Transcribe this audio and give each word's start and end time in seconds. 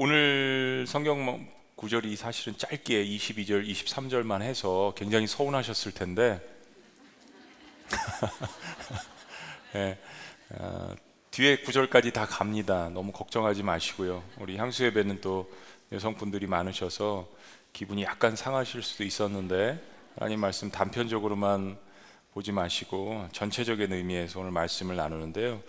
오늘 0.00 0.84
성경 0.86 1.48
구절이 1.74 2.14
사실은 2.14 2.56
짧게 2.56 3.04
22절, 3.04 3.68
23절만 3.68 4.42
해서 4.42 4.94
굉장히 4.96 5.26
서운하셨을 5.26 5.90
텐데 5.90 6.40
네, 9.72 9.98
어, 10.54 10.94
뒤에 11.32 11.56
구절까지 11.62 12.12
다 12.12 12.26
갑니다. 12.26 12.88
너무 12.90 13.10
걱정하지 13.10 13.64
마시고요. 13.64 14.22
우리 14.38 14.56
향수 14.56 14.84
예배는 14.84 15.20
또 15.20 15.52
여성분들이 15.90 16.46
많으셔서 16.46 17.28
기분이 17.72 18.04
약간 18.04 18.36
상하실 18.36 18.84
수도 18.84 19.02
있었는데 19.02 19.82
하나님 20.14 20.38
말씀 20.38 20.70
단편적으로만 20.70 21.76
보지 22.34 22.52
마시고 22.52 23.26
전체적인 23.32 23.92
의미에서 23.92 24.38
오늘 24.38 24.52
말씀을 24.52 24.94
나누는데요. 24.94 25.60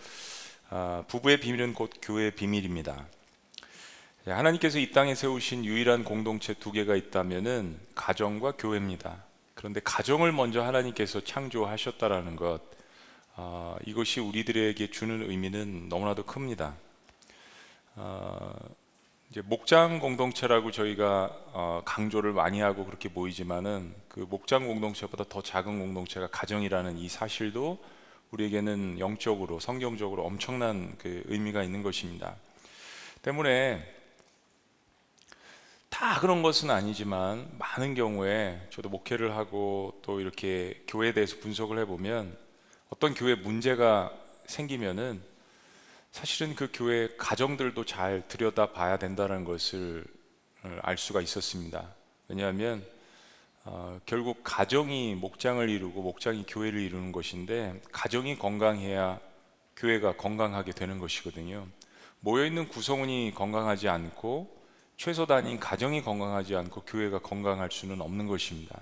아, 0.70 1.04
부부의 1.08 1.40
비밀은 1.40 1.74
곧 1.74 1.90
교회의 2.00 2.36
비밀입니다. 2.36 3.08
예, 4.28 4.32
하나님께서 4.32 4.80
이 4.80 4.92
땅에 4.92 5.16
세우신 5.16 5.64
유일한 5.64 6.04
공동체 6.04 6.54
두 6.54 6.74
개가 6.74 6.96
있다면은 6.96 7.80
가정과 7.96 8.54
교회입니다. 8.58 9.24
그런데 9.54 9.80
가정을 9.82 10.34
먼저 10.34 10.62
하나님께서 10.62 11.24
창조하셨다라는 11.24 12.36
것, 12.36 12.60
아, 13.36 13.78
이것이 13.86 14.20
우리들에게 14.20 14.92
주는 14.92 15.30
의미는 15.30 15.88
너무나도 15.88 16.26
큽니다. 16.26 16.76
아, 17.96 18.54
이제 19.32 19.42
목장 19.42 20.00
공동체라고 20.00 20.72
저희가 20.72 21.30
어, 21.54 21.82
강조를 21.86 22.34
많이 22.34 22.60
하고 22.60 22.86
그렇게 22.86 23.08
보이지만은 23.08 23.96
그 24.10 24.28
목장 24.30 24.68
공동체보다 24.68 25.24
더 25.30 25.42
작은 25.42 25.80
공동체가 25.80 26.28
가정이라는 26.28 26.98
이 26.98 27.08
사실도 27.08 27.78
우리에게는 28.32 29.00
영적으로 29.00 29.62
성경적으로 29.62 30.26
엄청난 30.26 30.94
그 30.98 31.24
의미가 31.28 31.64
있는 31.64 31.84
것입니다. 31.84 32.36
때문에 33.22 33.99
다 35.90 36.20
그런 36.20 36.42
것은 36.44 36.70
아니지만 36.70 37.50
많은 37.58 37.96
경우에 37.96 38.62
저도 38.70 38.90
목회를 38.90 39.36
하고 39.36 40.00
또 40.04 40.20
이렇게 40.20 40.84
교회에 40.88 41.14
대해서 41.14 41.38
분석을 41.40 41.80
해보면 41.80 42.38
어떤 42.90 43.14
교회 43.14 43.36
문제가 43.36 44.12
생기면은 44.46 45.22
사실은 46.12 46.56
그 46.56 46.70
교회 46.74 47.10
가정들도 47.18 47.86
잘 47.86 48.28
들여다 48.28 48.72
봐야 48.72 48.98
된다는 48.98 49.46
것을 49.46 50.06
알 50.82 50.98
수가 50.98 51.22
있었습니다. 51.22 51.94
왜냐하면 52.28 52.86
어, 53.66 54.00
결국 54.06 54.42
가정이 54.44 55.16
목장을 55.16 55.68
이루고 55.70 56.02
목장이 56.02 56.46
교회를 56.48 56.80
이루는 56.80 57.12
것인데 57.12 57.82
가정이 57.92 58.40
건강해야 58.40 59.20
교회가 59.76 60.18
건강하게 60.18 60.72
되는 60.72 60.98
것이거든요. 60.98 61.68
모여 62.22 62.46
있는 62.46 62.68
구성원이 62.68 63.34
건강하지 63.36 63.88
않고 63.88 64.59
최소 65.00 65.26
단위인 65.26 65.62
가정이 65.62 66.04
건강하지 66.04 66.58
않고 66.58 66.82
교회가 66.82 67.20
건강할 67.20 67.72
수는 67.72 68.02
없는 68.02 68.28
것입니다. 68.28 68.82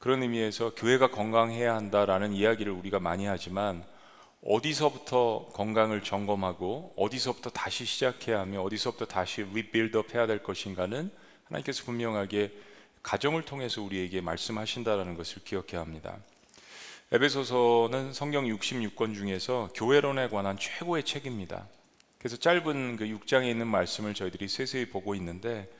그런 0.00 0.24
의미에서 0.24 0.74
교회가 0.74 1.12
건강해야 1.12 1.76
한다라는 1.76 2.32
이야기를 2.32 2.72
우리가 2.72 2.98
많이 2.98 3.26
하지만 3.26 3.84
어디서부터 4.44 5.50
건강을 5.52 6.02
점검하고 6.02 6.94
어디서부터 6.96 7.50
다시 7.50 7.84
시작해야 7.84 8.40
하며 8.40 8.60
어디서부터 8.62 9.04
다시 9.04 9.42
rebuild 9.42 10.00
up 10.00 10.16
해야 10.16 10.26
될 10.26 10.42
것인가는 10.42 11.12
하나님께서 11.44 11.84
분명하게 11.84 12.52
가정을 13.04 13.44
통해서 13.44 13.82
우리에게 13.82 14.20
말씀하신다라는 14.22 15.16
것을 15.16 15.44
기억해야 15.44 15.80
합니다. 15.80 16.18
에베소서는 17.12 18.14
성경 18.14 18.46
66권 18.46 19.14
중에서 19.14 19.68
교회론에 19.76 20.28
관한 20.28 20.58
최고의 20.58 21.04
책입니다. 21.04 21.68
그래서 22.20 22.36
짧은 22.36 22.96
그 22.96 23.06
6장에 23.06 23.48
있는 23.48 23.66
말씀을 23.66 24.12
저희들이 24.12 24.46
세세히 24.46 24.90
보고 24.90 25.14
있는데 25.14 25.70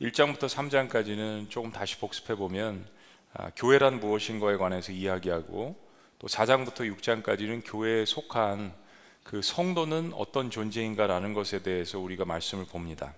1장부터 0.00 0.48
3장까지는 0.48 1.50
조금 1.50 1.72
다시 1.72 1.98
복습해 1.98 2.36
보면 2.36 2.86
아, 3.34 3.50
교회란 3.56 3.98
무엇인가에 3.98 4.58
관해서 4.58 4.92
이야기하고 4.92 5.76
또 6.20 6.26
4장부터 6.28 6.88
6장까지는 6.96 7.62
교회에 7.64 8.04
속한 8.04 8.72
그 9.24 9.42
성도는 9.42 10.12
어떤 10.14 10.50
존재인가라는 10.50 11.34
것에 11.34 11.64
대해서 11.64 11.98
우리가 11.98 12.24
말씀을 12.26 12.64
봅니다. 12.64 13.14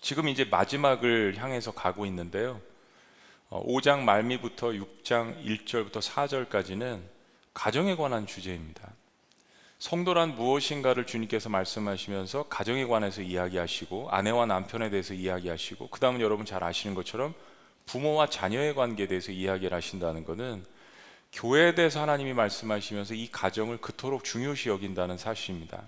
지금 0.00 0.28
이제 0.28 0.46
마지막을 0.46 1.36
향해서 1.36 1.72
가고 1.72 2.06
있는데요. 2.06 2.58
5장 3.50 3.98
어, 3.98 4.02
말미부터 4.04 4.68
6장 4.68 5.44
1절부터 5.44 6.00
4절까지는 6.00 7.02
가정에 7.52 7.96
관한 7.96 8.26
주제입니다. 8.26 8.94
성도란 9.80 10.34
무엇인가를 10.34 11.06
주님께서 11.06 11.48
말씀하시면서 11.48 12.44
가정에 12.50 12.84
관해서 12.84 13.22
이야기하시고 13.22 14.10
아내와 14.10 14.44
남편에 14.44 14.90
대해서 14.90 15.14
이야기하시고 15.14 15.88
그 15.88 15.98
다음은 15.98 16.20
여러분 16.20 16.44
잘 16.44 16.62
아시는 16.62 16.94
것처럼 16.94 17.32
부모와 17.86 18.28
자녀의 18.28 18.74
관계에 18.74 19.06
대해서 19.06 19.32
이야기를 19.32 19.74
하신다는 19.74 20.26
것은 20.26 20.66
교회에 21.32 21.74
대해서 21.74 22.02
하나님이 22.02 22.34
말씀하시면서 22.34 23.14
이 23.14 23.30
가정을 23.30 23.78
그토록 23.78 24.22
중요시 24.22 24.68
여긴다는 24.68 25.16
사실입니다. 25.16 25.82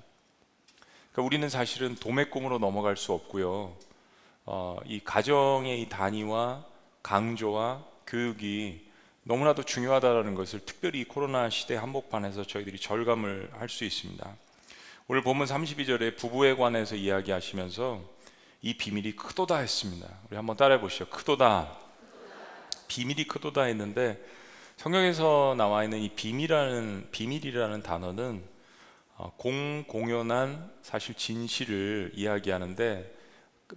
그러니까 1.12 1.26
우리는 1.26 1.46
사실은 1.50 1.94
도매 1.94 2.24
꿈으로 2.24 2.58
넘어갈 2.58 2.96
수 2.96 3.12
없고요. 3.12 3.76
어, 4.46 4.78
이 4.86 5.00
가정의 5.04 5.82
이 5.82 5.88
단위와 5.90 6.64
강조와 7.02 7.84
교육이 8.06 8.86
너무나도 9.24 9.62
중요하다는 9.62 10.34
것을 10.34 10.60
특별히 10.66 11.04
코로나 11.04 11.48
시대 11.48 11.76
한복판에서 11.76 12.44
저희들이 12.44 12.78
절감을 12.78 13.50
할 13.52 13.68
수 13.68 13.84
있습니다. 13.84 14.36
오늘 15.06 15.22
본문 15.22 15.46
32절에 15.46 16.16
부부에 16.16 16.56
관해서 16.56 16.96
이야기하시면서 16.96 18.02
이 18.62 18.76
비밀이 18.76 19.14
크도다 19.14 19.58
했습니다. 19.58 20.08
우리 20.28 20.36
한번 20.36 20.56
따라해 20.56 20.80
보시죠. 20.80 21.08
크도다. 21.08 21.70
비밀이 22.88 23.28
크도다 23.28 23.62
했는데 23.62 24.20
성경에서 24.76 25.54
나와 25.56 25.84
있는 25.84 26.00
이 26.00 26.08
비밀이라는 26.08 27.08
비밀이라는 27.12 27.82
단어는 27.82 28.42
어, 29.16 29.32
공공연한 29.36 30.68
사실 30.82 31.14
진실을 31.14 32.10
이야기하는데 32.14 33.21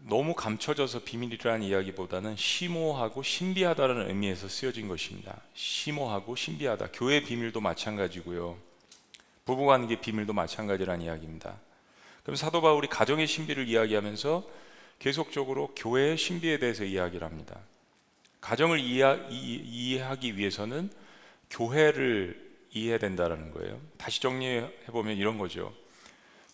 너무 0.02 0.34
감춰져서 0.34 1.04
비밀이라는 1.04 1.64
이야기보다는 1.64 2.36
심오하고 2.36 3.24
신비하다는 3.24 4.10
의미에서 4.10 4.48
쓰여진 4.48 4.88
것입니다. 4.88 5.42
심오하고 5.54 6.36
신비하다. 6.36 6.90
교회 6.94 7.22
비밀도 7.22 7.62
마찬가지고요. 7.62 8.58
부부관계 9.46 10.02
비밀도 10.02 10.34
마찬가지라는 10.34 11.06
이야기입니다. 11.06 11.58
그럼 12.24 12.36
사도 12.36 12.62
바울이 12.62 12.88
가정의 12.88 13.28
신비를 13.28 13.68
이야기하면서 13.68 14.44
계속적으로 15.00 15.74
교회의 15.76 16.18
신비에 16.18 16.60
대해서 16.60 16.84
이야기를 16.84 17.26
합니다. 17.26 17.60
가정을 18.42 18.80
이해, 18.80 20.02
하기 20.02 20.38
위해서는 20.38 20.90
교회를 21.50 22.44
이해해야 22.72 22.98
된다는 22.98 23.52
거예요. 23.52 23.80
다시 23.98 24.22
정리해 24.22 24.70
보면 24.88 25.18
이런 25.18 25.38
거죠. 25.38 25.74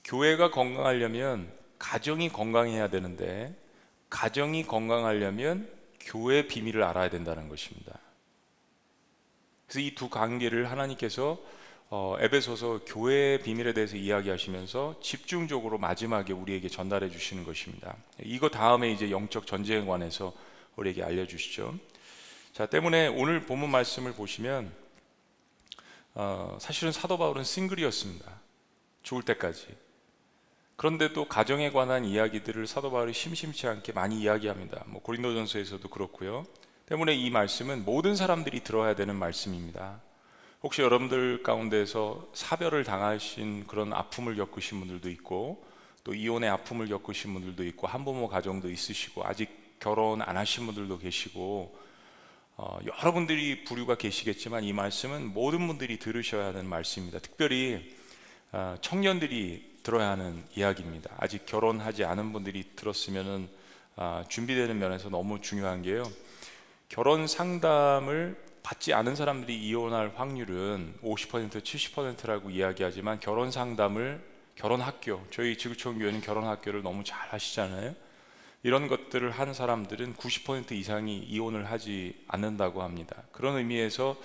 교회가 0.04 0.52
건강하려면 0.52 1.52
가정이 1.82 2.30
건강해야 2.30 2.90
되는데 2.90 3.56
가정이 4.12 4.68
건강하려면 4.68 5.68
교회 6.00 6.48
비밀을 6.48 6.84
알아야 6.84 7.10
된다는 7.10 7.50
것입니다. 7.50 8.00
그래서 9.66 9.80
이 9.80 9.96
두 9.96 10.08
관계를 10.08 10.70
하나님께서 10.70 11.42
어, 11.90 12.16
에베소서 12.20 12.82
교회의 12.86 13.42
비밀에 13.42 13.74
대해서 13.74 13.98
이야기하시면서 13.98 15.00
집중적으로 15.02 15.80
마지막에 15.80 16.34
우리에게 16.34 16.70
전달해 16.70 17.10
주시는 17.10 17.44
것입니다. 17.44 17.98
이거 18.24 18.48
다음에 18.50 18.92
이제 18.92 19.10
영적 19.10 19.48
전쟁에 19.48 19.84
관해서 19.84 20.34
우리에게 20.76 21.04
알려주시죠. 21.04 21.78
자, 22.54 22.68
때문에 22.68 23.08
오늘 23.08 23.46
본문 23.46 23.72
말씀을 23.72 24.14
보시면 24.14 24.72
어, 26.14 26.58
사실은 26.62 26.92
사도 26.92 27.18
바울은 27.18 27.44
싱글이었습니다. 27.44 28.40
죽을 29.02 29.24
때까지. 29.24 29.91
그런데 30.82 31.14
또 31.14 31.26
가정에 31.26 31.70
관한 31.70 32.06
이야기들을 32.06 32.66
사도 32.66 32.90
바울이 32.90 33.14
심심치 33.14 33.68
않게 33.68 33.92
많이 33.92 34.20
이야기합니다. 34.20 34.84
뭐 34.88 35.00
고린도전서에서도 35.04 35.88
그렇고요. 35.88 36.44
때문에 36.88 37.14
이 37.14 37.30
말씀은 37.30 37.86
모든 37.86 38.16
사람들이 38.16 38.62
들어야 38.62 38.96
되는 38.96 39.16
말씀입니다. 39.16 40.02
혹시 40.64 40.82
여러분들 40.82 41.44
가운데서 41.44 42.30
사별을 42.34 42.84
당하신 42.84 43.68
그런 43.68 43.94
아픔을 43.94 44.36
겪으신 44.38 44.80
분들도 44.80 45.08
있고 45.12 45.64
또 46.04 46.16
이혼의 46.16 46.50
아픔을 46.50 46.88
겪으신 46.88 47.32
분들도 47.32 47.64
있고 47.66 47.86
한부모 47.86 48.28
가정도 48.28 48.68
있으시고 48.68 49.24
아직 49.24 49.52
결혼 49.80 50.24
안 50.24 50.36
하신 50.36 50.66
분들도 50.66 50.98
계시고 50.98 51.78
어, 52.58 52.80
여러분들이 52.88 53.66
부류가 53.66 53.98
계시겠지만 53.98 54.64
이 54.64 54.74
말씀은 54.74 55.32
모든 55.32 55.68
분들이 55.68 56.00
들으셔야 56.00 56.48
하는 56.48 56.66
말씀입니다. 56.66 57.20
특별히 57.20 57.96
어, 58.52 58.78
청년들이 58.82 59.71
들어야 59.84 60.10
하는 60.12 60.44
이야기입니다. 60.56 61.12
아직 61.18 61.46
결혼하지 61.46 62.04
않은 62.06 62.34
분들이 62.34 62.64
들었으면은 62.76 63.50
아, 63.96 64.24
준비되는 64.28 64.78
면에서 64.78 65.10
너무 65.10 65.42
중요한 65.42 65.82
게요. 65.82 66.04
결혼 66.90 67.28
상담을 67.28 68.38
받지 68.64 68.94
않은 68.94 69.16
사람들이 69.16 69.58
이혼할 69.58 70.14
확률은 70.16 70.96
50% 71.04 71.62
70%라고 71.62 72.50
이야기하지만 72.50 73.20
결혼 73.20 73.52
상담을 73.52 74.22
결혼 74.56 74.82
학교, 74.82 75.26
저희 75.32 75.58
지구촌 75.58 75.98
교회는 75.98 76.22
결혼 76.22 76.46
학교를 76.46 76.84
너무 76.84 77.04
잘 77.04 77.30
하시잖아요. 77.30 77.96
이런 78.64 78.88
것들을 78.88 79.32
한 79.32 79.54
사람들은 79.54 80.16
90% 80.16 80.74
이상이 80.74 81.18
이혼을 81.18 81.72
하지 81.72 82.24
않는다고 82.28 82.84
합니다. 82.84 83.24
그런 83.32 83.58
의미에서 83.58 84.16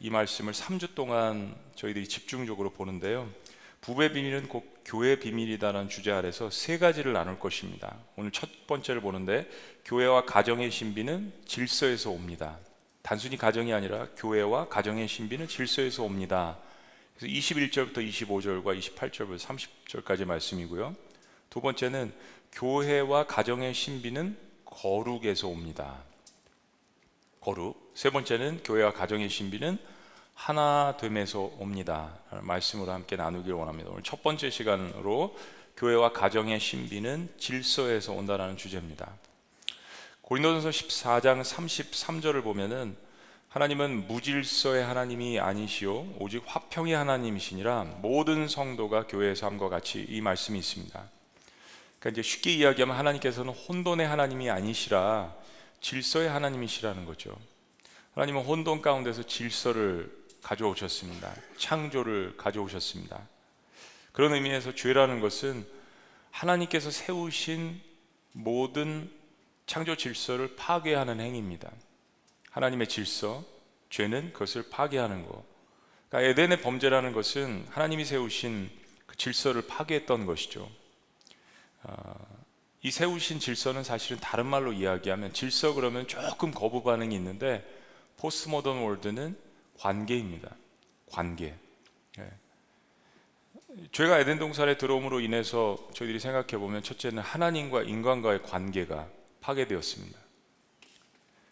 이 0.00 0.10
말씀을 0.10 0.52
3주 0.52 0.94
동안 0.94 1.56
저희들이 1.74 2.06
집중적으로 2.06 2.70
보는데요. 2.70 3.30
부부의 3.80 4.12
비밀은 4.12 4.48
꼭 4.48 4.78
교회 4.84 5.18
비밀이다라는 5.18 5.88
주제 5.88 6.10
아래서 6.10 6.50
세 6.50 6.78
가지를 6.78 7.12
나눌 7.12 7.38
것입니다. 7.38 7.96
오늘 8.16 8.30
첫 8.30 8.66
번째를 8.66 9.00
보는데 9.00 9.48
교회와 9.84 10.24
가정의 10.24 10.70
신비는 10.70 11.32
질서에서 11.46 12.10
옵니다. 12.10 12.58
단순히 13.02 13.36
가정이 13.36 13.72
아니라 13.72 14.08
교회와 14.16 14.68
가정의 14.68 15.08
신비는 15.08 15.48
질서에서 15.48 16.02
옵니다. 16.04 16.58
그래서 17.16 17.32
21절부터 17.34 18.06
25절과 18.08 18.78
28절부터 18.78 19.38
30절까지 19.38 20.24
말씀이고요. 20.24 20.94
두 21.50 21.60
번째는 21.60 22.12
교회와 22.52 23.26
가정의 23.26 23.74
신비는 23.74 24.36
거룩에서 24.64 25.48
옵니다. 25.48 26.02
거룩. 27.40 27.92
세 27.94 28.10
번째는 28.10 28.62
교회와 28.62 28.92
가정의 28.92 29.28
신비는 29.28 29.78
하나됨에서 30.38 31.40
옵니다. 31.58 32.14
말씀으로 32.30 32.92
함께 32.92 33.16
나누길 33.16 33.52
원합니다. 33.52 33.90
오늘 33.90 34.02
첫 34.04 34.22
번째 34.22 34.50
시간으로 34.50 35.36
교회와 35.76 36.12
가정의 36.12 36.60
신비는 36.60 37.34
질서에서 37.38 38.12
온다라는 38.12 38.56
주제입니다. 38.56 39.12
고린도전서 40.22 40.70
14장 40.70 41.42
33절을 41.42 42.44
보면은 42.44 42.96
하나님은 43.48 44.06
무질서의 44.06 44.84
하나님이 44.84 45.40
아니시오 45.40 46.06
오직 46.20 46.44
화평의 46.46 46.94
하나님이시니라 46.94 47.84
모든 48.00 48.46
성도가 48.46 49.06
교회의 49.06 49.34
삶과 49.34 49.68
같이 49.68 50.06
이 50.08 50.20
말씀이 50.20 50.58
있습니다. 50.58 51.10
그러니까 51.98 52.10
이제 52.10 52.22
쉽게 52.22 52.52
이야기하면 52.54 52.96
하나님께서는 52.96 53.52
혼돈의 53.52 54.06
하나님이 54.06 54.50
아니시라 54.50 55.34
질서의 55.80 56.28
하나님이시라는 56.28 57.06
거죠. 57.06 57.36
하나님은 58.14 58.44
혼돈 58.44 58.82
가운데서 58.82 59.24
질서를 59.24 60.17
가져오셨습니다. 60.42 61.34
창조를 61.56 62.36
가져오셨습니다. 62.36 63.28
그런 64.12 64.34
의미에서 64.34 64.74
죄라는 64.74 65.20
것은 65.20 65.66
하나님께서 66.30 66.90
세우신 66.90 67.80
모든 68.32 69.10
창조 69.66 69.96
질서를 69.96 70.56
파괴하는 70.56 71.20
행위입니다. 71.20 71.70
하나님의 72.50 72.88
질서, 72.88 73.44
죄는 73.90 74.32
그것을 74.32 74.70
파괴하는 74.70 75.26
거. 75.26 75.44
그러니까 76.08 76.30
에덴의 76.30 76.62
범죄라는 76.62 77.12
것은 77.12 77.66
하나님이 77.70 78.04
세우신 78.04 78.70
그 79.06 79.16
질서를 79.16 79.66
파괴했던 79.66 80.26
것이죠. 80.26 80.68
어, 81.82 82.38
이 82.82 82.90
세우신 82.90 83.40
질서는 83.40 83.82
사실은 83.84 84.18
다른 84.20 84.46
말로 84.46 84.72
이야기하면 84.72 85.32
질서 85.32 85.74
그러면 85.74 86.06
조금 86.06 86.50
거부 86.50 86.82
반응이 86.82 87.14
있는데 87.14 87.64
post 88.16 88.48
modern 88.48 88.78
word는 88.78 89.36
관계입니다. 89.78 90.54
관계. 91.10 91.54
예. 92.18 92.30
죄가 93.92 94.18
에덴 94.18 94.38
동산에 94.38 94.76
들어옴으로 94.76 95.20
인해서 95.20 95.78
저희들이 95.94 96.20
생각해 96.20 96.58
보면 96.58 96.82
첫째는 96.82 97.22
하나님과 97.22 97.82
인간과의 97.82 98.42
관계가 98.42 99.08
파괴되었습니다. 99.40 100.18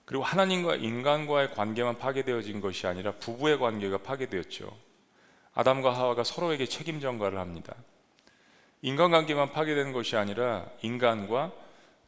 그리고 0.04 0.22
하나님과 0.24 0.76
인간과의 0.76 1.52
관계만 1.54 1.98
파괴되어진 1.98 2.60
것이 2.60 2.86
아니라 2.86 3.12
부부의 3.12 3.58
관계가 3.58 3.98
파괴되었죠. 3.98 4.76
아담과 5.54 5.96
하와가 5.96 6.22
서로에게 6.22 6.66
책임 6.66 7.00
전가를 7.00 7.38
합니다. 7.38 7.74
인간관계만 8.82 9.52
파괴되는 9.52 9.92
것이 9.92 10.16
아니라 10.16 10.68
인간과 10.82 11.52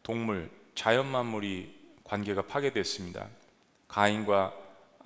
동물, 0.03 0.51
자연 0.75 1.07
만물이 1.07 1.75
관계가 2.05 2.43
파괴됐습니다. 2.43 3.27
가인과 3.89 4.55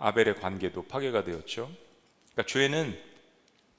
아벨의 0.03 0.41
관계도 0.41 0.87
파괴가 0.87 1.23
되었죠. 1.25 1.71
그러니까 2.33 2.53
죄는 2.53 2.99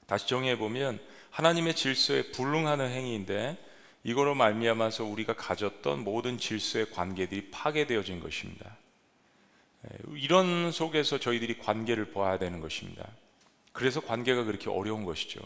다시 0.06 0.26
정의해 0.26 0.56
보면 0.56 0.98
하나님의 1.30 1.74
질서에 1.76 2.30
불응하는 2.32 2.90
행위인데 2.90 3.58
이거로 4.04 4.34
말미암아서 4.34 5.04
우리가 5.04 5.34
가졌던 5.34 6.02
모든 6.02 6.38
질서의 6.38 6.90
관계들이 6.90 7.50
파괴되어진 7.50 8.20
것입니다. 8.20 8.76
예, 9.84 9.98
이런 10.16 10.72
속에서 10.72 11.18
저희들이 11.18 11.58
관계를 11.58 12.12
봐야 12.12 12.38
되는 12.38 12.60
것입니다. 12.60 13.06
그래서 13.72 14.00
관계가 14.00 14.44
그렇게 14.44 14.70
어려운 14.70 15.04
것이죠. 15.04 15.40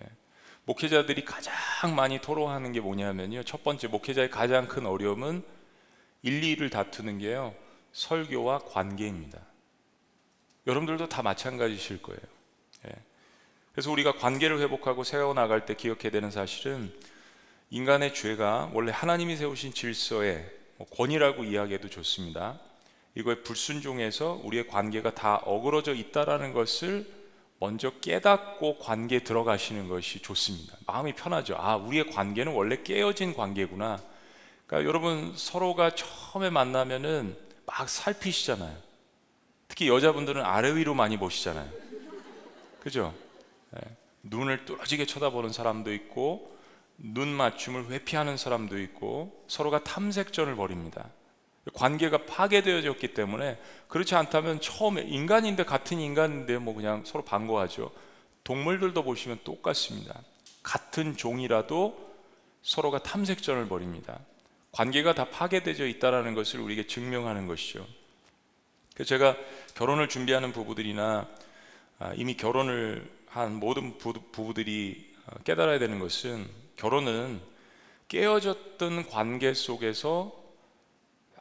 예. 0.00 0.04
목회자들이 0.64 1.24
가장 1.24 1.94
많이 1.94 2.20
토로하는 2.20 2.72
게 2.72 2.80
뭐냐면요. 2.80 3.44
첫 3.44 3.62
번째 3.62 3.88
목회자의 3.88 4.30
가장 4.30 4.66
큰 4.66 4.86
어려움은 4.86 5.44
1, 6.22 6.40
2를 6.40 6.70
다투는 6.70 7.18
게요. 7.18 7.54
설교와 7.92 8.60
관계입니다. 8.60 9.40
여러분들도 10.66 11.08
다 11.08 11.22
마찬가지실 11.22 12.02
거예요. 12.02 12.20
예. 12.88 12.92
그래서 13.72 13.90
우리가 13.90 14.12
관계를 14.12 14.58
회복하고 14.60 15.04
세워나갈 15.04 15.66
때 15.66 15.74
기억해야 15.74 16.10
되는 16.10 16.30
사실은 16.30 16.92
인간의 17.70 18.14
죄가 18.14 18.70
원래 18.72 18.92
하나님이 18.92 19.36
세우신 19.36 19.74
질서의 19.74 20.50
뭐 20.78 20.86
권위라고 20.88 21.44
이야기해도 21.44 21.90
좋습니다. 21.90 22.58
이거에 23.14 23.42
불순종해서 23.42 24.40
우리의 24.44 24.68
관계가 24.68 25.14
다 25.14 25.36
어그러져 25.36 25.94
있다라는 25.94 26.52
것을 26.52 27.06
먼저 27.58 27.90
깨닫고 28.00 28.78
관계에 28.78 29.20
들어가시는 29.20 29.88
것이 29.88 30.20
좋습니다. 30.20 30.76
마음이 30.86 31.14
편하죠. 31.14 31.56
아, 31.58 31.76
우리의 31.76 32.10
관계는 32.10 32.52
원래 32.52 32.82
깨어진 32.82 33.34
관계구나. 33.34 34.02
그러니까 34.66 34.86
여러분 34.86 35.32
서로가 35.34 35.94
처음에 35.94 36.50
만나면은 36.50 37.36
막 37.64 37.88
살피시잖아요. 37.88 38.85
특히 39.76 39.88
여자분들은 39.90 40.42
아래 40.42 40.74
위로 40.74 40.94
많이 40.94 41.18
보시잖아요. 41.18 41.70
그죠? 42.80 43.14
네. 43.72 43.80
눈을 44.22 44.64
뚫어지게 44.64 45.04
쳐다보는 45.04 45.52
사람도 45.52 45.92
있고 45.92 46.56
눈 46.96 47.28
맞춤을 47.28 47.90
회피하는 47.90 48.38
사람도 48.38 48.80
있고 48.80 49.44
서로가 49.48 49.84
탐색전을 49.84 50.56
벌입니다. 50.56 51.10
관계가 51.74 52.24
파괴되어졌기 52.24 53.12
때문에 53.12 53.60
그렇지 53.88 54.14
않다면 54.14 54.62
처음에 54.62 55.02
인간인데 55.02 55.66
같은 55.66 56.00
인간인데 56.00 56.56
뭐 56.56 56.74
그냥 56.74 57.02
서로 57.04 57.22
반가워하죠. 57.22 57.92
동물들도 58.44 59.02
보시면 59.02 59.40
똑같습니다. 59.44 60.22
같은 60.62 61.18
종이라도 61.18 62.14
서로가 62.62 63.02
탐색전을 63.02 63.68
벌입니다. 63.68 64.20
관계가 64.72 65.14
다 65.14 65.28
파괴되어 65.28 65.86
있다라는 65.86 66.34
것을 66.34 66.60
우리에게 66.60 66.86
증명하는 66.86 67.46
것이죠. 67.46 67.86
그래서 68.96 69.10
제가 69.10 69.36
결혼을 69.74 70.08
준비하는 70.08 70.52
부부들이나 70.52 71.28
아, 71.98 72.12
이미 72.16 72.34
결혼을 72.34 73.06
한 73.26 73.54
모든 73.54 73.98
부부들이 73.98 75.14
어, 75.26 75.36
깨달아야 75.44 75.78
되는 75.78 75.98
것은 75.98 76.48
결혼은 76.76 77.42
깨어졌던 78.08 79.10
관계 79.10 79.52
속에서 79.52 80.32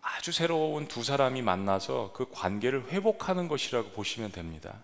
아주 0.01 0.33
새로운 0.33 0.88
두 0.89 1.01
사람이 1.01 1.41
만나서 1.43 2.12
그 2.13 2.27
관계를 2.29 2.89
회복하는 2.89 3.47
것이라고 3.47 3.91
보시면 3.91 4.33
됩니다. 4.33 4.83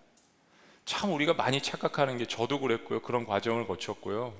참 0.85 1.11
우리가 1.11 1.33
많이 1.33 1.61
착각하는 1.61 2.17
게 2.17 2.25
저도 2.25 2.61
그랬고요. 2.61 3.01
그런 3.01 3.25
과정을 3.25 3.67
거쳤고요. 3.67 4.33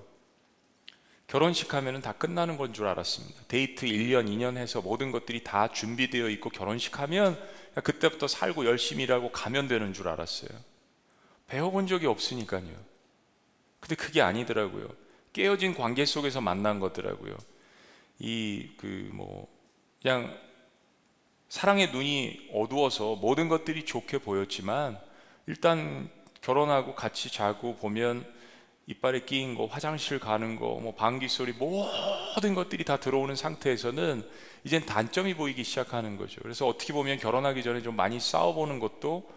결혼식 1.28 1.74
하면은 1.74 2.02
다 2.02 2.14
끝나는 2.14 2.58
건 2.58 2.74
줄 2.74 2.88
알았습니다. 2.88 3.42
데이트 3.48 3.86
1년, 3.86 4.28
2년 4.28 4.58
해서 4.58 4.82
모든 4.82 5.12
것들이 5.12 5.44
다 5.44 5.68
준비되어 5.70 6.30
있고 6.30 6.50
결혼식 6.50 7.00
하면 7.00 7.38
그때부터 7.76 8.28
살고 8.28 8.66
열심히 8.66 9.04
일하고 9.04 9.32
가면 9.32 9.68
되는 9.68 9.94
줄 9.94 10.08
알았어요. 10.10 10.50
배워본 11.48 11.88
적이 11.88 12.08
없으니까요. 12.08 12.70
근데 13.80 13.96
그게 13.96 14.22
아니더라고요. 14.22 14.88
깨어진 15.34 15.74
관계 15.76 16.06
속에서 16.06 16.42
만난 16.42 16.80
거더라고요. 16.80 17.36
이 18.20 18.70
그 18.78 19.10
뭐 19.14 19.48
그냥 20.02 20.38
사랑의 21.50 21.92
눈이 21.92 22.50
어두워서 22.54 23.16
모든 23.16 23.50
것들이 23.50 23.86
좋게 23.86 24.20
보였지만 24.20 25.00
일단 25.48 26.10
결혼하고 26.42 26.96
같이 26.96 27.32
자고 27.32 27.76
보면 27.76 28.26
이빨에 28.88 29.22
끼인 29.26 29.56
거, 29.56 29.66
화장실 29.68 30.20
가는 30.20 30.56
거, 30.56 30.80
뭐 30.82 30.94
방귀 30.96 31.28
소리 31.28 31.54
모든 31.54 32.54
것들이 32.56 32.84
다 32.84 32.98
들어오는 32.98 33.36
상태에서는 33.36 34.28
이젠 34.64 34.86
단점이 34.86 35.36
보이기 35.36 35.64
시작하는 35.64 36.18
거죠. 36.18 36.42
그래서 36.42 36.68
어떻게 36.68 36.94
보면 36.94 37.18
결혼하기 37.18 37.64
전에 37.64 37.82
좀 37.82 37.96
많이 37.96 38.20
싸워보는 38.20 38.80
것도 38.80 39.30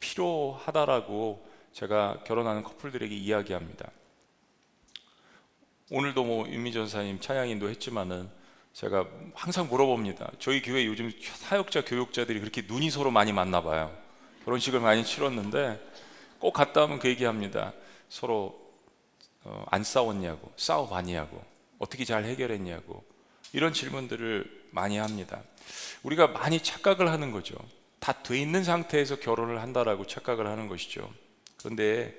필요하다라고 0.00 1.46
제가 1.72 2.22
결혼하는 2.24 2.62
커플들에게 2.62 3.14
이야기합니다. 3.14 3.90
오늘도 5.90 6.24
뭐 6.24 6.48
윤미 6.48 6.72
전사님 6.72 7.20
찬양인도 7.20 7.68
했지만은 7.68 8.30
제가 8.72 9.06
항상 9.34 9.68
물어봅니다. 9.68 10.32
저희 10.38 10.62
교회 10.62 10.86
요즘 10.86 11.12
사역자 11.20 11.84
교육자들이 11.84 12.40
그렇게 12.40 12.62
눈이 12.62 12.90
서로 12.90 13.10
많이 13.10 13.32
맞나 13.32 13.62
봐요. 13.62 13.94
결혼식을 14.44 14.80
많이 14.80 15.04
치렀는데 15.04 15.78
꼭 16.38 16.52
갔다 16.52 16.84
오면 16.84 16.98
그 16.98 17.08
얘기합니다. 17.08 17.74
서로 18.08 18.61
어, 19.44 19.64
안 19.70 19.82
싸웠냐고, 19.84 20.52
싸워봤냐고, 20.56 21.42
어떻게 21.78 22.04
잘 22.04 22.24
해결했냐고 22.24 23.04
이런 23.52 23.72
질문들을 23.72 24.68
많이 24.70 24.98
합니다. 24.98 25.42
우리가 26.04 26.28
많이 26.28 26.60
착각을 26.60 27.10
하는 27.10 27.32
거죠. 27.32 27.56
다 27.98 28.12
돼 28.22 28.40
있는 28.40 28.64
상태에서 28.64 29.16
결혼을 29.16 29.60
한다라고 29.62 30.06
착각을 30.06 30.46
하는 30.46 30.68
것이죠. 30.68 31.12
그런데 31.58 32.16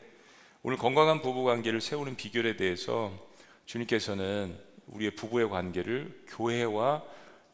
오늘 0.61 0.77
건강한 0.77 1.21
부부 1.21 1.43
관계를 1.43 1.81
세우는 1.81 2.15
비결에 2.15 2.55
대해서 2.55 3.11
주님께서는 3.65 4.57
우리의 4.87 5.11
부부의 5.15 5.49
관계를 5.49 6.23
교회와 6.27 7.03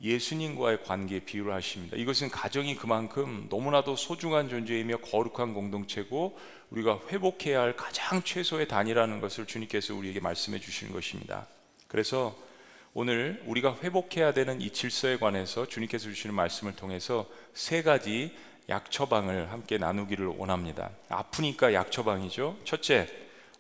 예수님과의 0.01 0.83
관계에 0.83 1.19
비유를 1.19 1.53
하십니다. 1.53 1.97
이것은 1.97 2.29
가정이 2.29 2.75
그만큼 2.75 3.47
너무나도 3.49 3.95
소중한 3.95 4.47
존재이며 4.47 4.97
거룩한 4.97 5.53
공동체고 5.53 6.37
우리가 6.69 6.99
회복해야 7.09 7.61
할 7.61 7.75
가장 7.75 8.23
최소의 8.23 8.67
단위라는 8.67 9.19
것을 9.19 9.45
주님께서 9.45 9.93
우리에게 9.95 10.19
말씀해 10.19 10.59
주시는 10.59 10.93
것입니다. 10.93 11.47
그래서 11.87 12.35
오늘 12.93 13.43
우리가 13.45 13.77
회복해야 13.83 14.33
되는 14.33 14.61
이 14.61 14.71
질서에 14.71 15.17
관해서 15.17 15.67
주님께서 15.67 16.05
주시는 16.05 16.33
말씀을 16.33 16.75
통해서 16.75 17.29
세 17.53 17.83
가지 17.83 18.35
약 18.69 18.91
처방을 18.91 19.51
함께 19.51 19.77
나누기를 19.77 20.27
원합니다. 20.27 20.91
아프니까 21.09 21.73
약 21.73 21.91
처방이죠. 21.91 22.57
첫째, 22.63 23.09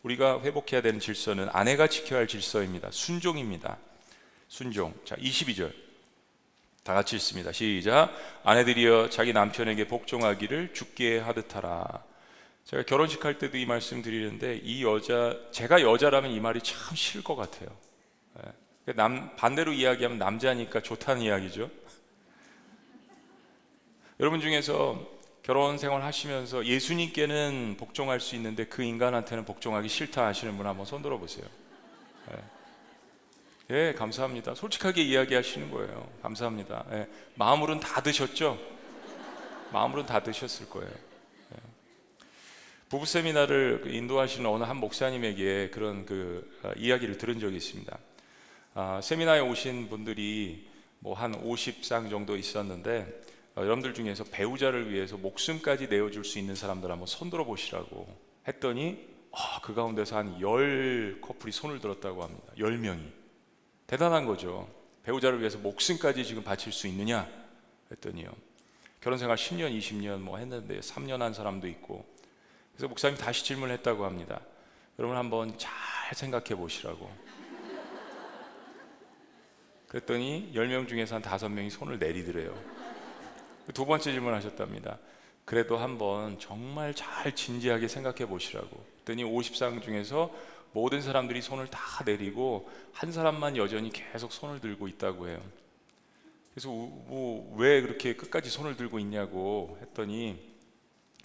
우리가 0.03 0.41
회복해야 0.41 0.81
되는 0.81 0.99
질서는 0.99 1.49
아내가 1.51 1.87
지켜야 1.87 2.19
할 2.19 2.27
질서입니다. 2.27 2.89
순종입니다. 2.91 3.77
순종. 4.47 4.93
자, 5.03 5.15
22절. 5.15 5.88
다 6.89 6.95
같이 6.95 7.17
읽습니다. 7.17 7.51
시작. 7.51 8.11
아내들이여 8.43 9.11
자기 9.11 9.31
남편에게 9.31 9.87
복종하기를 9.87 10.73
죽게 10.73 11.19
하듯 11.19 11.55
하라. 11.55 12.03
제가 12.65 12.81
결혼식 12.81 13.23
할 13.25 13.37
때도 13.37 13.57
이 13.57 13.67
말씀 13.67 14.01
드리는데 14.01 14.59
이 14.63 14.83
여자 14.83 15.37
제가 15.51 15.83
여자라면 15.83 16.31
이 16.31 16.39
말이 16.39 16.59
참 16.61 16.95
싫을 16.95 17.23
것 17.23 17.35
같아요. 17.35 17.69
예. 18.87 18.93
남 18.93 19.35
반대로 19.35 19.71
이야기하면 19.71 20.17
남자니까 20.17 20.81
좋다는 20.81 21.21
이야기죠. 21.21 21.69
여러분 24.19 24.41
중에서 24.41 24.99
결혼 25.43 25.77
생활 25.77 26.01
하시면서 26.01 26.65
예수님께는 26.65 27.75
복종할 27.77 28.19
수 28.19 28.35
있는데 28.35 28.65
그 28.65 28.81
인간한테는 28.81 29.45
복종하기 29.45 29.87
싫다 29.87 30.25
하시는 30.25 30.57
분 30.57 30.65
한번 30.65 30.87
손 30.87 31.03
들어 31.03 31.19
보세요. 31.19 31.45
예. 33.71 33.89
예, 33.89 33.93
감사합니다. 33.93 34.55
솔직하게 34.55 35.03
이야기하시는 35.03 35.69
거예요. 35.71 36.09
감사합니다. 36.23 36.85
예, 36.91 37.07
마음으로는 37.35 37.81
다 37.81 38.01
드셨죠? 38.01 38.57
마음으로는 39.71 40.07
다 40.07 40.23
드셨을 40.23 40.69
거예요. 40.69 40.89
예. 40.89 41.57
부부 42.89 43.05
세미나를 43.05 43.81
그 43.83 43.89
인도하시는 43.89 44.49
어느 44.49 44.63
한 44.63 44.77
목사님에게 44.77 45.69
그런 45.69 46.05
그 46.05 46.49
어, 46.63 46.71
이야기를 46.77 47.17
들은 47.19 47.39
적이 47.39 47.57
있습니다. 47.57 47.97
아, 48.73 48.99
세미나에 49.03 49.39
오신 49.41 49.89
분들이 49.89 50.67
뭐 50.99 51.13
한 51.13 51.31
50상 51.43 52.09
정도 52.09 52.35
있었는데 52.35 53.21
어, 53.55 53.61
여러분들 53.61 53.93
중에서 53.93 54.23
배우자를 54.31 54.91
위해서 54.91 55.15
목숨까지 55.17 55.87
내어줄 55.87 56.25
수 56.25 56.39
있는 56.39 56.55
사람들 56.55 56.89
한번 56.89 57.05
손들어 57.05 57.45
보시라고 57.45 58.07
했더니 58.47 59.07
어, 59.31 59.37
그 59.61 59.75
가운데서 59.75 60.17
한 60.17 60.41
열 60.41 61.19
커플이 61.21 61.51
손을 61.51 61.79
들었다고 61.79 62.23
합니다. 62.23 62.51
열 62.57 62.79
명이 62.79 63.18
대단한 63.89 64.27
거죠. 64.27 64.69
배우자를 65.01 65.39
위해서 65.39 65.57
목숨까지 65.57 66.23
지금 66.23 66.43
바칠 66.43 66.71
수 66.71 66.85
있느냐 66.85 67.27
했더니요. 67.89 68.31
결혼 69.01 69.17
생활 69.17 69.35
10년, 69.35 69.75
20년 69.75 70.19
뭐 70.19 70.37
했는데 70.37 70.79
3년 70.79 71.17
한 71.17 71.33
사람도 71.33 71.67
있고 71.67 72.05
그래서 72.71 72.87
목사님 72.87 73.17
다시 73.17 73.43
질문했다고 73.43 74.05
합니다. 74.05 74.41
여러분 74.99 75.17
한번 75.17 75.57
잘 75.57 75.73
생각해 76.13 76.49
보시라고. 76.49 77.09
그랬더니 79.87 80.51
10명 80.53 80.87
중에서 80.87 81.15
한 81.15 81.23
5명이 81.23 81.71
손을 81.71 81.97
내리더래요. 81.97 82.55
두 83.73 83.87
번째 83.87 84.11
질문 84.11 84.35
하셨답니다. 84.35 84.99
그래도 85.45 85.77
한번 85.77 86.37
정말 86.37 86.93
잘 86.93 87.33
진지하게 87.33 87.87
생각해 87.87 88.27
보시라고. 88.27 88.85
그랬더니 89.03 89.23
50상 89.23 89.81
중에서 89.81 90.31
모든 90.71 91.01
사람들이 91.01 91.41
손을 91.41 91.67
다 91.67 92.03
내리고 92.05 92.69
한 92.93 93.11
사람만 93.11 93.57
여전히 93.57 93.89
계속 93.91 94.31
손을 94.31 94.59
들고 94.59 94.87
있다고 94.87 95.27
해요. 95.27 95.39
그래서 96.53 96.69
뭐 96.69 97.39
왜 97.59 97.81
그렇게 97.81 98.15
끝까지 98.15 98.49
손을 98.49 98.77
들고 98.77 98.99
있냐고 98.99 99.77
했더니 99.81 100.39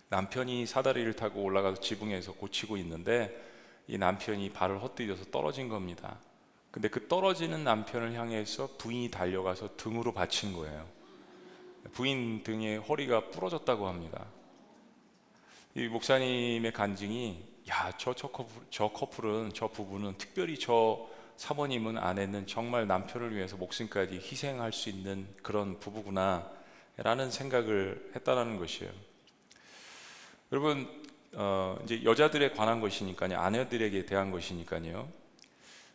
남편이 0.09 0.67
사다리를 0.67 1.13
타고 1.15 1.43
올라가서 1.43 1.81
지붕에서 1.81 2.33
고치고 2.33 2.77
있는데 2.79 3.41
이 3.87 3.99
남편이 3.99 4.51
발을 4.51 4.83
헛디뎌서 4.83 5.27
떨어진 5.27 5.69
겁니다. 5.69 6.19
근데 6.73 6.89
그 6.89 7.07
떨어지는 7.07 7.63
남편을 7.63 8.15
향해서 8.15 8.77
부인이 8.79 9.13
달려가서 9.13 9.77
등으로 9.77 10.13
받친 10.13 10.55
거예요. 10.55 10.89
부인 11.93 12.43
등의 12.43 12.79
허리가 12.79 13.31
부러졌다고 13.31 13.87
합니다. 13.87 14.27
이 15.77 15.87
목사님의 15.87 16.73
간증이 16.73 17.54
야저 17.69 18.15
저 18.15 18.29
커플, 18.29 18.63
저 18.71 18.89
커플은 18.89 19.53
저 19.55 19.69
부부는 19.69 20.19
특별히 20.19 20.59
저 20.59 21.09
사모님은 21.37 21.99
아내는 21.99 22.47
정말 22.47 22.87
남편을 22.87 23.35
위해서 23.35 23.57
목숨까지 23.57 24.17
희생할 24.17 24.73
수 24.73 24.89
있는 24.89 25.27
그런 25.43 25.81
부부구나라는 25.81 27.31
생각을 27.31 28.13
했다라는 28.15 28.59
것이에요. 28.59 28.93
여러분 30.53 31.03
어, 31.33 31.77
이제 31.85 32.05
여자들에 32.05 32.51
관한 32.51 32.81
것이니까요, 32.81 33.39
아내들에게 33.39 34.07
대한 34.07 34.31
것이니까요. 34.31 35.09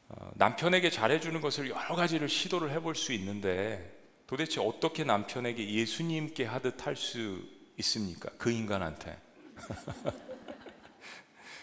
어, 0.09 0.31
남편에게 0.35 0.89
잘해주는 0.89 1.39
것을 1.39 1.69
여러 1.69 1.95
가지를 1.95 2.27
시도를 2.27 2.71
해볼 2.71 2.95
수 2.95 3.13
있는데 3.13 3.97
도대체 4.27 4.59
어떻게 4.59 5.03
남편에게 5.03 5.69
예수님께 5.71 6.45
하듯 6.45 6.85
할 6.85 6.95
수 6.95 7.41
있습니까? 7.77 8.29
그 8.37 8.51
인간한테. 8.51 9.17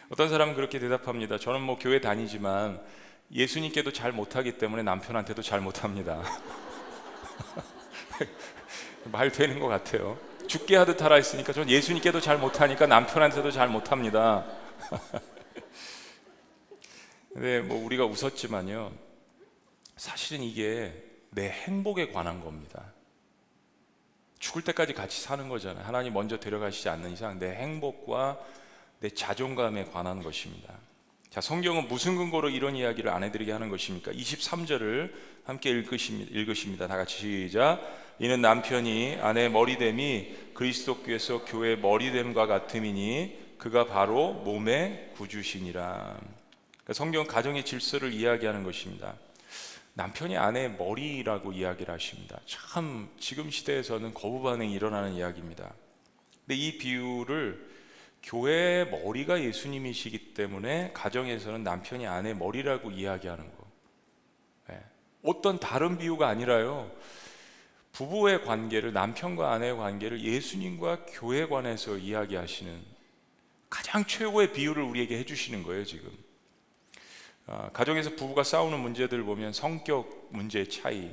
어떤 0.09 0.29
사람은 0.29 0.55
그렇게 0.55 0.79
대답합니다. 0.79 1.39
저는 1.39 1.61
뭐 1.61 1.77
교회 1.79 2.01
다니지만 2.01 2.81
예수님께도 3.33 3.93
잘 3.93 4.13
못하기 4.13 4.59
때문에 4.59 4.85
남편한테도 4.85 5.43
잘 5.43 5.61
못합니다. 5.61 6.23
말 9.11 9.33
되는 9.33 9.59
것 9.59 9.67
같아요. 9.67 10.17
죽게 10.47 10.77
하듯 10.77 11.03
하라 11.03 11.17
했으니까 11.17 11.53
전 11.53 11.69
예수님께도 11.69 12.21
잘 12.21 12.39
못하니까 12.39 12.87
남편한테도 12.87 13.51
잘 13.51 13.69
못합니다. 13.69 14.47
근데 17.33 17.61
뭐 17.61 17.85
우리가 17.85 18.05
웃었지만요. 18.05 18.93
사실은 19.97 20.45
이게 20.45 21.03
내 21.31 21.49
행복에 21.49 22.13
관한 22.13 22.41
겁니다. 22.41 22.93
죽을 24.39 24.63
때까지 24.63 24.95
같이 24.95 25.21
사는 25.21 25.49
거잖아요. 25.49 25.85
하나님 25.85 26.13
먼저 26.13 26.39
데려가시지 26.39 26.89
않는 26.89 27.11
이상 27.11 27.41
내 27.41 27.51
행복과 27.51 28.39
내 29.01 29.11
자존감에 29.11 29.85
관한 29.87 30.23
것입니다. 30.23 30.75
자, 31.31 31.41
성경은 31.41 31.89
무슨 31.89 32.17
근거로 32.17 32.49
이런 32.49 32.77
이야기를 32.77 33.11
아내들에게 33.11 33.53
하는 33.53 33.69
것입니까? 33.69 34.13
23절을 34.13 35.13
함께 35.45 35.71
읽으십니다. 35.71 36.31
읽으십니다. 36.33 36.87
다 36.87 36.97
같이 36.97 37.19
시작. 37.19 37.81
이는 38.19 38.41
남편이 38.41 39.19
아내 39.21 39.49
머리됨이 39.49 40.53
그리스도께서 40.55 41.45
교회 41.45 41.77
머리됨과 41.77 42.47
같음이니 42.47 43.57
그가 43.59 43.87
바로 43.87 44.33
몸의 44.33 45.11
구주시니라. 45.17 46.19
그러니까 46.71 46.93
성경 46.93 47.27
가정의 47.27 47.65
질서를 47.65 48.13
이야기하는 48.13 48.65
것입니다. 48.65 49.15
남편이 49.95 50.37
아내의 50.37 50.73
머리라고 50.73 51.53
이야기를 51.53 51.93
하십니다. 51.93 52.39
참 52.47 53.09
지금 53.19 53.51
시대에서는 53.51 54.13
거부 54.15 54.43
반응이 54.43 54.73
일어나는 54.73 55.15
이야기입니다. 55.15 55.73
근데 56.47 56.55
이 56.55 56.79
비유를 56.79 57.66
교회의 58.27 58.91
머리가 58.91 59.41
예수님이시기 59.41 60.35
때문에 60.35 60.91
가정에서는 60.93 61.63
남편이 61.63 62.07
아내 62.07 62.35
머리라고 62.35 62.91
이야기하는 62.91 63.45
거. 63.57 63.67
네. 64.69 64.81
어떤 65.23 65.61
다른 65.61 65.97
비유가 65.97 66.29
아니라요. 66.29 66.91
부부의 67.93 68.45
관계를 68.45 68.93
남편과 68.93 69.53
아내의 69.53 69.77
관계를 69.77 70.21
예수님과 70.21 71.07
교회 71.09 71.47
관해서 71.47 71.97
이야기하시는 71.97 72.97
가장 73.71 74.05
최고의 74.05 74.53
비유를 74.53 74.83
우리에게 74.83 75.19
해주시는 75.19 75.63
거예요 75.63 75.85
지금. 75.85 76.11
아, 77.47 77.71
가정에서 77.73 78.11
부부가 78.17 78.43
싸우는 78.43 78.81
문제들 78.81 79.23
보면 79.23 79.53
성격 79.53 80.29
문제 80.31 80.69
차이, 80.69 81.11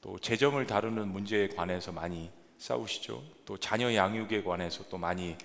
또 0.00 0.18
재정을 0.18 0.66
다루는 0.66 1.08
문제에 1.08 1.48
관해서 1.48 1.92
많이 1.92 2.30
싸우시죠. 2.58 3.22
또 3.44 3.58
자녀 3.58 3.94
양육에 3.94 4.42
관해서 4.42 4.84
또 4.88 4.96
많이 4.96 5.36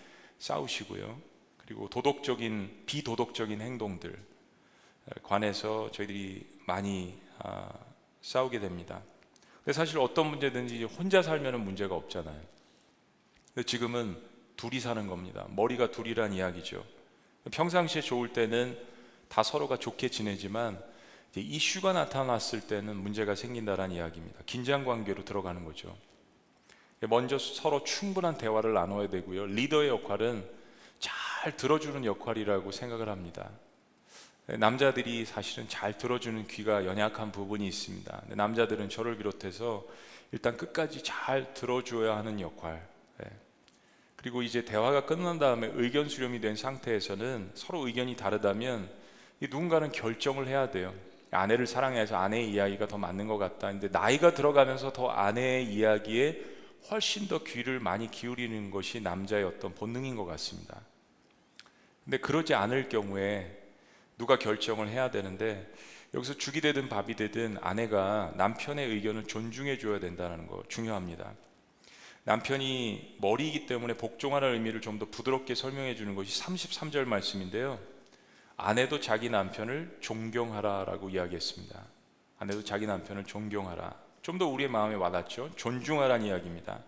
싸우시고요. 0.41 1.21
그리고 1.57 1.88
도덕적인 1.88 2.83
비도덕적인 2.86 3.62
행동들 3.62 4.17
관해서 5.24 5.89
저희들이 5.91 6.48
많이 6.65 7.17
아, 7.39 7.69
싸우게 8.21 8.60
됩니다. 8.60 9.01
근데 9.63 9.74
사실 9.74 10.00
어떤 10.00 10.27
문제든지 10.27 10.83
혼자 10.83 11.21
살면 11.21 11.63
문제가 11.63 11.95
없잖아요. 11.95 12.41
근데 13.53 13.65
지금은 13.65 14.17
둘이 14.57 14.79
사는 14.79 15.07
겁니다. 15.07 15.45
머리가 15.50 15.91
둘이란 15.91 16.33
이야기죠. 16.33 16.83
평상시에 17.51 18.01
좋을 18.01 18.33
때는 18.33 18.77
다 19.27 19.43
서로가 19.43 19.77
좋게 19.77 20.10
지내지만 20.10 20.81
이슈가 21.36 21.93
나타났을 21.93 22.62
때는 22.62 22.98
문제가 22.98 23.36
생긴다라는 23.36 23.95
이야기입니다. 23.95 24.39
긴장 24.45 24.83
관계로 24.86 25.24
들어가는 25.24 25.63
거죠. 25.65 25.95
먼저 27.08 27.38
서로 27.38 27.84
충분한 27.84 28.38
대화를 28.38 28.74
나눠야 28.74 29.10
되고요. 29.10 29.48
리더의 29.48 29.89
역할은 29.89 30.46
잘 31.00 31.58
들어주는 31.58 32.05
역할이라고 32.05 32.72
생각을 32.72 33.10
합니다. 33.10 33.50
남자들이 34.46 35.25
사실은 35.25 35.67
잘 35.67 35.98
들어주는 35.98 36.48
귀가 36.48 36.86
연약한 36.86 37.31
부분이 37.31 37.67
있습니다. 37.67 38.24
남자들은 38.29 38.89
저를 38.89 39.17
비롯해서 39.17 39.86
일단 40.31 40.58
끝까지 40.58 41.03
잘 41.03 41.53
들어줘야 41.53 42.17
하는 42.17 42.39
역할. 42.39 42.86
예. 43.24 43.29
그리고 44.15 44.43
이제 44.43 44.63
대화가 44.63 45.05
끝난 45.05 45.39
다음에 45.39 45.72
의견 45.74 46.08
수렴이 46.08 46.41
된 46.41 46.55
상태에서는 46.55 47.51
서로 47.55 47.88
의견이 47.88 48.15
다르다면 48.15 48.89
누군가는 49.39 49.91
결정을 49.91 50.48
해야 50.48 50.70
돼요. 50.70 50.93
아내를 51.31 51.65
사랑해서 51.65 52.17
아내의 52.17 52.51
이야기가 52.51 52.88
더 52.88 52.98
맞는 52.98 53.27
것 53.27 53.38
같다. 53.38 53.72
근데 53.72 53.88
나이가 53.89 54.34
들어가면서 54.34 54.93
더 54.93 55.10
아내의 55.10 55.65
이야기에 55.65 56.61
훨씬 56.89 57.27
더 57.27 57.43
귀를 57.43 57.79
많이 57.79 58.09
기울이는 58.09 58.71
것이 58.71 59.01
남자의 59.01 59.43
어떤 59.43 59.73
본능인 59.75 60.15
것 60.15 60.25
같습니다. 60.25 60.81
근데 62.03 62.17
그러지 62.17 62.53
않을 62.53 62.89
경우에 62.89 63.57
누가 64.17 64.38
결정을 64.38 64.89
해야 64.89 65.11
되는데 65.11 65.71
여기서 66.13 66.33
죽이 66.33 66.59
되든 66.59 66.89
밥이 66.89 67.15
되든 67.15 67.57
아내가 67.61 68.33
남편의 68.35 68.89
의견을 68.89 69.27
존중해 69.27 69.77
줘야 69.77 70.00
된다는 70.00 70.47
거 70.47 70.63
중요합니다. 70.67 71.33
남편이 72.23 73.17
머리이기 73.19 73.65
때문에 73.65 73.95
복종하는 73.95 74.53
의미를 74.53 74.81
좀 74.81 75.00
더 75.00 75.05
부드럽게 75.09 75.55
설명해 75.55 75.95
주는 75.95 76.13
것이 76.13 76.41
33절 76.43 77.05
말씀인데요. 77.05 77.79
아내도 78.57 79.00
자기 79.00 79.29
남편을 79.29 79.97
존경하라라고 80.01 81.09
이야기했습니다. 81.09 81.83
아내도 82.38 82.63
자기 82.63 82.85
남편을 82.85 83.23
존경하라. 83.25 83.95
좀 84.21 84.37
더 84.37 84.47
우리의 84.47 84.69
마음에 84.69 84.95
와닿죠. 84.95 85.51
존중하라는 85.55 86.25
이야기입니다. 86.27 86.79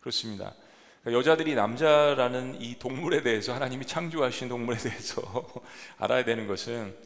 그렇습니다. 0.00 0.54
그러니까 1.02 1.18
여자들이 1.18 1.54
남자라는 1.54 2.60
이 2.60 2.78
동물에 2.78 3.22
대해서 3.22 3.54
하나님이 3.54 3.86
창조하신 3.86 4.48
동물에 4.48 4.78
대해서 4.78 5.22
알아야 5.98 6.24
되는 6.24 6.46
것은 6.46 6.96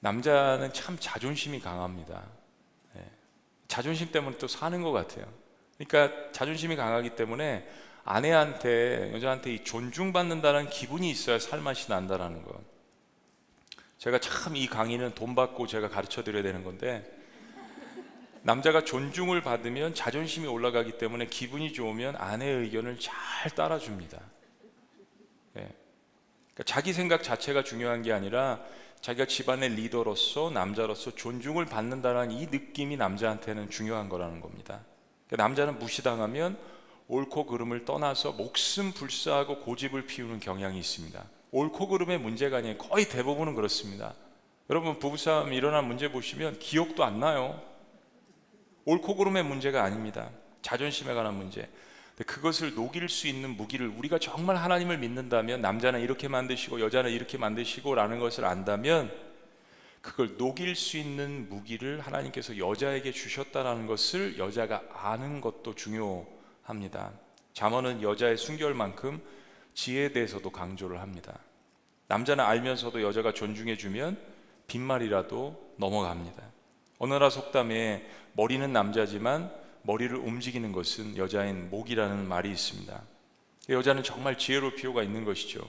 남자는 0.00 0.72
참 0.72 0.96
자존심이 0.98 1.60
강합니다. 1.60 2.22
네. 2.94 3.02
자존심 3.68 4.10
때문에 4.10 4.36
또 4.38 4.48
사는 4.48 4.82
것 4.82 4.92
같아요. 4.92 5.26
그러니까 5.78 6.30
자존심이 6.32 6.76
강하기 6.76 7.10
때문에 7.10 7.68
아내한테 8.04 9.12
여자한테 9.14 9.54
이 9.54 9.64
존중받는다는 9.64 10.68
기분이 10.70 11.08
있어야 11.08 11.38
살맛이 11.38 11.88
난다라는 11.88 12.42
것. 12.44 12.60
제가 13.98 14.18
참 14.18 14.56
이 14.56 14.66
강의는 14.66 15.14
돈 15.14 15.36
받고 15.36 15.68
제가 15.68 15.88
가르쳐 15.88 16.24
드려야 16.24 16.42
되는 16.42 16.64
건데 16.64 17.21
남자가 18.42 18.84
존중을 18.84 19.40
받으면 19.42 19.94
자존심이 19.94 20.46
올라가기 20.46 20.98
때문에 20.98 21.26
기분이 21.26 21.72
좋으면 21.72 22.16
아내의 22.16 22.62
의견을 22.62 22.98
잘 22.98 23.50
따라줍니다. 23.54 24.18
네. 25.54 25.72
그러니까 26.52 26.62
자기 26.64 26.92
생각 26.92 27.22
자체가 27.22 27.62
중요한 27.62 28.02
게 28.02 28.12
아니라 28.12 28.60
자기가 29.00 29.26
집안의 29.26 29.70
리더로서 29.70 30.50
남자로서 30.50 31.14
존중을 31.14 31.66
받는다는 31.66 32.30
이 32.32 32.46
느낌이 32.46 32.96
남자한테는 32.96 33.70
중요한 33.70 34.08
거라는 34.08 34.40
겁니다. 34.40 34.80
그러니까 35.26 35.42
남자는 35.44 35.78
무시당하면 35.78 36.58
옳고 37.08 37.46
그름을 37.46 37.84
떠나서 37.84 38.32
목숨 38.32 38.92
불사하고 38.92 39.60
고집을 39.60 40.06
피우는 40.06 40.40
경향이 40.40 40.78
있습니다. 40.78 41.22
옳고 41.50 41.88
그름의 41.88 42.18
문제가 42.18 42.58
아니에요. 42.58 42.78
거의 42.78 43.08
대부분은 43.08 43.54
그렇습니다. 43.54 44.14
여러분 44.70 44.98
부부싸움 44.98 45.52
일어난 45.52 45.86
문제 45.86 46.10
보시면 46.10 46.58
기억도 46.58 47.04
안 47.04 47.20
나요. 47.20 47.60
옳고 48.84 49.16
그름의 49.16 49.44
문제가 49.44 49.84
아닙니다. 49.84 50.30
자존심에 50.62 51.14
관한 51.14 51.34
문제. 51.34 51.68
그것을 52.26 52.74
녹일 52.74 53.08
수 53.08 53.26
있는 53.26 53.56
무기를 53.56 53.88
우리가 53.88 54.18
정말 54.18 54.56
하나님을 54.56 54.98
믿는다면 54.98 55.60
남자는 55.60 56.00
이렇게 56.00 56.28
만드시고 56.28 56.80
여자는 56.80 57.10
이렇게 57.10 57.38
만드시고라는 57.38 58.18
것을 58.18 58.44
안다면 58.44 59.12
그걸 60.02 60.36
녹일 60.36 60.74
수 60.74 60.98
있는 60.98 61.48
무기를 61.48 62.00
하나님께서 62.00 62.58
여자에게 62.58 63.12
주셨다라는 63.12 63.86
것을 63.86 64.36
여자가 64.38 64.82
아는 64.92 65.40
것도 65.40 65.74
중요합니다. 65.74 67.12
잠언은 67.54 68.02
여자의 68.02 68.36
순결만큼 68.36 69.22
지혜에 69.74 70.12
대해서도 70.12 70.50
강조를 70.50 71.00
합니다. 71.00 71.38
남자는 72.08 72.44
알면서도 72.44 73.02
여자가 73.02 73.32
존중해 73.32 73.76
주면 73.76 74.18
빈말이라도 74.66 75.74
넘어갑니다. 75.76 76.42
어느라 77.02 77.30
속담에 77.30 78.06
머리는 78.34 78.72
남자지만 78.72 79.52
머리를 79.82 80.16
움직이는 80.16 80.70
것은 80.70 81.16
여자인 81.16 81.68
목이라는 81.68 82.28
말이 82.28 82.48
있습니다. 82.48 83.02
여자는 83.70 84.04
정말 84.04 84.38
지혜로울 84.38 84.76
필요가 84.76 85.02
있는 85.02 85.24
것이죠. 85.24 85.68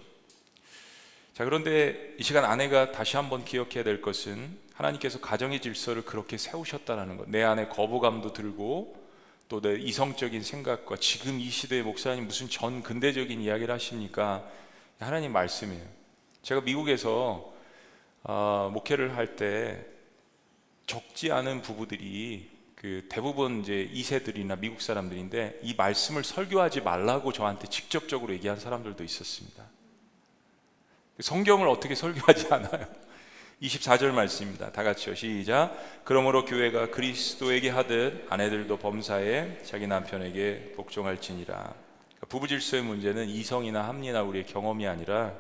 자, 1.34 1.44
그런데 1.44 2.14
이 2.20 2.24
시간 2.24 2.46
아내가 2.46 2.92
다시 2.92 3.16
한번 3.16 3.44
기억해야 3.46 3.84
될 3.84 4.00
것은 4.00 4.60
하나님께서 4.76 5.22
가정의 5.22 5.60
질서를 5.60 6.06
그렇게 6.06 6.38
세우셨다는 6.38 7.18
것. 7.18 7.28
내 7.28 7.42
안에 7.42 7.68
거부감도 7.68 8.34
들고 8.34 8.96
또 9.50 9.60
내 9.60 9.74
이성적인 9.74 10.44
생각과 10.44 10.98
지금 10.98 11.40
이 11.40 11.50
시대의 11.50 11.82
목사님 11.82 12.28
무슨 12.28 12.48
전 12.48 12.84
근대적인 12.84 13.42
이야기를 13.42 13.74
하십니까? 13.74 14.48
하나님 15.00 15.34
말씀이에요. 15.34 15.84
제가 16.44 16.62
미국에서 16.62 17.52
어, 18.22 18.70
목회를 18.72 19.18
할 19.18 19.36
때 19.36 19.93
적지 20.86 21.32
않은 21.32 21.62
부부들이 21.62 22.52
그 22.76 23.06
대부분 23.10 23.62
이제 23.62 23.90
2세들이나 23.94 24.60
미국 24.60 24.82
사람들인데 24.82 25.62
이 25.64 25.74
말씀을 25.74 26.24
설교하지 26.24 26.82
말라고 26.82 27.32
저한테 27.32 27.68
직접적으로 27.68 28.34
얘기한 28.34 28.60
사람들도 28.60 29.04
있었습니다. 29.04 29.64
성경을 31.20 31.68
어떻게 31.70 31.96
설교하지 31.96 32.48
않아요? 32.54 32.86
24절 33.62 34.12
말씀입니다. 34.12 34.74
다 34.74 34.84
같이요. 34.84 35.16
시작. 35.16 35.78
그러므로 36.04 36.44
교회가 36.44 36.90
그리스도에게 36.90 37.70
하듯 37.70 38.26
아내들도 38.30 38.78
범사에 38.78 39.60
자기 39.64 39.88
남편에게 39.88 40.74
복종할지니라. 40.76 41.56
그러니까 41.56 42.28
부부 42.28 42.50
질서의 42.50 42.84
문제는 42.84 43.30
이성이나 43.30 43.88
합리나 43.88 44.24
우리의 44.24 44.46
경험이 44.46 44.88
아니라 44.88 45.34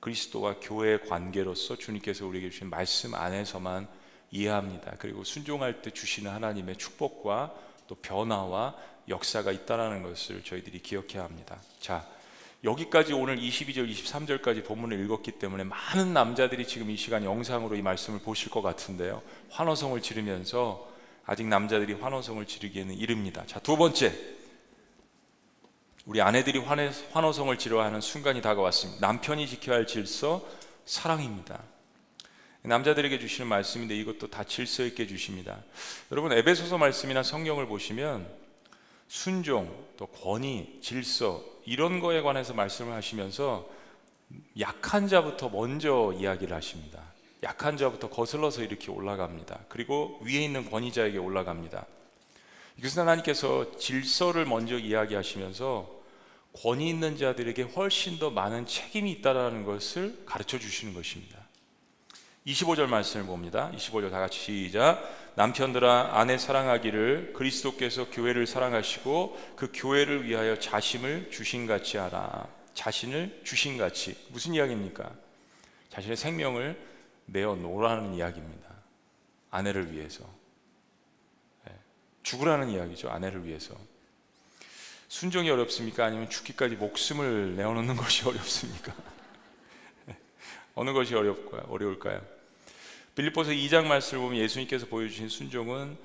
그리스도와 0.00 0.56
교회의 0.62 1.02
관계로서 1.02 1.76
주님께서 1.76 2.26
우리에게 2.26 2.48
주신 2.48 2.70
말씀 2.70 3.14
안에서만 3.14 3.86
이해합니다. 4.30 4.94
그리고 4.98 5.24
순종할 5.24 5.82
때 5.82 5.90
주시는 5.90 6.30
하나님의 6.30 6.76
축복과 6.76 7.54
또 7.86 7.94
변화와 7.96 8.76
역사가 9.08 9.50
있다라는 9.52 10.02
것을 10.02 10.44
저희들이 10.44 10.80
기억해야 10.80 11.24
합니다. 11.24 11.60
자, 11.80 12.06
여기까지 12.62 13.14
오늘 13.14 13.38
22절, 13.38 13.90
23절까지 13.90 14.64
본문을 14.64 15.02
읽었기 15.04 15.32
때문에 15.32 15.64
많은 15.64 16.12
남자들이 16.12 16.66
지금 16.66 16.90
이 16.90 16.96
시간 16.96 17.24
영상으로 17.24 17.74
이 17.74 17.82
말씀을 17.82 18.20
보실 18.20 18.50
것 18.50 18.60
같은데요. 18.62 19.22
환호성을 19.50 20.00
지르면서 20.02 20.88
아직 21.24 21.46
남자들이 21.46 21.94
환호성을 21.94 22.44
지르기에는 22.46 22.94
이릅니다. 22.94 23.44
자, 23.46 23.60
두 23.60 23.76
번째. 23.76 24.12
우리 26.06 26.20
아내들이 26.20 26.58
환호성을 27.12 27.56
지르 27.58 27.78
하는 27.78 28.00
순간이 28.00 28.42
다가왔습니다. 28.42 29.06
남편이 29.06 29.46
지켜야 29.46 29.76
할 29.76 29.86
질서, 29.86 30.44
사랑입니다. 30.84 31.62
남자들에게 32.62 33.18
주시는 33.18 33.48
말씀인데 33.48 33.96
이것도 33.96 34.28
다 34.28 34.44
질서 34.44 34.84
있게 34.84 35.06
주십니다. 35.06 35.58
여러분 36.12 36.32
에베소서 36.32 36.78
말씀이나 36.78 37.22
성경을 37.22 37.66
보시면 37.66 38.28
순종, 39.08 39.86
또 39.96 40.06
권위, 40.06 40.78
질서 40.82 41.42
이런 41.64 42.00
거에 42.00 42.20
관해서 42.20 42.54
말씀을 42.54 42.92
하시면서 42.92 43.68
약한 44.60 45.08
자부터 45.08 45.48
먼저 45.48 46.14
이야기를 46.16 46.54
하십니다. 46.54 47.02
약한 47.42 47.76
자부터 47.76 48.10
거슬러서 48.10 48.62
이렇게 48.62 48.90
올라갑니다. 48.90 49.64
그리고 49.68 50.20
위에 50.22 50.44
있는 50.44 50.70
권위자에게 50.70 51.18
올라갑니다. 51.18 51.86
이것은 52.76 53.02
하나님께서 53.02 53.76
질서를 53.78 54.44
먼저 54.44 54.78
이야기하시면서 54.78 56.00
권위 56.52 56.88
있는 56.88 57.16
자들에게 57.16 57.62
훨씬 57.62 58.18
더 58.18 58.30
많은 58.30 58.66
책임이 58.66 59.10
있다는 59.12 59.64
것을 59.64 60.22
가르쳐 60.26 60.58
주시는 60.58 60.94
것입니다. 60.94 61.39
25절 62.50 62.86
말씀을 62.86 63.26
봅니다. 63.26 63.70
25절 63.74 64.10
다 64.10 64.18
같이 64.18 64.38
시작. 64.38 65.02
남편들아 65.36 66.10
아내 66.18 66.36
사랑하기를 66.36 67.32
그리스도께서 67.34 68.10
교회를 68.10 68.46
사랑하시고 68.46 69.54
그 69.56 69.70
교회를 69.72 70.24
위하여 70.24 70.58
자신을 70.58 71.30
주신 71.30 71.66
같이 71.66 71.96
하라. 71.96 72.48
자신을 72.74 73.42
주신 73.44 73.78
같이 73.78 74.16
무슨 74.28 74.54
이야기입니까? 74.54 75.10
자신의 75.90 76.16
생명을 76.16 76.80
내어 77.26 77.54
놓으라는 77.54 78.14
이야기입니다. 78.14 78.68
아내를 79.50 79.92
위해서 79.92 80.24
네. 81.66 81.72
죽으라는 82.22 82.70
이야기죠. 82.70 83.10
아내를 83.10 83.44
위해서 83.44 83.74
순종이 85.08 85.50
어렵습니까? 85.50 86.04
아니면 86.04 86.30
죽기까지 86.30 86.76
목숨을 86.76 87.56
내어놓는 87.56 87.96
것이 87.96 88.26
어렵습니까? 88.28 88.94
어느 90.74 90.92
것이 90.92 91.14
어렵까요? 91.14 91.62
어려울까요? 91.68 92.39
빌립보서 93.14 93.50
2장 93.50 93.86
말씀을 93.86 94.22
보면 94.22 94.38
예수님께서 94.40 94.86
보여주신 94.86 95.28
순종은 95.28 95.96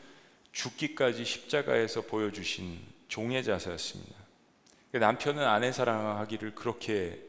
죽기까지 0.51 1.23
십자가에서 1.23 2.01
보여주신 2.01 2.79
종의 3.07 3.43
자세였습니다. 3.43 4.15
그러니까 4.91 5.07
남편은 5.07 5.45
아내 5.45 5.71
사랑하기를 5.71 6.55
그렇게 6.55 7.19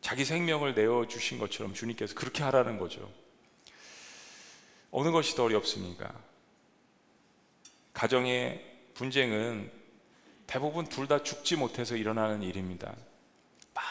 자기 0.00 0.24
생명을 0.24 0.74
내어 0.74 1.06
주신 1.08 1.38
것처럼 1.38 1.74
주님께서 1.74 2.14
그렇게 2.14 2.42
하라는 2.44 2.78
거죠. 2.78 3.10
어느 4.90 5.10
것이 5.10 5.34
더 5.34 5.44
어렵습니까? 5.44 6.14
가정의 7.92 8.64
분쟁은 8.94 9.70
대부분 10.46 10.86
둘 10.86 11.08
다 11.08 11.22
죽지 11.22 11.56
못해서 11.56 11.96
일어나는 11.96 12.42
일입니다. 12.42 12.94
막 13.74 13.84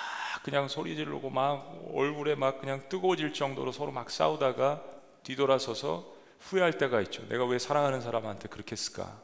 그냥 0.43 0.67
소리 0.67 0.95
지르고 0.95 1.29
막 1.29 1.83
얼굴에 1.93 2.35
막 2.35 2.59
그냥 2.61 2.87
뜨거워질 2.87 3.33
정도로 3.33 3.71
서로 3.71 3.91
막 3.91 4.09
싸우다가 4.09 4.94
뒤돌아서서 5.25 6.13
후회할 6.39 6.77
때가 6.77 7.01
있죠. 7.01 7.27
내가 7.27 7.45
왜 7.45 7.59
사랑하는 7.59 7.99
사람한테 8.01 8.47
그렇게 8.47 8.73
했을까? 8.73 9.21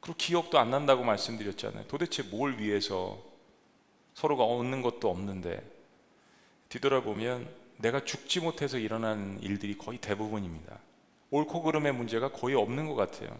그리고 0.00 0.16
기억도 0.16 0.58
안 0.58 0.70
난다고 0.70 1.04
말씀드렸잖아요. 1.04 1.86
도대체 1.86 2.22
뭘 2.24 2.58
위해서 2.58 3.22
서로가 4.14 4.42
얻는 4.44 4.82
것도 4.82 5.08
없는데 5.08 5.62
뒤돌아보면 6.70 7.48
내가 7.76 8.04
죽지 8.04 8.40
못해서 8.40 8.78
일어나는 8.78 9.40
일들이 9.42 9.76
거의 9.76 9.98
대부분입니다. 9.98 10.78
옳고 11.30 11.62
그름의 11.62 11.92
문제가 11.92 12.30
거의 12.32 12.56
없는 12.56 12.88
것 12.88 12.94
같아요. 12.94 13.36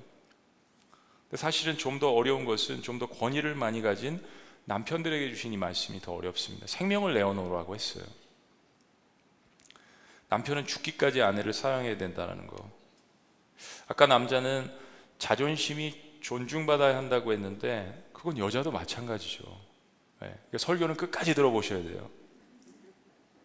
사실은 1.34 1.78
좀 1.78 1.98
더 1.98 2.12
어려운 2.12 2.44
것은 2.44 2.82
좀 2.82 2.98
더 2.98 3.06
권위를 3.06 3.54
많이 3.54 3.80
가진 3.80 4.22
남편들에게 4.66 5.30
주신 5.30 5.52
이 5.52 5.56
말씀이 5.56 6.00
더 6.00 6.12
어렵습니다. 6.14 6.66
생명을 6.66 7.14
내어놓으라고 7.14 7.74
했어요. 7.74 8.04
남편은 10.32 10.66
죽기까지 10.66 11.20
아내를 11.20 11.52
사랑해야 11.52 11.98
된다는 11.98 12.46
거. 12.46 12.56
아까 13.86 14.06
남자는 14.06 14.72
자존심이 15.18 15.94
존중받아야 16.22 16.96
한다고 16.96 17.34
했는데 17.34 18.08
그건 18.14 18.38
여자도 18.38 18.70
마찬가지죠. 18.70 19.44
네. 20.22 20.34
설교는 20.56 20.96
끝까지 20.96 21.34
들어보셔야 21.34 21.82
돼요. 21.82 22.08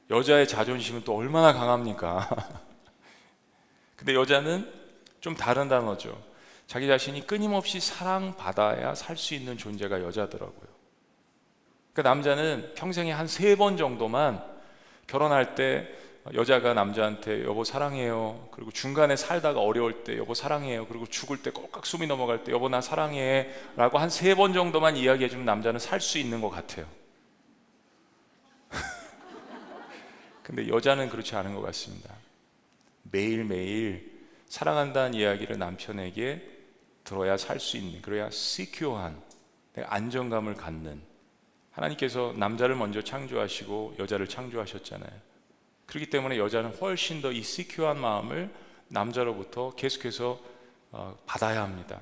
여자의 0.09 0.47
자존심은 0.47 1.03
또 1.03 1.17
얼마나 1.17 1.51
강합니까? 1.51 2.29
근데 3.97 4.13
여자는 4.15 4.71
좀 5.19 5.35
다른 5.35 5.67
단어죠. 5.67 6.23
자기 6.67 6.87
자신이 6.87 7.27
끊임없이 7.27 7.81
사랑받아야 7.81 8.95
살 8.95 9.17
수 9.17 9.33
있는 9.33 9.57
존재가 9.57 10.03
여자더라고요. 10.03 10.67
그러니까 11.91 12.09
남자는 12.13 12.75
평생에 12.75 13.11
한 13.11 13.25
세 13.27 13.57
번 13.57 13.75
정도만 13.75 14.41
결혼할 15.07 15.55
때 15.55 15.93
여자가 16.33 16.73
남자한테 16.73 17.43
여보 17.45 17.63
사랑해요. 17.63 18.49
그리고 18.51 18.71
중간에 18.71 19.15
살다가 19.15 19.59
어려울 19.61 20.03
때 20.03 20.17
여보 20.17 20.33
사랑해요. 20.33 20.87
그리고 20.87 21.05
죽을 21.05 21.41
때 21.41 21.51
꼴깍 21.51 21.85
숨이 21.85 22.07
넘어갈 22.07 22.43
때 22.43 22.51
여보 22.51 22.69
나 22.69 22.81
사랑해. 22.81 23.49
라고 23.75 23.97
한 23.97 24.09
세 24.09 24.35
번 24.35 24.53
정도만 24.53 24.97
이야기해 24.97 25.29
주면 25.29 25.45
남자는 25.45 25.79
살 25.79 25.99
수 26.01 26.17
있는 26.17 26.41
것 26.41 26.49
같아요. 26.49 26.85
근데 30.43 30.67
여자는 30.67 31.09
그렇지 31.09 31.35
않은 31.35 31.53
것 31.55 31.61
같습니다. 31.61 32.13
매일매일 33.03 34.17
사랑한다는 34.47 35.13
이야기를 35.13 35.57
남편에게 35.57 36.41
들어야 37.03 37.37
살 37.37 37.59
수 37.59 37.77
있는, 37.77 38.01
그래야 38.01 38.29
시큐어한, 38.29 39.21
안정감을 39.77 40.55
갖는 40.55 41.01
하나님께서 41.71 42.33
남자를 42.35 42.75
먼저 42.75 43.01
창조하시고 43.01 43.95
여자를 43.99 44.27
창조하셨잖아요. 44.27 45.26
그렇기 45.87 46.09
때문에 46.09 46.37
여자는 46.37 46.75
훨씬 46.77 47.21
더 47.21 47.31
이 47.31 47.41
시큐한 47.41 47.99
마음을 47.99 48.53
남자로부터 48.89 49.73
계속해서 49.75 50.39
어, 50.91 51.17
받아야 51.25 51.63
합니다. 51.63 51.99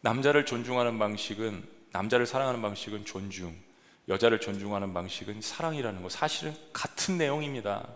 남자를 0.00 0.44
존중하는 0.44 0.98
방식은 0.98 1.66
남자를 1.92 2.26
사랑하는 2.26 2.60
방식은 2.60 3.04
존중, 3.04 3.54
여자를 4.08 4.40
존중하는 4.40 4.92
방식은 4.92 5.40
사랑이라는 5.40 6.02
거 6.02 6.08
사실은 6.08 6.54
같은 6.72 7.18
내용입니다. 7.18 7.86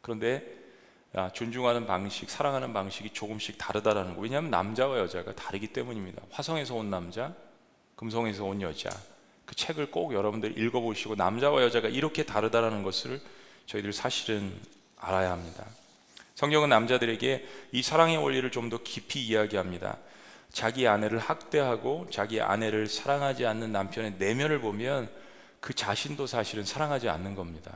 그런데 0.00 0.60
존중하는 1.34 1.86
방식, 1.86 2.30
사랑하는 2.30 2.72
방식이 2.72 3.10
조금씩 3.10 3.58
다르다라는 3.58 4.14
거. 4.14 4.20
왜냐하면 4.20 4.50
남자와 4.50 4.98
여자가 4.98 5.34
다르기 5.34 5.68
때문입니다. 5.68 6.22
화성에서 6.30 6.74
온 6.76 6.88
남자, 6.88 7.34
금성에서 7.96 8.44
온 8.44 8.62
여자. 8.62 8.90
그 9.44 9.56
책을 9.56 9.90
꼭 9.90 10.14
여러분들 10.14 10.56
읽어보시고 10.56 11.16
남자와 11.16 11.62
여자가 11.62 11.88
이렇게 11.88 12.24
다르다라는 12.24 12.84
것을 12.84 13.20
저희들 13.66 13.92
사실은 13.92 14.52
알아야 14.98 15.30
합니다. 15.32 15.64
성경은 16.34 16.68
남자들에게 16.70 17.46
이 17.72 17.82
사랑의 17.82 18.16
원리를 18.16 18.50
좀 18.50 18.70
더 18.70 18.78
깊이 18.82 19.26
이야기합니다. 19.26 19.98
자기 20.52 20.88
아내를 20.88 21.18
학대하고 21.18 22.08
자기 22.10 22.40
아내를 22.40 22.86
사랑하지 22.86 23.46
않는 23.46 23.72
남편의 23.72 24.14
내면을 24.18 24.60
보면 24.60 25.10
그 25.60 25.74
자신도 25.74 26.26
사실은 26.26 26.64
사랑하지 26.64 27.08
않는 27.08 27.34
겁니다. 27.34 27.72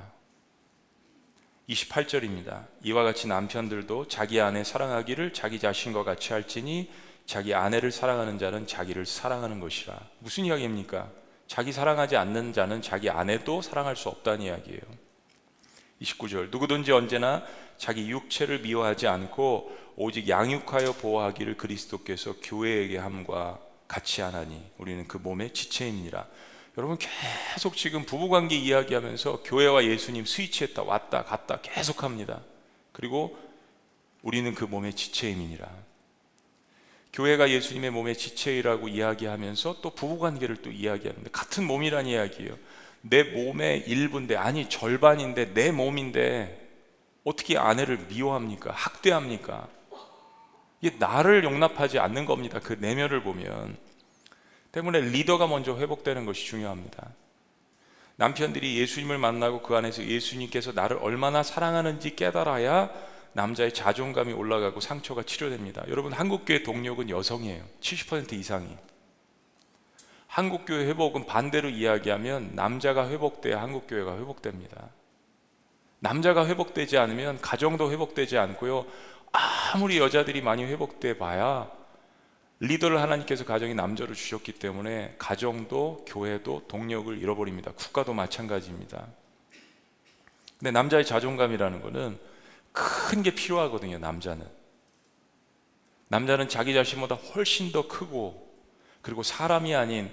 28절입니다. 1.69 2.67
이와 2.83 3.05
같이 3.05 3.27
남편들도 3.29 4.09
자기 4.09 4.41
아내 4.41 4.65
사랑하기를 4.65 5.33
자기 5.33 5.59
자신과 5.59 6.05
같이 6.05 6.33
할지니 6.33 6.91
자기 7.27 7.55
아내를 7.55 7.91
사랑하는 7.91 8.39
자는 8.39 8.67
자기를 8.67 9.07
사랑하는 9.07 9.61
것이라. 9.61 9.99
무슨 10.19 10.45
이야기입니까? 10.45 11.09
자기 11.47 11.73
사랑하지 11.73 12.17
않는 12.17 12.53
자는 12.53 12.83
자기 12.83 13.09
아내도 13.09 13.63
사랑할 13.63 13.97
수 13.97 14.09
없다는 14.09 14.43
이야기예요. 14.43 14.81
29절 16.05 16.51
누구든지 16.51 16.93
언제나 16.93 17.43
자기 17.77 18.09
육체를 18.11 18.61
미워하지 18.61 19.07
않고 19.09 19.77
오직 19.97 20.29
양육하여 20.29 20.95
보호하기를 20.95 21.57
그리스도께서 21.57 22.37
교회에게 22.43 22.99
함과 22.99 23.59
같이 23.89 24.21
하나니 24.21 24.61
우리는 24.79 25.07
그 25.07 25.19
몸의 25.19 25.53
지체입니다. 25.53 26.27
여러분 26.77 26.99
계속 26.99 27.77
지금 27.77 28.05
부부관계 28.05 28.57
이야기하면서 28.57 29.43
교회와 29.45 29.85
예수님 29.85 30.25
스위치했다 30.25 30.83
왔다 30.83 31.25
갔다 31.25 31.61
계속합니다. 31.61 32.41
그리고 32.93 33.37
우리는 34.23 34.55
그 34.55 34.65
몸의 34.65 34.95
지체임이니라. 34.95 35.69
교회가 37.13 37.49
예수님의 37.51 37.91
몸의 37.91 38.17
지체이라고 38.17 38.89
이야기하면서 38.89 39.81
또 39.83 39.91
부부관계를 39.91 40.57
또 40.57 40.73
이야기하는데 40.73 41.31
같은 41.31 41.65
몸이란 41.65 42.07
이야기예요. 42.07 42.57
내 43.07 43.23
몸의 43.23 43.85
일부인데 43.87 44.35
아니 44.37 44.69
절반인데 44.69 45.53
내 45.53 45.71
몸인데 45.71 46.61
어떻게 47.23 47.59
아내를 47.59 47.99
미워합니까? 48.09 48.73
학대합니까? 48.73 49.69
이게 50.81 50.97
나를 50.99 51.45
용납하지 51.45 51.99
않는 51.99 52.25
겁니다. 52.25 52.61
그 52.63 52.75
내면을 52.75 53.23
보면 53.23 53.77
때문에 54.73 55.01
리더가 55.01 55.47
먼저 55.47 55.77
회복되는 55.77 56.25
것이 56.25 56.47
중요합니다. 56.47 57.11
남편들이 58.17 58.79
예수님을 58.79 59.19
만나고 59.19 59.63
그 59.63 59.77
안에서 59.77 60.03
예수님께서 60.05 60.73
나를 60.73 60.99
얼마나 61.01 61.43
사랑하는지 61.43 62.17
깨달아야 62.17 62.91
남자의 63.35 63.75
자존감이 63.75 64.33
올라가고 64.33 64.81
상처가 64.81 65.23
치료됩니다. 65.25 65.85
여러분 65.89 66.13
한국교회 66.13 66.63
동력은 66.63 67.11
여성이에요. 67.11 67.65
70% 67.81 68.33
이상이. 68.33 68.69
한국교회 70.35 70.87
회복은 70.87 71.27
반대로 71.27 71.69
이야기하면 71.69 72.57
남자가 72.57 73.09
회복돼야 73.09 73.63
한국교회가 73.63 74.17
회복됩니다. 74.19 74.89
남자가 76.01 76.45
회복되지 76.49 76.99
않으면 76.99 77.41
가정도 77.41 77.93
회복되지 77.93 78.37
않고요. 78.39 78.85
아무리 79.31 79.99
여자들이 79.99 80.43
많이 80.43 80.65
회복돼 80.65 81.19
봐야 81.19 81.71
리더를 82.59 83.01
하나님께서 83.01 83.45
가정에 83.45 83.75
남자로 83.75 84.13
주셨기 84.13 84.55
때문에 84.55 85.15
가정도 85.19 86.05
교회도 86.09 86.65
동력을 86.67 87.17
잃어버립니다. 87.17 87.71
국가도 87.71 88.13
마찬가지입니다. 88.13 89.07
근데 90.59 90.73
남자의 90.73 91.07
자존감이라는 91.07 91.81
것은 91.81 92.19
큰게 92.73 93.37
필요하거든요, 93.37 93.99
남자는. 93.99 94.45
남자는 96.09 96.49
자기 96.49 96.75
자신보다 96.75 97.15
훨씬 97.15 97.71
더 97.71 97.87
크고 97.87 98.53
그리고 99.01 99.23
사람이 99.23 99.77
아닌 99.77 100.11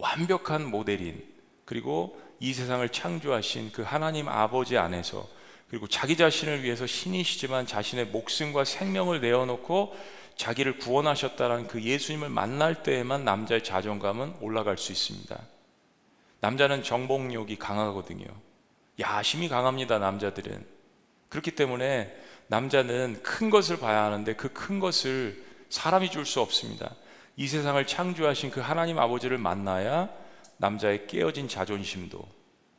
완벽한 0.00 0.66
모델인 0.66 1.22
그리고 1.64 2.20
이 2.40 2.52
세상을 2.52 2.88
창조하신 2.88 3.72
그 3.72 3.82
하나님 3.82 4.28
아버지 4.28 4.76
안에서 4.76 5.28
그리고 5.68 5.86
자기 5.86 6.16
자신을 6.16 6.64
위해서 6.64 6.86
신이시지만 6.86 7.66
자신의 7.66 8.06
목숨과 8.06 8.64
생명을 8.64 9.20
내어놓고 9.20 9.94
자기를 10.36 10.78
구원하셨다는 10.78 11.68
그 11.68 11.82
예수님을 11.82 12.28
만날 12.28 12.82
때에만 12.82 13.24
남자의 13.24 13.62
자존감은 13.62 14.36
올라갈 14.40 14.78
수 14.78 14.90
있습니다. 14.90 15.38
남자는 16.40 16.82
정복력이 16.82 17.56
강하거든요. 17.56 18.26
야심이 18.98 19.48
강합니다, 19.48 19.98
남자들은. 19.98 20.66
그렇기 21.28 21.52
때문에 21.52 22.16
남자는 22.48 23.22
큰 23.22 23.50
것을 23.50 23.78
봐야 23.78 24.02
하는데 24.04 24.34
그 24.34 24.48
큰 24.48 24.80
것을 24.80 25.44
사람이 25.68 26.10
줄 26.10 26.24
수 26.24 26.40
없습니다. 26.40 26.96
이 27.40 27.48
세상을 27.48 27.86
창조하신 27.86 28.50
그 28.50 28.60
하나님 28.60 28.98
아버지를 28.98 29.38
만나야 29.38 30.10
남자의 30.58 31.06
깨어진 31.06 31.48
자존심도 31.48 32.22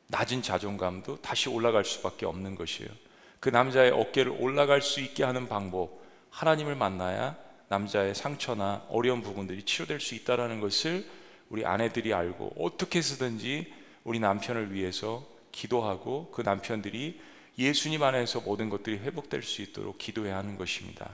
낮은 0.06 0.44
자존감도 0.44 1.20
다시 1.20 1.50
올라갈 1.50 1.84
수밖에 1.84 2.28
없는 2.28 2.54
것이에요. 2.54 2.92
그 3.40 3.50
남자의 3.50 3.90
어깨를 3.90 4.36
올라갈 4.38 4.84
수 4.84 5.02
있게 5.02 5.24
하는 5.24 5.50
방법, 5.50 6.04
하나님을 6.30 6.76
만나야 6.76 7.38
남자의 7.70 8.14
상처나 8.14 8.86
어려운 8.90 9.24
부분들이 9.24 9.64
치료될 9.64 10.00
수 10.00 10.14
있다라는 10.14 10.60
것을 10.62 11.10
우리 11.50 11.66
아내들이 11.66 12.14
알고 12.14 12.54
어떻게 12.60 13.00
해서든지 13.00 13.74
우리 14.04 14.20
남편을 14.20 14.76
위해서 14.76 15.26
기도하고 15.52 16.30
그 16.30 16.44
남편들이 16.44 17.20
예수님 17.58 18.04
안에서 18.04 18.42
모든 18.42 18.70
것들이 18.70 19.00
회복될 19.00 19.42
수 19.42 19.64
있도록 19.64 19.98
기도해야 19.98 20.38
하는 20.38 20.56
것입니다. 20.56 21.10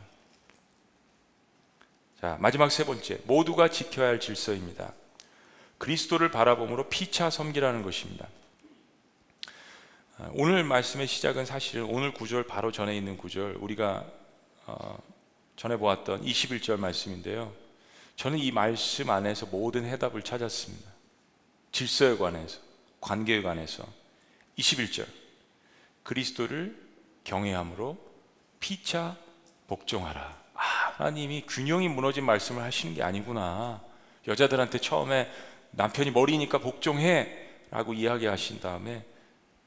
자, 2.19 2.35
마지막 2.39 2.71
세 2.71 2.83
번째. 2.83 3.19
모두가 3.25 3.69
지켜야 3.69 4.07
할 4.07 4.19
질서입니다. 4.19 4.93
그리스도를 5.77 6.31
바라봄으로 6.31 6.89
피차 6.89 7.29
섬기라는 7.29 7.83
것입니다. 7.83 8.27
아, 10.17 10.29
오늘 10.33 10.63
말씀의 10.63 11.05
시작은 11.05 11.45
사실은 11.45 11.85
오늘 11.85 12.13
구절 12.13 12.43
바로 12.47 12.71
전에 12.71 12.97
있는 12.97 13.17
구절 13.17 13.57
우리가 13.59 14.05
어, 14.65 14.97
전에 15.55 15.77
보았던 15.77 16.23
21절 16.23 16.79
말씀인데요. 16.79 17.53
저는 18.15 18.39
이 18.39 18.51
말씀 18.51 19.11
안에서 19.11 19.45
모든 19.45 19.85
해답을 19.85 20.23
찾았습니다. 20.23 20.91
질서에 21.71 22.17
관해서, 22.17 22.59
관계에 22.99 23.43
관해서. 23.43 23.87
21절. 24.57 25.05
그리스도를 26.01 26.75
경외함으로 27.23 27.97
피차 28.59 29.17
복종하라. 29.67 30.36
아, 30.57 30.93
하나님이 30.97 31.45
균형이 31.47 31.87
무너진 31.87 32.25
말씀을 32.25 32.63
하시는 32.63 32.93
게 32.93 33.03
아니구나. 33.03 33.81
여자들한테 34.27 34.79
처음에 34.79 35.31
남편이 35.71 36.11
머리니까 36.11 36.57
복종해 36.57 37.47
라고 37.69 37.93
이야기하신 37.93 38.59
다음에 38.59 39.05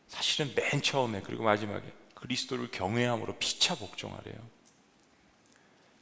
사실은 0.09 0.53
맨 0.55 0.83
처음에 0.83 1.23
그리고 1.23 1.45
마지막에 1.45 1.85
그리스도를 2.15 2.71
경외함으로 2.71 3.37
피차 3.39 3.77
복종하래요. 3.77 4.37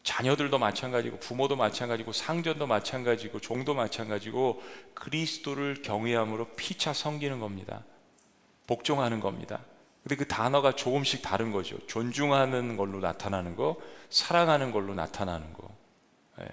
자녀들도 0.03 0.59
마찬가지고 0.59 1.18
부모도 1.18 1.55
마찬가지고 1.57 2.12
상전도 2.12 2.66
마찬가지고 2.66 3.40
종도 3.40 3.74
마찬가지고 3.74 4.62
그리스도를 4.94 5.83
경외함으로 5.83 6.55
피차 6.57 6.94
섬기는 6.94 7.38
겁니다. 7.40 7.85
복종하는 8.66 9.20
겁니다. 9.20 9.61
근데 10.09 10.16
그 10.16 10.27
단어가 10.27 10.75
조금씩 10.75 11.21
다른 11.21 11.53
거죠. 11.53 11.77
존중하는 11.87 12.79
걸로 12.79 12.99
나타나는 12.99 13.57
거, 13.57 13.77
사랑하는 14.09 14.73
걸로 14.73 14.94
나타나는 14.94 15.53
거. 15.53 15.71
예. 16.40 16.47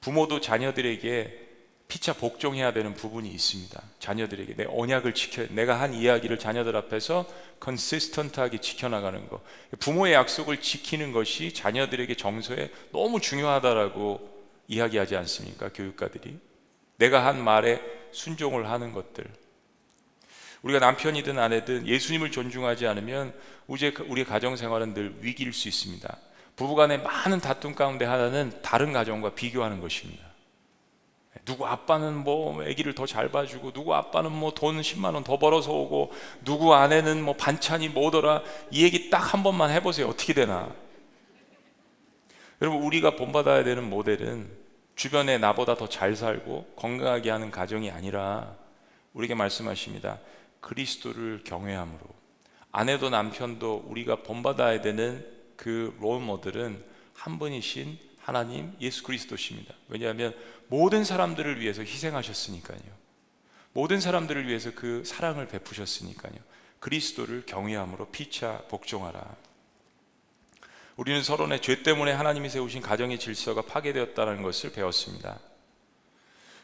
부모도 0.00 0.40
자녀들에게 0.40 1.46
피차 1.88 2.14
복종해야 2.14 2.72
되는 2.72 2.94
부분이 2.94 3.28
있습니다. 3.28 3.82
자녀들에게 3.98 4.54
내 4.56 4.64
언약을 4.66 5.12
지켜 5.12 5.46
내가 5.50 5.78
한 5.78 5.92
이야기를 5.92 6.38
자녀들 6.38 6.74
앞에서 6.74 7.26
컨시스턴트하게 7.60 8.62
지켜나가는 8.62 9.28
거. 9.28 9.42
부모의 9.78 10.14
약속을 10.14 10.62
지키는 10.62 11.12
것이 11.12 11.52
자녀들에게 11.52 12.14
정서에 12.14 12.70
너무 12.92 13.20
중요하다라고 13.20 14.38
이야기하지 14.68 15.16
않습니까? 15.16 15.68
교육가들이 15.74 16.38
내가 16.96 17.26
한 17.26 17.44
말에 17.44 17.82
순종을 18.12 18.70
하는 18.70 18.94
것들. 18.94 19.26
우리가 20.62 20.78
남편이든 20.80 21.38
아내든 21.38 21.86
예수님을 21.86 22.30
존중하지 22.30 22.86
않으면 22.86 23.32
우리의 23.66 24.24
가정 24.26 24.56
생활은 24.56 24.94
늘 24.94 25.14
위기일 25.20 25.52
수 25.52 25.68
있습니다. 25.68 26.16
부부간의 26.56 27.02
많은 27.02 27.40
다툼 27.40 27.74
가운데 27.74 28.04
하나는 28.04 28.52
다른 28.62 28.92
가정과 28.92 29.34
비교하는 29.34 29.80
것입니다. 29.80 30.26
누구 31.44 31.66
아빠는 31.66 32.14
뭐 32.24 32.62
아기를 32.62 32.94
더 32.94 33.06
잘 33.06 33.28
봐주고 33.28 33.72
누구 33.72 33.94
아빠는 33.94 34.32
뭐 34.32 34.50
돈 34.50 34.80
10만 34.80 35.14
원 35.14 35.22
더 35.22 35.38
벌어서 35.38 35.72
오고 35.72 36.12
누구 36.44 36.74
아내는 36.74 37.22
뭐 37.22 37.34
반찬이 37.36 37.90
뭐더라 37.90 38.42
이 38.72 38.82
얘기 38.82 39.08
딱 39.08 39.18
한 39.32 39.42
번만 39.44 39.70
해보세요 39.70 40.08
어떻게 40.08 40.34
되나 40.34 40.74
여러분 42.60 42.82
우리가 42.82 43.14
본받아야 43.14 43.62
되는 43.62 43.88
모델은 43.88 44.50
주변에 44.96 45.38
나보다 45.38 45.76
더 45.76 45.86
잘 45.86 46.16
살고 46.16 46.72
건강하게 46.76 47.30
하는 47.30 47.50
가정이 47.52 47.90
아니라 47.92 48.56
우리에게 49.12 49.34
말씀하십니다 49.34 50.18
그리스도를 50.60 51.42
경외함으로 51.44 52.00
아내도 52.72 53.10
남편도 53.10 53.84
우리가 53.86 54.22
본받아야 54.22 54.80
되는 54.80 55.26
그 55.56 55.96
롤모델은 56.00 56.84
한 57.14 57.38
분이신 57.38 57.98
하나님 58.20 58.76
예수 58.80 59.02
그리스도십니다 59.02 59.74
왜냐하면 59.88 60.34
모든 60.68 61.04
사람들을 61.04 61.60
위해서 61.60 61.82
희생하셨으니까요. 61.82 62.98
모든 63.72 64.00
사람들을 64.00 64.46
위해서 64.46 64.70
그 64.74 65.02
사랑을 65.04 65.48
베푸셨으니까요. 65.48 66.34
그리스도를 66.80 67.44
경외함으로 67.46 68.10
피차 68.10 68.64
복종하라. 68.68 69.36
우리는 70.96 71.22
서론의 71.22 71.62
죄 71.62 71.82
때문에 71.82 72.12
하나님이 72.12 72.50
세우신 72.50 72.82
가정의 72.82 73.18
질서가 73.18 73.62
파괴되었다는 73.62 74.42
것을 74.42 74.72
배웠습니다. 74.72 75.38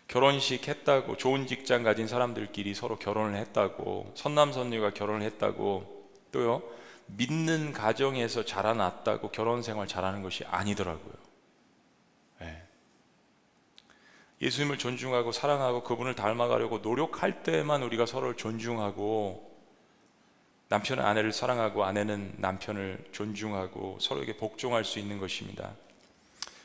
결혼식 0.09 0.69
했다고 0.69 1.17
좋은 1.17 1.47
직장 1.47 1.83
가진 1.83 2.07
사람들끼리 2.07 2.75
서로 2.75 2.99
결혼을 2.99 3.37
했다고 3.37 4.13
선남선녀가 4.15 4.93
결혼을 4.95 5.23
했다고 5.23 6.11
또요 6.33 6.63
믿는 7.07 7.73
가정에서 7.73 8.45
자라났다고 8.45 9.31
결혼 9.31 9.63
생활 9.63 9.87
잘하는 9.87 10.23
것이 10.23 10.45
아니더라고요. 10.45 11.25
예수님을 14.45 14.79
존중하고 14.79 15.33
사랑하고 15.33 15.83
그분을 15.85 16.15
닮아가려고 16.15 16.79
노력할 16.79 17.43
때만 17.43 17.83
우리가 17.83 18.05
서로를 18.05 18.37
존중하고 18.37 19.55
남편은 20.69 21.05
아내를 21.05 21.33
사랑하고 21.33 21.85
아내는 21.85 22.35
남편을 22.39 23.09
존중하고 23.13 23.99
서로에게 24.01 24.37
복종할 24.37 24.85
수 24.85 24.99
있는 24.99 25.19
것입니다. 25.19 25.73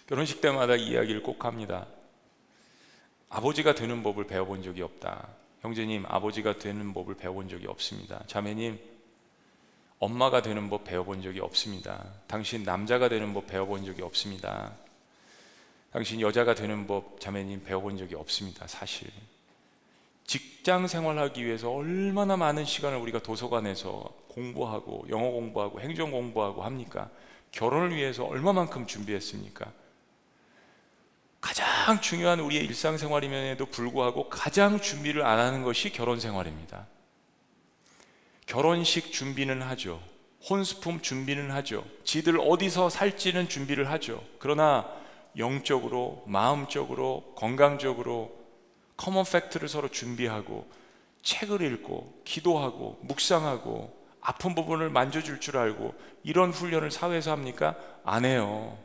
결혼식 0.07 0.41
때마다 0.41 0.75
이야기를 0.75 1.21
꼭 1.21 1.45
합니다. 1.45 1.85
아버지가 3.29 3.75
되는 3.75 4.01
법을 4.03 4.25
배워본 4.25 4.63
적이 4.63 4.81
없다. 4.81 5.27
형제님, 5.61 6.05
아버지가 6.07 6.57
되는 6.57 6.93
법을 6.93 7.15
배워본 7.15 7.47
적이 7.49 7.67
없습니다. 7.67 8.23
자매님, 8.27 8.79
엄마가 9.99 10.41
되는 10.41 10.69
법 10.69 10.85
배워본 10.85 11.21
적이 11.21 11.41
없습니다. 11.41 12.05
당신 12.27 12.63
남자가 12.63 13.09
되는 13.09 13.33
법 13.33 13.47
배워본 13.47 13.85
적이 13.85 14.01
없습니다. 14.01 14.71
당신 15.91 16.21
여자가 16.21 16.55
되는 16.55 16.87
법 16.87 17.19
자매님 17.19 17.63
배워본 17.63 17.97
적이 17.97 18.15
없습니다. 18.15 18.65
사실 18.67 19.09
직장 20.25 20.87
생활하기 20.87 21.45
위해서 21.45 21.71
얼마나 21.71 22.37
많은 22.37 22.63
시간을 22.63 22.97
우리가 22.99 23.19
도서관에서 23.19 24.13
공부하고 24.29 25.07
영어 25.09 25.31
공부하고 25.31 25.81
행정 25.81 26.11
공부하고 26.11 26.63
합니까? 26.63 27.09
결혼을 27.51 27.95
위해서 27.95 28.25
얼마만큼 28.25 28.85
준비했습니까? 28.85 29.71
가장 31.41 32.01
중요한 32.01 32.39
우리의 32.39 32.65
일상생활임에도 32.65 33.65
불구하고 33.67 34.29
가장 34.29 34.79
준비를 34.79 35.25
안 35.25 35.39
하는 35.39 35.63
것이 35.63 35.91
결혼 35.91 36.19
생활입니다. 36.19 36.87
결혼식 38.45 39.11
준비는 39.11 39.61
하죠. 39.61 40.01
혼수품 40.49 41.01
준비는 41.01 41.51
하죠. 41.51 41.85
지들 42.03 42.39
어디서 42.39 42.89
살지는 42.89 43.47
준비를 43.47 43.89
하죠. 43.91 44.23
그러나 44.39 44.87
영적으로, 45.37 46.23
마음적으로, 46.27 47.33
건강적으로 47.35 48.35
common 48.97 49.23
fact를 49.23 49.69
서로 49.69 49.89
준비하고 49.89 50.67
책을 51.21 51.61
읽고 51.61 52.21
기도하고 52.25 52.99
묵상하고 53.03 53.97
아픈 54.21 54.55
부분을 54.55 54.89
만져줄 54.89 55.39
줄 55.39 55.57
알고 55.57 55.93
이런 56.23 56.51
훈련을 56.51 56.91
사회에서 56.91 57.31
합니까? 57.31 57.75
안 58.03 58.25
해요. 58.25 58.77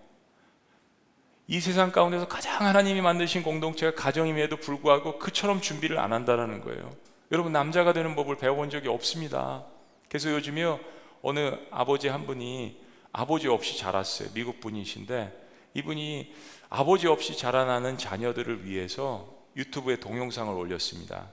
이 1.46 1.61
세상 1.61 1.92
가운데서 1.92 2.26
가장 2.26 2.64
하나님이 2.64 3.02
만드신 3.02 3.42
공동체가 3.42 3.94
가정임에도 3.94 4.57
불구하고 4.57 5.18
그처럼 5.18 5.61
준비를 5.61 5.98
안 5.98 6.12
한다는 6.12 6.62
거예요. 6.62 6.90
여러분 7.33 7.52
남자가 7.52 7.92
되는 7.92 8.14
법을 8.16 8.37
배워본 8.37 8.70
적이 8.70 8.88
없습니다. 8.88 9.64
그래서 10.09 10.30
요즘요 10.33 10.80
어느 11.22 11.57
아버지 11.70 12.09
한 12.09 12.26
분이 12.26 12.80
아버지 13.12 13.48
없이 13.48 13.78
자랐어요. 13.78 14.30
미국 14.33 14.61
분이신데 14.61 15.44
이분이 15.74 16.33
아버지 16.70 17.07
없이 17.07 17.37
자라나는 17.37 17.98
자녀들을 17.98 18.64
위해서 18.64 19.28
유튜브에 19.57 19.96
동영상을 19.96 20.52
올렸습니다. 20.54 21.30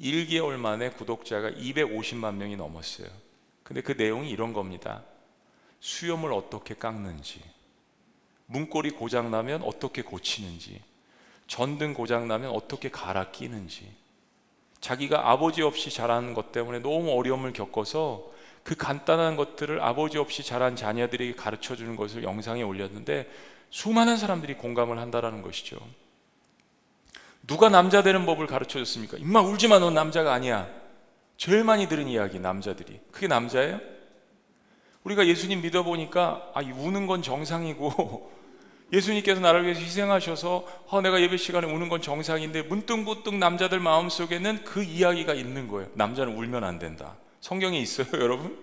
1개월 0.00 0.56
만에 0.56 0.90
구독자가 0.90 1.50
250만 1.50 2.34
명이 2.34 2.56
넘었어요. 2.56 3.08
근데 3.62 3.82
그 3.82 3.92
내용이 3.92 4.30
이런 4.30 4.52
겁니다. 4.52 5.04
수염을 5.80 6.32
어떻게 6.32 6.74
깎는지, 6.74 7.40
문고리 8.50 8.90
고장 8.90 9.30
나면 9.30 9.62
어떻게 9.62 10.02
고치는지, 10.02 10.82
전등 11.46 11.94
고장 11.94 12.28
나면 12.28 12.50
어떻게 12.50 12.90
갈아 12.90 13.30
끼는지, 13.30 13.88
자기가 14.80 15.30
아버지 15.30 15.62
없이 15.62 15.90
자라는 15.90 16.34
것 16.34 16.52
때문에 16.52 16.80
너무 16.80 17.12
어려움을 17.12 17.52
겪어서 17.52 18.30
그 18.62 18.74
간단한 18.74 19.36
것들을 19.36 19.80
아버지 19.80 20.18
없이 20.18 20.42
자란 20.42 20.74
자녀들에게 20.76 21.34
가르쳐 21.34 21.76
주는 21.76 21.96
것을 21.96 22.24
영상에 22.24 22.62
올렸는데 22.62 23.30
수많은 23.70 24.16
사람들이 24.16 24.54
공감을 24.54 24.98
한다라는 24.98 25.42
것이죠. 25.42 25.78
누가 27.46 27.68
남자 27.68 28.02
되는 28.02 28.26
법을 28.26 28.46
가르쳐 28.46 28.78
줬습니까? 28.78 29.16
임마 29.16 29.40
울지 29.42 29.68
마, 29.68 29.78
넌 29.78 29.94
남자가 29.94 30.32
아니야. 30.32 30.68
제일 31.36 31.64
많이 31.64 31.88
들은 31.88 32.06
이야기 32.06 32.38
남자들이. 32.38 33.00
그게 33.10 33.26
남자예요? 33.26 33.80
우리가 35.04 35.26
예수님 35.26 35.62
믿어보니까 35.62 36.50
아, 36.54 36.60
우는 36.60 37.06
건 37.06 37.22
정상이고 37.22 38.39
예수님께서 38.92 39.40
나를 39.40 39.64
위해서 39.64 39.80
희생하셔서 39.80 40.66
어, 40.88 41.00
내가 41.00 41.20
예배 41.20 41.36
시간에 41.36 41.66
우는 41.66 41.88
건 41.88 42.02
정상인데 42.02 42.62
문득문득 42.62 43.34
남자들 43.36 43.78
마음속에는 43.80 44.64
그 44.64 44.82
이야기가 44.82 45.34
있는 45.34 45.68
거예요. 45.68 45.88
남자는 45.94 46.36
울면 46.36 46.64
안 46.64 46.78
된다. 46.78 47.14
성경에 47.40 47.78
있어요, 47.78 48.06
여러분? 48.20 48.58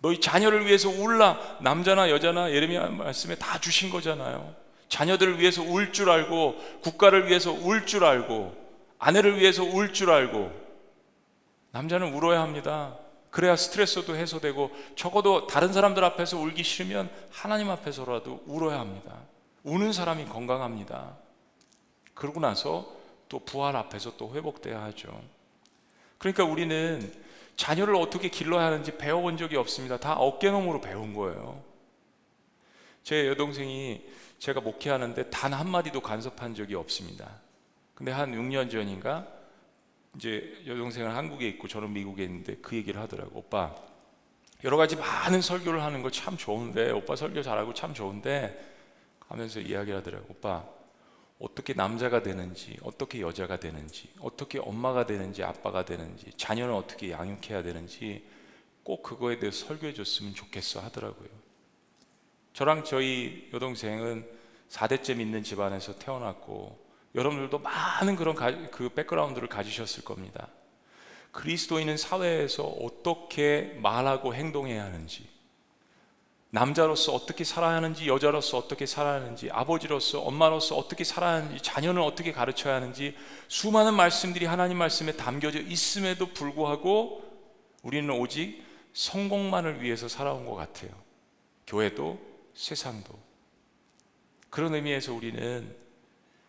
너희 0.00 0.20
자녀를 0.20 0.66
위해서 0.66 0.88
울라. 0.88 1.38
남자나 1.60 2.10
여자나 2.10 2.50
예레미야 2.50 2.88
말씀에 2.88 3.36
다 3.36 3.58
주신 3.60 3.90
거잖아요. 3.90 4.54
자녀들을 4.88 5.38
위해서 5.40 5.62
울 5.62 5.92
줄 5.92 6.10
알고 6.10 6.56
국가를 6.82 7.28
위해서 7.28 7.52
울 7.52 7.86
줄 7.86 8.04
알고 8.04 8.54
아내를 8.98 9.38
위해서 9.38 9.62
울 9.64 9.92
줄 9.92 10.10
알고 10.10 10.50
남자는 11.72 12.14
울어야 12.14 12.40
합니다. 12.40 12.96
그래야 13.30 13.54
스트레스도 13.56 14.16
해소되고 14.16 14.70
적어도 14.96 15.46
다른 15.46 15.72
사람들 15.72 16.02
앞에서 16.04 16.38
울기 16.38 16.62
싫으면 16.62 17.10
하나님 17.30 17.68
앞에서라도 17.70 18.42
울어야 18.46 18.80
합니다. 18.80 19.12
우는 19.66 19.92
사람이 19.92 20.26
건강합니다. 20.26 21.16
그러고 22.14 22.38
나서 22.38 22.94
또 23.28 23.40
부활 23.40 23.74
앞에서 23.74 24.16
또 24.16 24.32
회복돼야 24.32 24.80
하죠. 24.84 25.20
그러니까 26.18 26.44
우리는 26.44 27.12
자녀를 27.56 27.96
어떻게 27.96 28.28
길러야 28.28 28.64
하는지 28.66 28.96
배워본 28.96 29.36
적이 29.36 29.56
없습니다. 29.56 29.98
다 29.98 30.14
어깨너머로 30.14 30.80
배운 30.80 31.12
거예요. 31.14 31.60
제 33.02 33.26
여동생이 33.26 34.06
제가 34.38 34.60
목회하는데 34.60 35.30
단 35.30 35.52
한마디도 35.52 36.00
간섭한 36.00 36.54
적이 36.54 36.76
없습니다. 36.76 37.28
근데 37.96 38.12
한 38.12 38.32
6년 38.32 38.70
전인가 38.70 39.26
이제 40.14 40.62
여동생은 40.64 41.10
한국에 41.10 41.48
있고 41.48 41.66
저는 41.66 41.92
미국에 41.92 42.22
있는데 42.22 42.54
그 42.62 42.76
얘기를 42.76 43.00
하더라고. 43.00 43.40
오빠, 43.40 43.74
여러 44.62 44.76
가지 44.76 44.94
많은 44.94 45.40
설교를 45.40 45.82
하는 45.82 46.02
거 46.02 46.10
참 46.10 46.36
좋은데, 46.36 46.92
오빠 46.92 47.16
설교 47.16 47.42
잘하고 47.42 47.74
참 47.74 47.94
좋은데, 47.94 48.75
하면서 49.28 49.60
이야기를 49.60 49.98
하더라고. 49.98 50.26
오빠, 50.30 50.64
어떻게 51.38 51.74
남자가 51.74 52.22
되는지, 52.22 52.78
어떻게 52.82 53.20
여자가 53.20 53.58
되는지, 53.58 54.10
어떻게 54.20 54.58
엄마가 54.58 55.06
되는지, 55.06 55.42
아빠가 55.42 55.84
되는지, 55.84 56.32
자녀는 56.36 56.74
어떻게 56.74 57.10
양육해야 57.10 57.62
되는지 57.62 58.26
꼭 58.82 59.02
그거에 59.02 59.38
대해서 59.38 59.66
설교해 59.66 59.92
줬으면 59.92 60.34
좋겠어 60.34 60.80
하더라고요. 60.80 61.28
저랑 62.54 62.84
저희 62.84 63.50
여동생은 63.52 64.26
4대째 64.70 65.16
믿는 65.16 65.42
집안에서 65.42 65.98
태어났고, 65.98 66.86
여러분들도 67.14 67.58
많은 67.58 68.16
그런 68.16 68.70
그 68.70 68.88
백그라운드를 68.90 69.48
가지셨을 69.48 70.04
겁니다. 70.04 70.48
그리스도인은 71.32 71.98
사회에서 71.98 72.64
어떻게 72.64 73.78
말하고 73.82 74.34
행동해야 74.34 74.84
하는지, 74.84 75.28
남자로서 76.56 77.12
어떻게 77.12 77.44
살아야 77.44 77.76
하는지, 77.76 78.08
여자로서 78.08 78.56
어떻게 78.56 78.86
살아야 78.86 79.16
하는지, 79.16 79.50
아버지로서, 79.50 80.22
엄마로서 80.22 80.74
어떻게 80.74 81.04
살아야 81.04 81.34
하는지, 81.34 81.62
자녀는 81.62 82.00
어떻게 82.00 82.32
가르쳐야 82.32 82.76
하는지, 82.76 83.14
수많은 83.48 83.92
말씀들이 83.92 84.46
하나님 84.46 84.78
말씀에 84.78 85.12
담겨져 85.12 85.60
있음에도 85.60 86.32
불구하고 86.32 87.22
우리는 87.82 88.08
오직 88.08 88.64
성공만을 88.94 89.82
위해서 89.82 90.08
살아온 90.08 90.46
것 90.46 90.54
같아요. 90.54 90.90
교회도 91.66 92.18
세상도. 92.54 93.12
그런 94.48 94.74
의미에서 94.74 95.12
우리는 95.12 95.76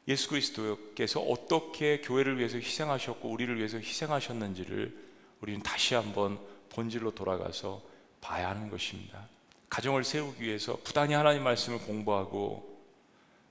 예수 0.07 0.29
그리스도께서 0.29 1.19
어떻게 1.19 1.99
교회를 1.99 2.39
위해서 2.39 2.55
희생하셨고 2.57 3.27
우리를 3.27 3.57
위해서 3.57 3.77
희생하셨는지를 3.77 4.97
우리는 5.41 5.61
다시 5.61 5.95
한번 5.95 6.39
본질로 6.69 7.11
돌아가서 7.11 7.81
봐야 8.21 8.49
하는 8.51 8.69
것입니다. 8.69 9.27
가정을 9.69 10.03
세우기 10.03 10.41
위해서 10.43 10.77
부단히 10.83 11.13
하나님 11.13 11.43
말씀을 11.43 11.79
공부하고 11.79 12.77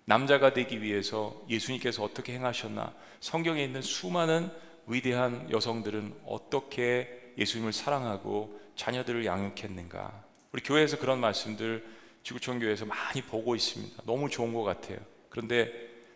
남자가 0.05 0.52
되기 0.52 0.83
위해서 0.83 1.40
예수님께서 1.48 2.02
어떻게 2.02 2.33
행하셨나 2.35 2.94
성경에 3.20 3.62
있는 3.64 3.83
수많은 3.83 4.50
위대한 4.87 5.50
여성들은 5.50 6.14
어떻게 6.26 7.33
예수님을 7.37 7.72
사랑하고 7.72 8.61
자녀들을 8.76 9.26
양육했는가 9.26 10.24
우리 10.52 10.62
교회에서 10.62 10.98
그런 10.98 11.20
말씀들 11.20 11.85
지구촌 12.22 12.61
교회에서 12.61 12.87
많이 12.87 13.22
보고 13.22 13.55
있습니다. 13.55 14.02
너무 14.05 14.31
좋은 14.31 14.55
것 14.55 14.62
같아요. 14.62 14.98
그런데 15.29 15.72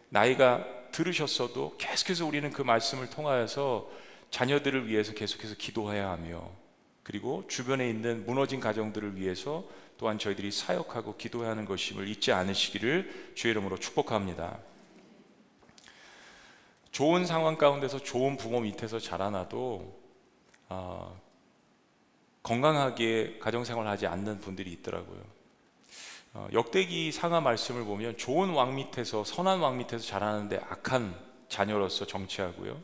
나이가 0.09 0.65
들으셨어도 0.93 1.77
계속해서 1.79 2.27
우리는 2.27 2.51
그 2.51 2.63
말씀을 2.63 3.11
통하여서 3.11 3.91
자녀들을 4.31 4.89
위해서 4.89 5.13
계속해서 5.15 5.55
기도해야 5.57 6.11
하며 6.11 6.51
그리고 7.03 7.45
주변에 7.49 7.89
있는 7.89 8.25
무너진 8.27 8.61
가정들을 8.61 9.17
위해서 9.17 9.65
또한 10.01 10.19
저희들이 10.19 10.51
사역하고 10.51 11.19
기도해야 11.19 11.51
하는 11.51 11.67
것임을 11.67 12.09
잊지 12.09 12.33
않으시기를 12.33 13.33
주의 13.35 13.51
이름으로 13.51 13.77
축복합니다. 13.77 14.59
좋은 16.91 17.27
상황 17.27 17.59
가운데서 17.59 17.99
좋은 17.99 18.39
부모 18.39 18.61
밑에서 18.61 18.99
자라나도 18.99 20.01
어, 20.71 21.21
건강하게 22.43 23.41
가정생활하지 23.41 24.07
않는 24.07 24.41
분들이 24.41 24.73
있더라고요. 24.73 25.23
어, 26.33 26.49
역대기 26.51 27.13
상하 27.13 27.43
말씀을 27.43 27.85
보면 27.85 28.17
좋은 28.17 28.49
왕 28.55 28.77
밑에서 28.77 29.23
선한 29.23 29.61
왕 29.61 29.77
밑에서 29.77 30.03
자라는데 30.03 30.63
악한 30.67 31.15
자녀로서 31.51 32.07
정치하고요. 32.07 32.81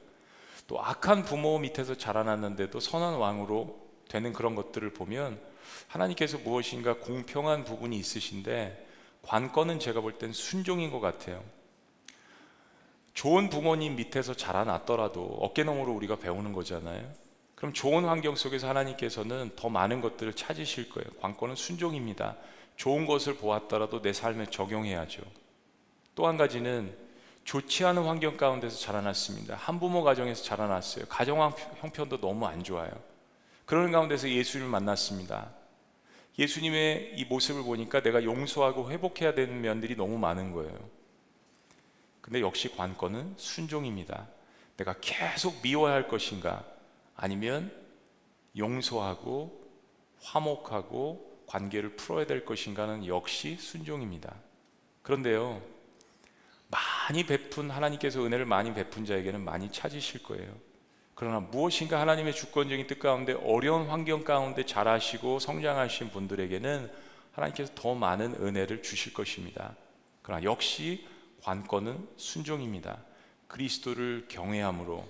또 0.67 0.85
악한 0.85 1.25
부모 1.25 1.59
밑에서 1.61 1.95
자라났는데도 1.97 2.79
선한 2.79 3.15
왕으로 3.15 3.89
되는 4.07 4.35
그런 4.35 4.55
것들을 4.55 4.93
보면 4.93 5.56
하나님께서 5.89 6.39
무엇인가 6.39 6.95
공평한 6.95 7.65
부분이 7.65 7.97
있으신데 7.97 8.87
관건은 9.23 9.79
제가 9.81 10.01
볼 10.01 10.19
땐 10.19 10.33
순종인 10.33 10.91
것 10.91 11.01
같아요. 11.01 11.43
좋은 13.15 13.49
부모님 13.49 13.97
밑에서 13.97 14.35
자라났더라도 14.35 15.23
어깨너머로 15.41 15.93
우리가 15.93 16.17
배우는 16.17 16.53
거잖아요. 16.53 17.11
그럼 17.55 17.73
좋은 17.73 18.05
환경 18.05 18.37
속에서 18.37 18.69
하나님께서는 18.69 19.53
더 19.57 19.69
많은 19.71 20.03
것들을 20.03 20.35
찾으실 20.35 20.91
거예요. 20.91 21.09
관건은 21.21 21.55
순종입니다. 21.57 22.37
좋은 22.77 23.07
것을 23.07 23.37
보았더라도 23.37 24.03
내 24.03 24.13
삶에 24.13 24.47
적용해야죠. 24.51 25.23
또 26.15 26.27
한 26.27 26.37
가지는 26.37 26.95
좋지 27.45 27.85
않은 27.87 28.05
환경 28.05 28.37
가운데서 28.37 28.79
자라났습니다. 28.79 29.55
한부모 29.57 30.03
가정에서 30.03 30.43
자라났어요. 30.45 31.07
가정 31.09 31.41
형편도 31.81 32.21
너무 32.21 32.47
안 32.47 32.63
좋아요. 32.63 32.91
그런 33.65 33.93
가운데서 33.93 34.29
예수님을 34.29 34.71
만났습니다. 34.71 35.51
예수님의 36.39 37.15
이 37.17 37.25
모습을 37.25 37.63
보니까 37.63 38.03
내가 38.03 38.23
용서하고 38.23 38.91
회복해야 38.91 39.35
되는 39.35 39.61
면들이 39.61 39.97
너무 39.97 40.19
많은 40.19 40.53
거예요. 40.53 40.77
근데 42.21 42.41
역시 42.41 42.75
관건은 42.75 43.35
순종입니다. 43.37 44.29
내가 44.77 44.95
계속 45.01 45.63
미워야 45.63 45.95
할 45.95 46.09
것인가? 46.09 46.65
아니면 47.15 47.73
용서하고 48.57 49.67
화목하고 50.21 51.45
관계를 51.47 51.97
풀어야 51.97 52.27
될 52.27 52.45
것인가는 52.45 53.07
역시 53.07 53.57
순종입니다. 53.57 54.35
그런데요, 55.03 55.63
많이 56.69 57.25
베푼 57.25 57.71
하나님께서 57.71 58.25
은혜를 58.25 58.45
많이 58.45 58.75
베푼 58.75 59.05
자에게는 59.05 59.43
많이 59.45 59.71
찾으실 59.71 60.25
거예요. 60.25 60.53
그러나 61.17 61.41
무엇인가 61.41 61.99
하나님의 61.99 62.35
주권적인 62.35 62.87
뜻 62.87 62.99
가운데 62.99 63.33
어려운 63.33 63.89
환경 63.89 64.23
가운데 64.23 64.67
자라시고 64.67 65.39
성장하신 65.39 66.11
분들에게는 66.11 66.91
하나님께서 67.33 67.73
더 67.75 67.95
많은 67.95 68.35
은혜를 68.35 68.83
주실 68.83 69.15
것입니다. 69.15 69.75
그러나 70.21 70.45
역시 70.45 71.07
관건은 71.41 72.07
순종입니다. 72.19 73.03
그리스도를 73.49 74.27
경외함으로 74.29 75.09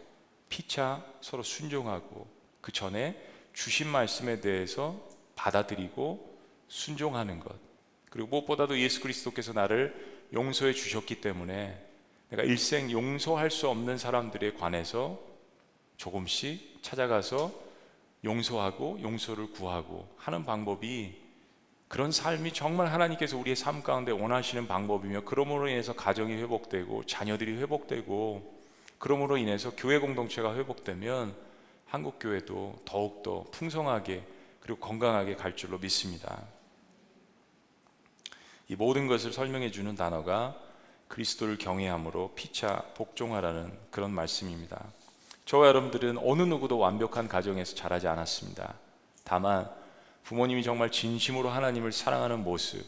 피차 0.49 1.05
서로 1.21 1.43
순종하고 1.43 2.29
그 2.61 2.71
전에 2.71 3.21
주신 3.53 3.89
말씀에 3.89 4.41
대해서 4.41 5.09
받아들이고 5.35 6.39
순종하는 6.69 7.41
것. 7.41 7.57
그리고 8.11 8.29
무엇보다도 8.29 8.79
예수 8.79 9.01
그리스도께서 9.01 9.53
나를 9.53 10.29
용서해 10.33 10.73
주셨기 10.73 11.21
때문에 11.21 11.85
내가 12.29 12.45
일생 12.45 12.93
용서할 12.93 13.51
수 13.51 13.69
없는 13.69 13.99
사람들에 13.99 14.53
관해서 14.53 15.26
조금씩 15.97 16.83
찾아가서 16.83 17.53
용서하고 18.25 19.01
용서를 19.03 19.53
구하고 19.53 20.09
하는 20.17 20.45
방법이 20.45 21.15
그런 21.89 22.11
삶이 22.11 22.53
정말 22.53 22.89
하나님께서 22.89 23.37
우리의 23.37 23.55
삶 23.55 23.83
가운데 23.83 24.11
원하시는 24.11 24.67
방법이며 24.67 25.23
그러므로 25.25 25.69
인해서 25.69 25.95
가정이 25.95 26.35
회복되고 26.35 27.07
자녀들이 27.07 27.57
회복되고 27.59 28.57
그러므로 28.99 29.37
인해서 29.37 29.73
교회 29.77 29.99
공동체가 29.99 30.55
회복되면 30.57 31.37
한국 31.87 32.19
교회도 32.19 32.83
더욱더 32.85 33.45
풍성하게 33.53 34.25
그리고 34.61 34.81
건강하게 34.81 35.37
갈 35.37 35.55
줄로 35.55 35.79
믿습니다. 35.79 36.43
이 38.69 38.75
모든 38.75 39.07
것을 39.07 39.33
설명해 39.33 39.71
주는 39.71 39.95
단어가 39.95 40.61
그리스도를 41.07 41.57
경외함으로 41.57 42.33
피차 42.35 42.83
복종하라는 42.95 43.79
그런 43.93 44.11
말씀입니다. 44.11 44.85
저와 45.47 45.69
여러분들은 45.69 46.19
어느 46.19 46.43
누구도 46.43 46.77
완벽한 46.79 47.29
가정에서 47.29 47.77
자라지 47.77 48.09
않았습니다. 48.09 48.75
다만 49.23 49.71
부모님이 50.25 50.65
정말 50.65 50.91
진심으로 50.91 51.49
하나님을 51.49 51.93
사랑하는 51.93 52.43
모습, 52.43 52.85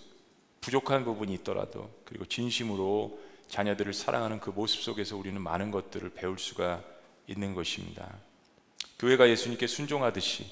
부족한 0.60 1.04
부분이 1.04 1.32
있더라도 1.34 1.88
그리고 2.04 2.24
진심으로 2.26 3.20
자녀들을 3.46 3.94
사랑하는 3.94 4.40
그 4.40 4.50
모습 4.50 4.82
속에서 4.82 5.16
우리는 5.16 5.40
많은 5.40 5.70
것들을 5.70 6.10
배울 6.10 6.36
수가 6.36 6.82
있는 7.28 7.54
것입니다. 7.54 8.12
교회가 8.98 9.28
예수님께 9.28 9.68
순종하듯이 9.68 10.50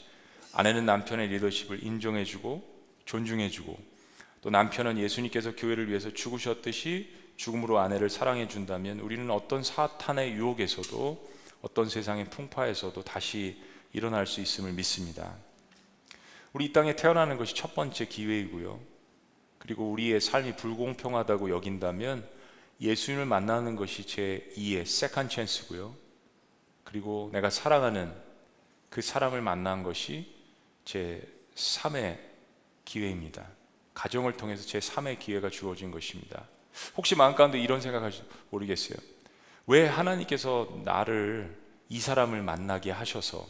아내는 0.53 0.87
남편의 0.87 1.27
리더십을 1.29 1.83
인정해주고 1.83 2.63
존중해주고 3.05 3.79
또 4.43 4.51
남편은 4.51 4.99
예수님께서 4.99 5.57
교회를 5.57 5.89
위해서 5.89 6.13
죽으셨듯이 6.13 7.13
죽음으로 7.37 7.81
아내를 7.81 8.11
사랑해 8.11 8.47
준다면 8.47 9.01
우리는 9.01 9.29
어떤 9.33 9.65
사탄의 9.65 10.35
유혹에서도 10.35 11.36
어떤 11.67 11.89
세상의 11.89 12.27
풍파에서도 12.27 13.03
다시 13.03 13.61
일어날 13.93 14.25
수 14.29 14.41
있음을 14.41 14.73
믿습니다. 14.73 15.35
우리 16.53 16.67
이 16.67 16.73
땅에 16.73 16.95
태어나는 16.95 17.37
것이 17.39 17.57
첫 17.57 17.75
번째 17.75 18.07
기회이고요. 18.07 18.79
그리고 19.59 19.91
우리의 19.91 20.21
삶이 20.21 20.55
불공평하다고 20.55 21.51
여긴다면 21.51 22.25
예수님을 22.81 23.27
만나는 23.27 23.75
것이 23.75 24.07
제 24.07 24.49
2의 24.57 24.87
second 24.87 25.29
chance고요. 25.29 25.97
그리고 26.85 27.31
내가 27.33 27.51
사랑하는 27.51 28.15
그 28.89 29.03
사람을 29.03 29.43
만난 29.43 29.83
것이 29.83 30.33
제 30.85 31.27
3의 31.57 32.21
기회입니다. 32.85 33.45
가정을 33.93 34.37
통해서 34.37 34.65
제 34.65 34.79
3의 34.79 35.19
기회가 35.19 35.51
주어진 35.51 35.91
것입니다. 35.91 36.47
혹시 36.97 37.17
마음 37.17 37.35
가운데 37.35 37.59
이런 37.59 37.81
생각하시 37.81 38.23
모르겠어요. 38.51 39.16
왜 39.67 39.87
하나님께서 39.87 40.69
나를 40.85 41.57
이 41.89 42.01
사람을 42.01 42.43
만나게 42.43 42.91
하셔서 42.91 43.47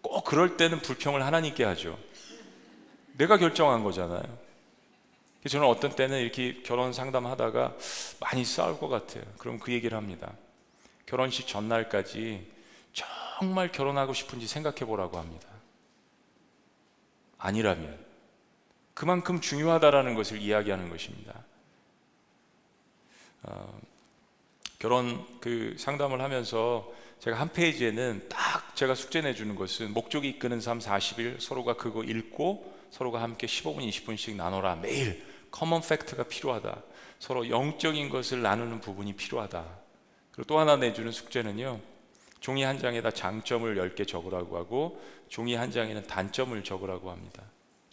꼭 0.00 0.24
그럴 0.24 0.56
때는 0.56 0.80
불평을 0.80 1.24
하나님께 1.24 1.64
하죠. 1.64 1.98
내가 3.14 3.38
결정한 3.38 3.82
거잖아요. 3.82 4.44
저는 5.48 5.66
어떤 5.66 5.94
때는 5.94 6.20
이렇게 6.20 6.62
결혼 6.62 6.92
상담하다가 6.92 7.76
많이 8.20 8.44
싸울 8.44 8.78
것 8.78 8.88
같아요. 8.88 9.24
그럼 9.38 9.58
그 9.58 9.72
얘기를 9.72 9.96
합니다. 9.96 10.32
결혼식 11.06 11.46
전날까지 11.46 12.50
정말 12.92 13.70
결혼하고 13.70 14.14
싶은지 14.14 14.46
생각해 14.46 14.80
보라고 14.80 15.18
합니다. 15.18 15.48
아니라면 17.38 17.98
그만큼 18.94 19.40
중요하다라는 19.40 20.14
것을 20.14 20.40
이야기하는 20.40 20.88
것입니다. 20.88 21.34
어, 23.42 23.80
결혼 24.78 25.24
그 25.40 25.74
상담을 25.78 26.20
하면서 26.20 26.90
제가 27.20 27.40
한 27.40 27.52
페이지에는 27.52 28.26
딱 28.28 28.76
제가 28.76 28.94
숙제 28.94 29.22
내주는 29.22 29.54
것은 29.54 29.92
목적이 29.94 30.28
이끄는 30.30 30.60
삶 30.60 30.78
40일 30.78 31.40
서로가 31.40 31.74
그거 31.74 32.02
읽고 32.04 32.74
서로가 32.90 33.22
함께 33.22 33.46
15분, 33.46 33.88
20분씩 33.88 34.36
나눠라 34.36 34.76
매일 34.76 35.24
common 35.50 35.80
fact가 35.80 36.24
필요하다. 36.24 36.82
서로 37.18 37.48
영적인 37.48 38.10
것을 38.10 38.42
나누는 38.42 38.80
부분이 38.80 39.14
필요하다. 39.14 39.64
그리고 40.32 40.46
또 40.46 40.58
하나 40.58 40.76
내주는 40.76 41.10
숙제는요. 41.10 41.80
종이 42.40 42.62
한 42.62 42.78
장에다 42.78 43.12
장점을 43.12 43.74
10개 43.74 44.06
적으라고 44.06 44.58
하고 44.58 45.00
종이 45.28 45.54
한 45.54 45.70
장에는 45.70 46.06
단점을 46.06 46.62
적으라고 46.62 47.10
합니다. 47.10 47.42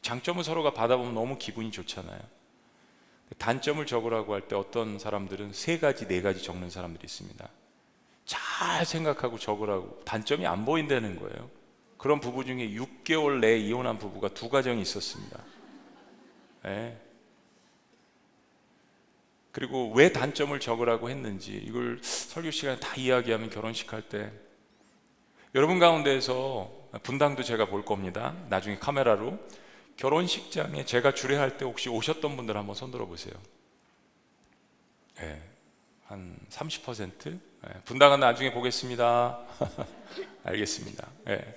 장점을 0.01 0.43
서로가 0.43 0.73
받아보면 0.73 1.13
너무 1.13 1.37
기분이 1.37 1.71
좋잖아요. 1.71 2.19
단점을 3.37 3.85
적으라고 3.85 4.33
할 4.33 4.41
때 4.47 4.55
어떤 4.55 4.99
사람들은 4.99 5.53
세 5.53 5.79
가지, 5.79 6.07
네 6.07 6.21
가지 6.21 6.43
적는 6.43 6.69
사람들이 6.69 7.05
있습니다. 7.05 7.49
잘 8.25 8.85
생각하고 8.85 9.37
적으라고 9.39 10.01
단점이 10.05 10.45
안 10.45 10.65
보인다는 10.65 11.19
거예요. 11.19 11.49
그런 11.97 12.19
부부 12.19 12.45
중에 12.45 12.69
6개월 12.71 13.39
내에 13.39 13.57
이혼한 13.59 13.99
부부가 13.99 14.29
두 14.29 14.49
가정이 14.49 14.81
있었습니다. 14.81 15.39
네. 16.63 16.97
그리고 19.51 19.91
왜 19.93 20.11
단점을 20.11 20.57
적으라고 20.59 21.09
했는지 21.09 21.53
이걸 21.53 21.99
설교 22.01 22.51
시간에 22.51 22.79
다 22.79 22.95
이야기하면 22.95 23.49
결혼식 23.49 23.91
할 23.91 24.01
때 24.03 24.31
여러분 25.53 25.79
가운데에서 25.79 26.71
분당도 27.03 27.43
제가 27.43 27.65
볼 27.65 27.83
겁니다. 27.83 28.33
나중에 28.49 28.77
카메라로 28.77 29.37
결혼식장에 30.01 30.83
제가 30.83 31.13
주례할 31.13 31.59
때 31.59 31.65
혹시 31.65 31.87
오셨던 31.87 32.35
분들 32.35 32.57
한번 32.57 32.73
손들어 32.73 33.05
보세요. 33.05 33.35
네, 35.19 35.39
한 36.05 36.39
30%? 36.49 37.23
네, 37.23 37.39
분당은 37.85 38.19
나중에 38.19 38.51
보겠습니다. 38.51 39.45
알겠습니다. 40.43 41.07
네, 41.25 41.55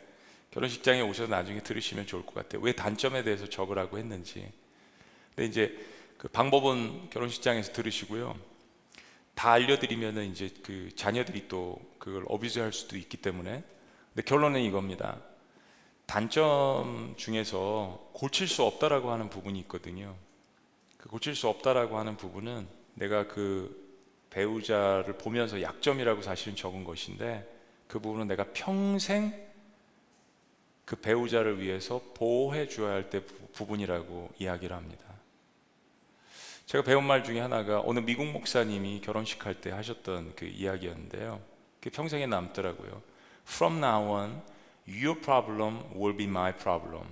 결혼식장에 0.51 1.01
오셔서 1.01 1.31
나중에 1.31 1.63
들으시면 1.63 2.07
좋을 2.07 2.27
것 2.27 2.35
같아요. 2.35 2.61
왜 2.61 2.73
단점에 2.73 3.23
대해서 3.23 3.49
적으라고 3.49 3.97
했는지. 3.97 4.47
근데 5.35 5.49
이제 5.49 5.83
그 6.19 6.29
방법은 6.29 7.09
결혼식장에서 7.09 7.73
들으시고요. 7.73 8.39
다 9.35 9.53
알려드리면은 9.53 10.31
이제 10.31 10.51
그 10.63 10.91
자녀들이 10.95 11.49
또 11.49 11.81
그걸 11.99 12.27
어비즈할 12.29 12.75
수도 12.75 12.99
있기 12.99 13.17
때문에. 13.17 13.65
근데 14.13 14.23
결론은 14.23 14.61
이겁니다. 14.61 15.19
단점 16.07 17.15
중에서 17.17 18.11
고칠 18.13 18.47
수 18.47 18.63
없다라고 18.63 19.11
하는 19.11 19.31
부분이 19.31 19.59
있거든요. 19.61 20.15
그 20.99 21.09
고칠 21.09 21.35
수 21.35 21.49
없다라고 21.49 21.99
하는 21.99 22.17
부분은 22.17 22.67
내가 22.95 23.27
그 23.27 23.83
배우자를 24.31 25.17
보면서 25.19 25.63
약점이라고 25.63 26.23
사실은 26.23 26.57
적은 26.57 26.85
것인데 26.85 27.49
그 27.87 27.99
부분은 27.99 28.27
내가 28.27 28.45
평생 28.53 29.33
그 30.85 30.97
배우자를 30.97 31.61
위해서 31.61 32.01
보호해 32.15 32.69
주어야 32.69 32.95
할 32.95 33.11
때 33.11 33.23
부분이라고 33.55 34.31
이야기를 34.39 34.77
합니다. 34.77 35.05
제가 36.67 36.83
배운 36.83 37.05
말 37.05 37.23
중에 37.23 37.41
하나가 37.41 37.81
어느 37.85 38.01
미국 38.01 38.27
목사님이 38.27 39.01
결혼식 39.01 39.47
할 39.47 39.61
때 39.61 39.71
하셨던 39.71 40.35
그 40.35 40.47
이야기였는데요. 40.47 41.41
그 41.81 41.91
평생에 41.91 42.27
남더라고요. 42.27 43.03
From 43.47 43.77
now 43.79 44.11
on, 44.11 44.43
your 44.89 45.21
problem 45.21 45.81
will 45.95 46.17
be 46.17 46.27
my 46.27 46.53
problem. 46.53 47.07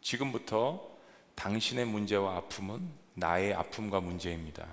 지금부터 0.00 0.96
당신의 1.34 1.84
문제와 1.86 2.36
아픔은 2.36 2.88
나의 3.14 3.54
아픔과 3.54 4.00
문제입니다. 4.00 4.66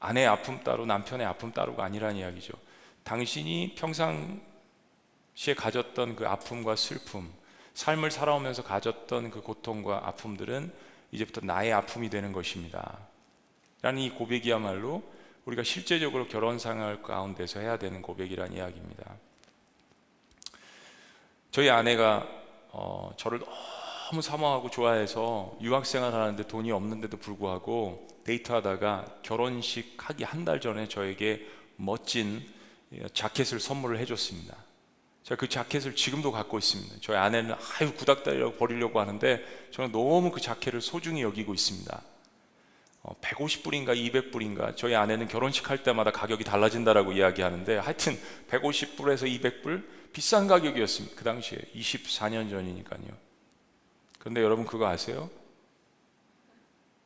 아내의 0.00 0.26
아픔 0.26 0.62
따로 0.62 0.84
남편의 0.86 1.26
아픔 1.26 1.52
따로가 1.52 1.84
아니라는 1.84 2.16
이야기죠. 2.16 2.52
당신이 3.04 3.74
평상시에 3.76 5.54
가졌던 5.56 6.16
그 6.16 6.26
아픔과 6.26 6.76
슬픔, 6.76 7.32
삶을 7.74 8.10
살아오면서 8.10 8.62
가졌던 8.62 9.30
그 9.30 9.40
고통과 9.40 10.06
아픔들은 10.08 10.72
이제부터 11.12 11.40
나의 11.42 11.72
아픔이 11.72 12.10
되는 12.10 12.32
것입니다. 12.32 12.98
라는 13.82 14.00
이 14.00 14.10
고백이야말로 14.10 15.02
우리가 15.44 15.62
실제적으로 15.62 16.26
결혼 16.26 16.58
생활 16.58 17.02
가운데서 17.02 17.60
해야 17.60 17.78
되는 17.78 18.00
고백이란 18.00 18.52
이야기입니다. 18.52 19.16
저희 21.54 21.70
아내가 21.70 22.26
어, 22.72 23.12
저를 23.16 23.38
너무 24.10 24.20
사모하고 24.20 24.70
좋아해서 24.70 25.56
유학생활 25.60 26.12
하는데 26.12 26.44
돈이 26.48 26.72
없는데도 26.72 27.16
불구하고 27.18 28.08
데이트하다가 28.24 29.18
결혼식 29.22 29.94
하기 29.98 30.24
한 30.24 30.44
달 30.44 30.60
전에 30.60 30.88
저에게 30.88 31.46
멋진 31.76 32.42
자켓을 33.12 33.60
선물을 33.60 33.98
해줬습니다. 33.98 34.56
제가 35.22 35.38
그 35.38 35.48
자켓을 35.48 35.94
지금도 35.94 36.32
갖고 36.32 36.58
있습니다. 36.58 36.96
저희 37.00 37.16
아내는 37.16 37.54
아유 37.78 37.94
구닥다리라고 37.94 38.54
버리려고 38.54 38.98
하는데 38.98 39.44
저는 39.70 39.92
너무 39.92 40.32
그 40.32 40.40
자켓을 40.40 40.80
소중히 40.80 41.22
여기고 41.22 41.54
있습니다. 41.54 42.02
어, 43.04 43.14
150불인가 43.20 43.94
200불인가 43.94 44.76
저희 44.76 44.96
아내는 44.96 45.28
결혼식 45.28 45.70
할 45.70 45.84
때마다 45.84 46.10
가격이 46.10 46.42
달라진다라고 46.42 47.12
이야기하는데 47.12 47.78
하여튼 47.78 48.18
150불에서 48.50 49.40
200불 49.40 49.84
비싼 50.14 50.46
가격이었습니다. 50.46 51.16
그 51.16 51.24
당시에 51.24 51.58
24년 51.74 52.48
전이니까요. 52.48 53.08
그런데 54.20 54.42
여러분 54.42 54.64
그거 54.64 54.86
아세요? 54.86 55.28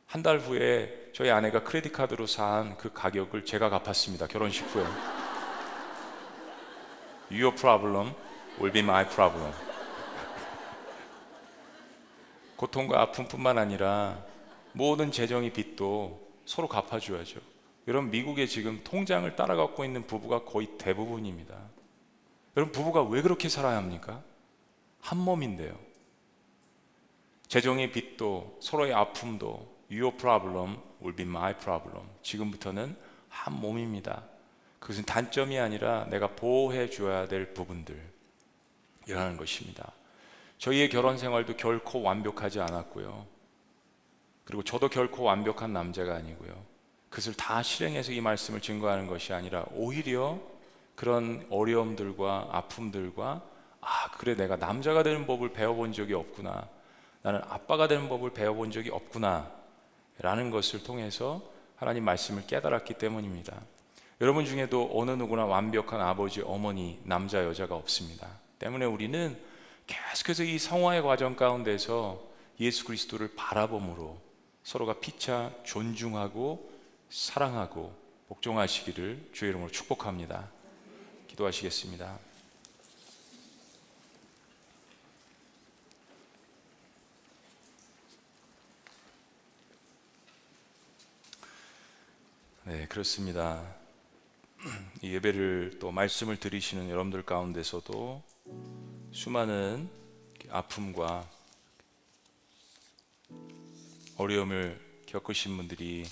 한 0.05 0.23
달 0.23 0.39
후에 0.39 1.09
저희 1.13 1.29
아내가 1.29 1.63
크레딧 1.63 1.91
카드로 1.91 2.25
산 2.27 2.77
그 2.77 2.93
가격을 2.93 3.45
제가 3.45 3.69
갚았습니다. 3.69 4.27
결혼식 4.27 4.63
후에. 4.73 4.83
Your 7.31 7.55
problem 7.55 8.13
will 8.59 8.71
be 8.71 8.81
my 8.81 9.05
problem. 9.07 9.51
고통과 12.55 13.01
아픔뿐만 13.01 13.57
아니라 13.57 14.23
모든 14.73 15.11
재정의 15.11 15.51
빚도 15.51 16.27
서로 16.45 16.67
갚아줘야죠. 16.67 17.39
여러분 17.87 18.11
미국에 18.11 18.45
지금 18.45 18.81
통장을 18.83 19.35
따라갖고 19.35 19.83
있는 19.83 20.05
부부가 20.05 20.43
거의 20.43 20.67
대부분입니다. 20.77 21.55
여러분 22.59 22.73
부부가 22.73 23.03
왜 23.03 23.21
그렇게 23.21 23.47
살아야 23.47 23.77
합니까? 23.77 24.21
한 24.99 25.17
몸인데요. 25.17 25.79
재정의 27.47 27.93
빚도 27.93 28.57
서로의 28.61 28.93
아픔도 28.93 29.79
Your 29.89 30.17
problem 30.17 30.75
will 31.01 31.15
be 31.15 31.25
my 31.25 31.57
problem. 31.57 32.05
지금부터는 32.21 32.97
한 33.29 33.53
몸입니다. 33.53 34.25
그것은 34.79 35.05
단점이 35.05 35.57
아니라 35.57 36.05
내가 36.09 36.35
보호해 36.35 36.89
줘야 36.89 37.29
될 37.29 37.53
부분들이라는 37.53 39.37
것입니다. 39.37 39.93
저희의 40.57 40.89
결혼 40.89 41.17
생활도 41.17 41.55
결코 41.55 42.01
완벽하지 42.01 42.59
않았고요. 42.59 43.25
그리고 44.43 44.63
저도 44.63 44.89
결코 44.89 45.23
완벽한 45.23 45.71
남자가 45.71 46.15
아니고요. 46.15 46.61
그것을 47.09 47.35
다 47.35 47.63
실행해서 47.63 48.11
이 48.11 48.19
말씀을 48.19 48.59
증거하는 48.59 49.07
것이 49.07 49.31
아니라 49.31 49.63
오히려 49.71 50.41
그런 50.99 51.47
어려움들과 51.49 52.49
아픔들과 52.51 53.41
아, 53.79 54.11
그래 54.17 54.35
내가 54.35 54.57
남자가 54.57 55.01
되는 55.01 55.25
법을 55.25 55.53
배워본 55.53 55.93
적이 55.93 56.15
없구나. 56.15 56.67
나는 57.21 57.39
아빠가 57.47 57.87
되는 57.87 58.09
법을 58.09 58.31
배워본 58.31 58.71
적이 58.71 58.89
없구나. 58.89 59.49
라는 60.17 60.51
것을 60.51 60.83
통해서 60.83 61.41
하나님 61.77 62.03
말씀을 62.03 62.45
깨달았기 62.47 62.95
때문입니다. 62.95 63.55
여러분 64.19 64.43
중에도 64.43 64.89
어느 64.93 65.11
누구나 65.11 65.45
완벽한 65.45 66.01
아버지, 66.01 66.41
어머니, 66.41 66.99
남자, 67.05 67.45
여자가 67.45 67.75
없습니다. 67.75 68.27
때문에 68.59 68.83
우리는 68.83 69.41
계속해서 69.87 70.43
이 70.43 70.59
성화의 70.59 71.01
과정 71.03 71.37
가운데서 71.37 72.21
예수 72.59 72.83
그리스도를 72.83 73.35
바라봄으로 73.37 74.19
서로가 74.63 74.99
피차 74.99 75.53
존중하고 75.63 76.69
사랑하고 77.09 77.95
복종하시기를 78.27 79.29
주의 79.31 79.51
이름으로 79.51 79.71
축복합니다. 79.71 80.58
기도하시겠습니다. 81.39 82.19
네, 92.65 92.87
그렇습니다. 92.87 93.75
이 95.01 95.13
예배를 95.13 95.77
또 95.79 95.91
말씀을 95.91 96.37
들으시는 96.37 96.89
여러분들 96.89 97.23
가운데서도 97.23 98.21
수많은 99.11 99.89
아픔과 100.49 101.29
어려움을 104.17 105.03
겪으신 105.07 105.55
분들이 105.55 106.05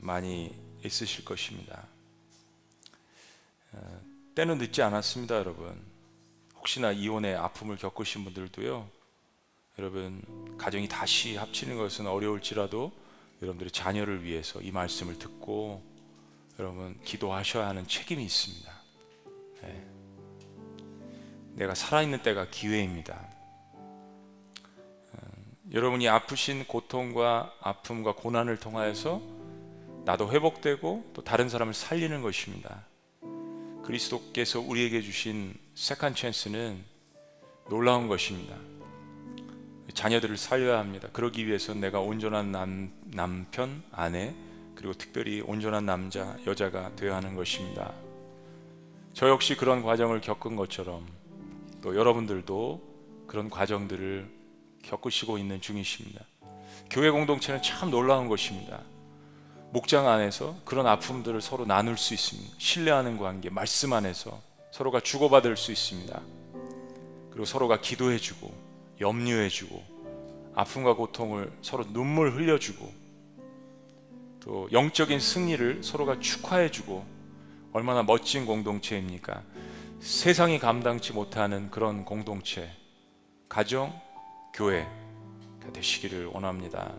많이 0.00 0.54
있으실 0.82 1.24
것입니다. 1.24 1.93
때는 4.34 4.58
늦지 4.58 4.82
않았습니다, 4.82 5.36
여러분. 5.36 5.80
혹시나 6.56 6.92
이혼의 6.92 7.36
아픔을 7.36 7.76
겪으신 7.76 8.24
분들도요. 8.24 8.88
여러분 9.78 10.22
가정이 10.56 10.88
다시 10.88 11.36
합치는 11.36 11.76
것은 11.76 12.06
어려울지라도 12.06 12.92
여러분들의 13.42 13.72
자녀를 13.72 14.22
위해서 14.22 14.60
이 14.60 14.70
말씀을 14.70 15.18
듣고 15.18 15.82
여러분 16.58 16.98
기도하셔야 17.04 17.66
하는 17.66 17.86
책임이 17.86 18.24
있습니다. 18.24 18.72
네. 19.62 19.86
내가 21.54 21.74
살아있는 21.74 22.22
때가 22.22 22.48
기회입니다. 22.50 23.28
음, 25.14 25.56
여러분이 25.72 26.08
아프신 26.08 26.66
고통과 26.66 27.52
아픔과 27.60 28.14
고난을 28.14 28.58
통하여서 28.60 29.20
나도 30.04 30.30
회복되고 30.30 31.10
또 31.14 31.24
다른 31.24 31.48
사람을 31.48 31.74
살리는 31.74 32.22
것입니다. 32.22 32.86
그리스도께서 33.84 34.60
우리에게 34.60 35.02
주신 35.02 35.54
second 35.74 36.14
chance는 36.14 36.82
놀라운 37.68 38.08
것입니다. 38.08 38.56
자녀들을 39.92 40.36
살려야 40.36 40.78
합니다. 40.78 41.08
그러기 41.12 41.46
위해서 41.46 41.74
내가 41.74 42.00
온전한 42.00 42.50
남, 42.50 42.92
남편, 43.04 43.82
아내, 43.92 44.34
그리고 44.74 44.92
특별히 44.94 45.40
온전한 45.40 45.86
남자, 45.86 46.36
여자가 46.46 46.96
되어야 46.96 47.16
하는 47.16 47.36
것입니다. 47.36 47.92
저 49.12 49.28
역시 49.28 49.54
그런 49.54 49.82
과정을 49.82 50.20
겪은 50.20 50.56
것처럼 50.56 51.06
또 51.80 51.94
여러분들도 51.94 53.26
그런 53.26 53.50
과정들을 53.50 54.28
겪으시고 54.82 55.38
있는 55.38 55.60
중이십니다. 55.60 56.24
교회 56.90 57.10
공동체는 57.10 57.62
참 57.62 57.90
놀라운 57.90 58.28
것입니다. 58.28 58.82
목장 59.74 60.06
안에서 60.06 60.54
그런 60.64 60.86
아픔들을 60.86 61.40
서로 61.42 61.66
나눌 61.66 61.98
수 61.98 62.14
있습니다. 62.14 62.54
신뢰하는 62.58 63.18
관계, 63.18 63.50
말씀 63.50 63.92
안에서 63.92 64.40
서로가 64.70 65.00
주고받을 65.00 65.56
수 65.56 65.72
있습니다. 65.72 66.20
그리고 67.32 67.44
서로가 67.44 67.80
기도해주고, 67.80 68.54
염려해주고, 69.00 69.82
아픔과 70.54 70.94
고통을 70.94 71.52
서로 71.60 71.84
눈물 71.92 72.30
흘려주고, 72.36 72.88
또 74.38 74.68
영적인 74.70 75.18
승리를 75.18 75.82
서로가 75.82 76.20
축하해주고, 76.20 77.04
얼마나 77.72 78.04
멋진 78.04 78.46
공동체입니까? 78.46 79.42
세상이 79.98 80.60
감당치 80.60 81.12
못하는 81.12 81.68
그런 81.72 82.04
공동체, 82.04 82.70
가정, 83.48 83.92
교회가 84.54 85.72
되시기를 85.72 86.26
원합니다. 86.26 86.92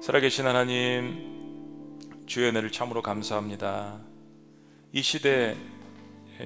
살아계신 0.00 0.46
하나님, 0.46 1.35
주의 2.26 2.48
은혜를 2.48 2.72
참으로 2.72 3.02
감사합니다. 3.02 4.00
이 4.92 5.00
시대 5.00 5.56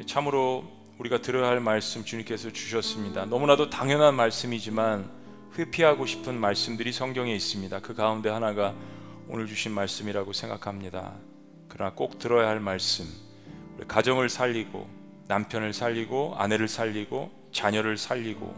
참으로 0.07 0.65
우리가 0.99 1.23
들어야 1.23 1.49
할 1.49 1.61
말씀 1.61 2.05
주님께서 2.05 2.53
주셨습니다. 2.53 3.25
너무나도 3.25 3.71
당연한 3.71 4.15
말씀이지만 4.15 5.11
회피하고 5.57 6.05
싶은 6.05 6.39
말씀들이 6.39 6.93
성경에 6.93 7.35
있습니다. 7.35 7.81
그 7.81 7.95
가운데 7.95 8.29
하나가 8.29 8.75
오늘 9.27 9.47
주신 9.47 9.73
말씀이라고 9.73 10.35
생각합니다. 10.35 11.15
그러나 11.69 11.95
꼭 11.95 12.19
들어야 12.19 12.49
할 12.49 12.61
말씀. 12.61 13.07
우리 13.79 13.87
가정을 13.87 14.29
살리고 14.29 14.87
남편을 15.29 15.73
살리고 15.73 16.35
아내를 16.37 16.69
살리고 16.69 17.31
자녀를 17.53 17.97
살리고 17.97 18.55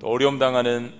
또 0.00 0.08
어려움 0.08 0.40
당하는 0.40 0.92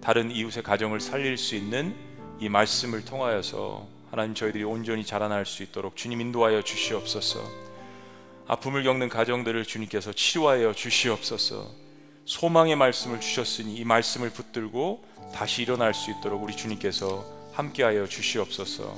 다른 0.00 0.30
이웃의 0.30 0.62
가정을 0.62 1.00
살릴 1.00 1.36
수 1.36 1.56
있는 1.56 1.94
이 2.40 2.48
말씀을 2.48 3.04
통하여서 3.04 3.93
하나님 4.14 4.32
저희들이 4.32 4.62
온전히 4.62 5.04
자라날 5.04 5.44
수 5.44 5.64
있도록 5.64 5.96
주님 5.96 6.20
인도하여 6.20 6.62
주시옵소서. 6.62 7.40
아픔을 8.46 8.84
겪는 8.84 9.08
가정들을 9.08 9.64
주님께서 9.64 10.12
치료하여 10.12 10.72
주시옵소서. 10.72 11.68
소망의 12.24 12.76
말씀을 12.76 13.18
주셨으니 13.20 13.74
이 13.74 13.84
말씀을 13.84 14.30
붙들고 14.30 15.04
다시 15.34 15.62
일어날 15.62 15.94
수 15.94 16.12
있도록 16.12 16.44
우리 16.44 16.54
주님께서 16.54 17.24
함께하여 17.54 18.06
주시옵소서. 18.06 18.96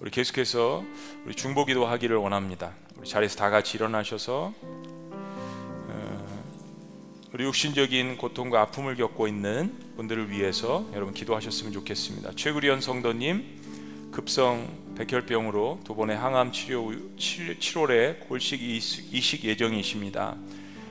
우리 0.00 0.10
계속해서 0.10 0.82
우리 1.26 1.34
중보기도 1.34 1.84
하기를 1.84 2.16
원합니다. 2.16 2.72
우리 2.96 3.06
자리에서 3.06 3.36
다 3.36 3.50
같이 3.50 3.76
일어나셔서 3.76 4.54
우리 7.32 7.44
육신적인 7.44 8.18
고통과 8.18 8.60
아픔을 8.60 8.94
겪고 8.94 9.26
있는 9.26 9.74
분들을 9.96 10.30
위해서 10.30 10.86
여러분 10.92 11.14
기도하셨으면 11.14 11.72
좋겠습니다. 11.72 12.32
최구리연 12.36 12.82
성도님 12.82 14.10
급성 14.12 14.68
백혈병으로 14.98 15.80
두 15.82 15.96
번의 15.96 16.14
항암 16.18 16.52
치료 16.52 16.90
7월에 17.16 18.28
골식 18.28 18.60
이식 18.60 19.44
예정이십니다. 19.44 20.36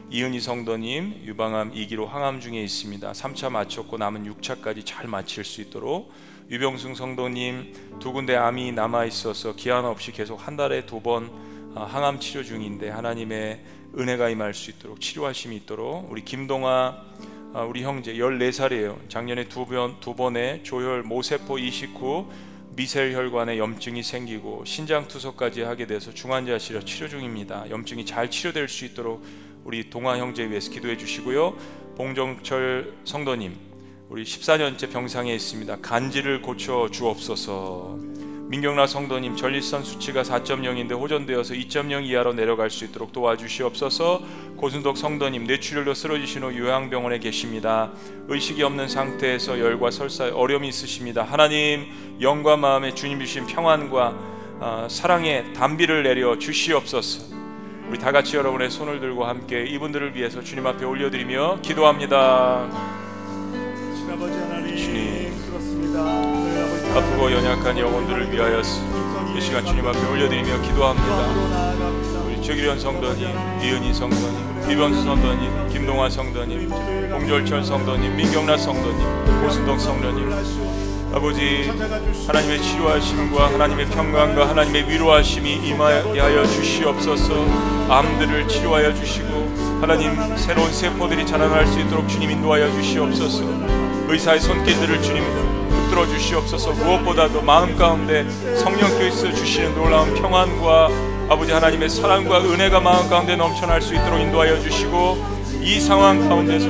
이은희 0.10 0.40
성도님 0.40 1.22
유방암 1.26 1.74
2기로 1.74 2.08
항암 2.08 2.40
중에 2.40 2.60
있습니다. 2.60 3.12
3차 3.12 3.52
마쳤고 3.52 4.00
남은 4.00 4.34
6차까지 4.34 4.82
잘 4.84 5.08
마칠 5.08 5.44
수 5.44 5.62
있도록 5.62 6.12
유병승 6.50 6.96
성도님 6.96 8.00
두 8.00 8.14
군데 8.14 8.36
암이 8.36 8.72
남아 8.72 9.06
있어서 9.06 9.56
기한 9.56 9.86
없이 9.86 10.12
계속 10.12 10.48
한 10.48 10.58
달에 10.58 10.88
두번 10.88 11.52
아, 11.76 11.84
항암 11.84 12.20
치료 12.20 12.44
중인데 12.44 12.90
하나님의 12.90 13.64
은혜가 13.98 14.30
임할 14.30 14.54
수 14.54 14.70
있도록 14.72 15.00
치료하심이 15.02 15.56
있도록 15.58 16.10
우리 16.12 16.24
김동아 16.24 16.98
아, 17.54 17.64
우리 17.64 17.84
형제 17.84 18.14
14살이에요. 18.14 19.10
작년에 19.10 19.50
두 19.50 19.66
번 19.66 20.00
두 20.00 20.16
번의 20.16 20.64
조혈 20.64 21.04
모세포 21.04 21.60
이식 21.60 21.90
후 21.96 22.32
미셀 22.78 23.14
혈관에 23.14 23.58
염증이 23.58 24.02
생기고 24.02 24.64
신장 24.64 25.06
투석까지 25.10 25.62
하게 25.64 25.86
돼서 25.86 26.14
중환자실에 26.14 26.86
치료 26.86 27.10
중입니다. 27.10 27.70
염증이 27.70 28.06
잘 28.06 28.32
치료될 28.32 28.70
수 28.70 28.86
있도록 28.86 29.22
우리 29.66 29.90
동아 29.90 30.18
형제 30.18 30.50
위해서 30.50 30.72
기도해 30.72 30.96
주시고요. 30.96 31.58
봉정철 31.98 32.94
성도님 33.04 33.58
우리 34.08 34.24
14년째 34.24 34.90
병상에 34.92 35.36
있습니다. 35.36 35.78
간질을 35.82 36.42
고쳐 36.42 36.88
주옵소서. 36.90 38.11
민경라 38.52 38.86
성도님 38.86 39.38
전립선 39.38 39.86
수치가 39.86 40.24
4.0인데 40.24 40.92
호전되어서 40.92 41.54
2.0 41.54 42.04
이하로 42.04 42.34
내려갈 42.34 42.70
수 42.70 42.84
있도록 42.84 43.14
도와주시옵소서. 43.14 44.22
고순덕 44.58 44.98
성도님 44.98 45.46
뇌출혈로 45.46 45.94
쓰러지신 45.94 46.44
후 46.44 46.60
요양병원에 46.60 47.20
계십니다. 47.20 47.92
의식이 48.28 48.62
없는 48.64 48.90
상태에서 48.90 49.58
열과 49.58 49.90
설사에 49.90 50.32
어려움이 50.32 50.68
있으십니다. 50.68 51.24
하나님 51.24 51.86
영과 52.20 52.58
마음에 52.58 52.94
주님 52.94 53.22
주신 53.22 53.48
평안과 53.48 54.16
어, 54.60 54.88
사랑의 54.90 55.54
담비를 55.54 56.04
내려 56.04 56.38
주시옵소서. 56.38 57.34
우리 57.88 58.00
다 58.00 58.12
같이 58.12 58.36
여러분의 58.36 58.70
손을 58.70 59.00
들고 59.00 59.24
함께 59.24 59.64
이분들을 59.64 60.14
위해서 60.14 60.44
주님 60.44 60.68
앞에 60.68 60.84
올려드리며 60.84 61.60
기도합니다. 61.62 62.68
아버지 64.12 64.34
하나님 64.34 64.76
주님 64.76 65.48
그렇습니다. 65.48 66.31
아프고 66.94 67.32
연약한 67.32 67.78
영혼들을 67.78 68.32
위하여 68.34 68.60
이 68.60 69.40
시간 69.40 69.66
주님 69.66 69.88
앞에 69.88 70.08
올려드리며 70.10 70.62
기도합니다. 70.62 71.72
우리 72.26 72.42
최기련 72.42 72.78
성도님, 72.78 73.30
이은희 73.64 73.94
성도님, 73.94 74.70
이병수 74.70 75.04
성도님, 75.04 75.70
김동환 75.70 76.12
성도님, 76.12 76.70
공절철 76.70 77.64
성도님, 77.64 78.16
민경란 78.18 78.58
성도님, 78.58 79.46
오순동 79.46 79.80
성도님, 79.80 80.32
아버지 81.14 81.72
하나님의 82.28 82.62
치료하심과 82.62 83.54
하나님의 83.54 83.86
평강과 83.88 84.50
하나님의 84.50 84.90
위로하심이 84.90 85.68
임하여 85.68 86.46
주시옵소서 86.46 87.34
암들을 87.90 88.48
치료하여 88.48 88.94
주시고 88.94 89.80
하나님 89.82 90.16
새로운 90.38 90.72
세포들이 90.72 91.26
자라날 91.26 91.68
수 91.68 91.80
있도록 91.82 92.08
주님 92.08 92.32
인도하여 92.32 92.72
주시옵소서 92.72 93.44
의사의 94.08 94.40
손길들을 94.40 95.02
주님 95.02 95.51
붙들어 95.92 96.08
주시옵소서. 96.08 96.72
무엇보다도 96.72 97.42
마음 97.42 97.76
가운데 97.76 98.26
성령께서 98.58 99.32
주시는 99.34 99.76
놀라운 99.76 100.14
평안과 100.16 100.90
아버지 101.30 101.52
하나님의 101.52 101.90
사랑과 101.90 102.40
은혜가 102.40 102.80
마음 102.80 103.10
가운데 103.10 103.36
넘쳐날 103.36 103.82
수 103.82 103.94
있도록 103.94 104.20
인도하여 104.20 104.60
주시고 104.62 105.18
이 105.62 105.80
상황 105.80 106.28
가운데서 106.28 106.68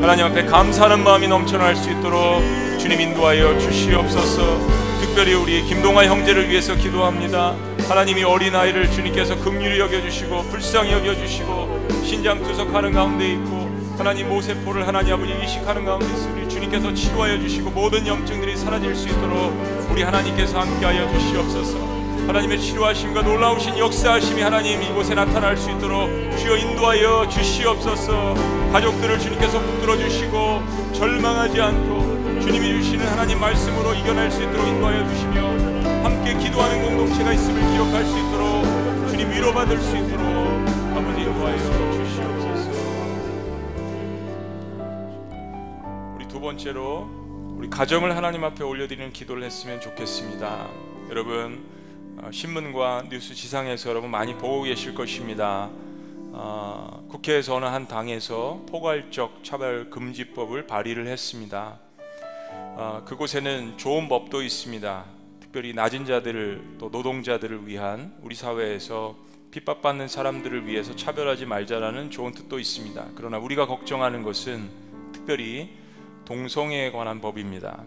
하나님 0.00 0.26
앞에 0.26 0.44
감사하는 0.44 1.02
마음이 1.02 1.26
넘쳐날 1.26 1.74
수 1.74 1.90
있도록 1.90 2.42
주님 2.78 3.00
인도하여 3.00 3.58
주시옵소서. 3.58 4.58
특별히 5.00 5.34
우리 5.34 5.62
김동아 5.64 6.04
형제를 6.04 6.48
위해서 6.50 6.74
기도합니다. 6.74 7.54
하나님이 7.88 8.24
어린아이를 8.24 8.90
주님께서 8.90 9.36
긍휼히 9.36 9.78
여겨주시고 9.78 10.42
불쌍히 10.50 10.92
여겨주시고 10.92 11.88
신장투석하는 12.04 12.92
가운데 12.92 13.32
있고 13.32 13.63
하나님 13.98 14.28
모세포를 14.28 14.86
하나님 14.86 15.14
아버지 15.14 15.32
이식하는 15.44 15.84
가운데 15.84 16.06
있으니 16.06 16.48
주님께서 16.48 16.92
치료하여 16.92 17.38
주시고 17.38 17.70
모든 17.70 18.06
염증들이 18.06 18.56
사라질 18.56 18.94
수 18.94 19.08
있도록 19.08 19.52
우리 19.90 20.02
하나님께서 20.02 20.60
함께하여 20.60 21.10
주시옵소서. 21.12 21.78
하나님의 22.26 22.58
치료하심과 22.58 23.22
놀라우신 23.22 23.78
역사하심이 23.78 24.40
하나님 24.40 24.82
이곳에 24.82 25.14
나타날 25.14 25.56
수 25.56 25.70
있도록 25.70 26.08
주여 26.38 26.56
인도하여 26.56 27.28
주시옵소서. 27.28 28.34
가족들을 28.72 29.18
주님께서 29.18 29.60
붙들어 29.60 29.96
주시고 29.96 30.62
절망하지 30.92 31.60
않고 31.60 32.40
주님이 32.40 32.82
주시는 32.82 33.06
하나님 33.06 33.38
말씀으로 33.38 33.94
이겨낼 33.94 34.30
수 34.30 34.42
있도록 34.42 34.66
인도하여 34.66 35.08
주시며 35.08 36.04
함께 36.04 36.34
기도하는 36.36 36.82
공동체가 36.82 37.32
있음을 37.32 37.60
기억할 37.72 38.04
수 38.04 38.18
있도록 38.18 39.08
주님 39.08 39.30
위로받을 39.30 39.78
수 39.78 39.96
있도록 39.96 40.24
아버지 40.94 41.22
인도하여 41.22 41.56
주시옵소서 41.56 42.43
번째로 46.44 47.08
우리 47.56 47.68
가정을 47.68 48.16
하나님 48.16 48.44
앞에 48.44 48.62
올려드리는 48.62 49.12
기도를 49.12 49.42
했으면 49.42 49.80
좋겠습니다 49.80 50.68
여러분 51.10 51.64
어, 52.18 52.30
신문과 52.30 53.06
뉴스 53.10 53.34
지상에서 53.34 53.90
여러분 53.90 54.10
많이 54.10 54.34
보고 54.34 54.62
계실 54.62 54.94
것입니다 54.94 55.70
어, 56.32 57.04
국회에서 57.08 57.56
어느 57.56 57.64
한 57.64 57.88
당에서 57.88 58.62
포괄적 58.68 59.42
차별 59.42 59.90
금지법을 59.90 60.66
발의를 60.66 61.06
했습니다 61.06 61.80
어, 62.76 63.02
그곳에는 63.04 63.78
좋은 63.78 64.08
법도 64.08 64.42
있습니다. 64.42 65.04
특별히 65.38 65.72
낮은 65.74 66.06
자들을 66.06 66.76
또 66.78 66.88
노동자들을 66.88 67.68
위한 67.68 68.12
우리 68.20 68.34
사회에서 68.34 69.16
핍박받는 69.52 70.08
사람들을 70.08 70.66
위해서 70.66 70.96
차별하지 70.96 71.46
말자라는 71.46 72.10
좋은 72.10 72.32
뜻도 72.32 72.58
있습니다. 72.58 73.06
그러나 73.14 73.38
우리가 73.38 73.68
걱정하는 73.68 74.24
것은 74.24 74.68
특별히 75.12 75.70
동성애에 76.24 76.90
관한 76.90 77.20
법입니다. 77.20 77.84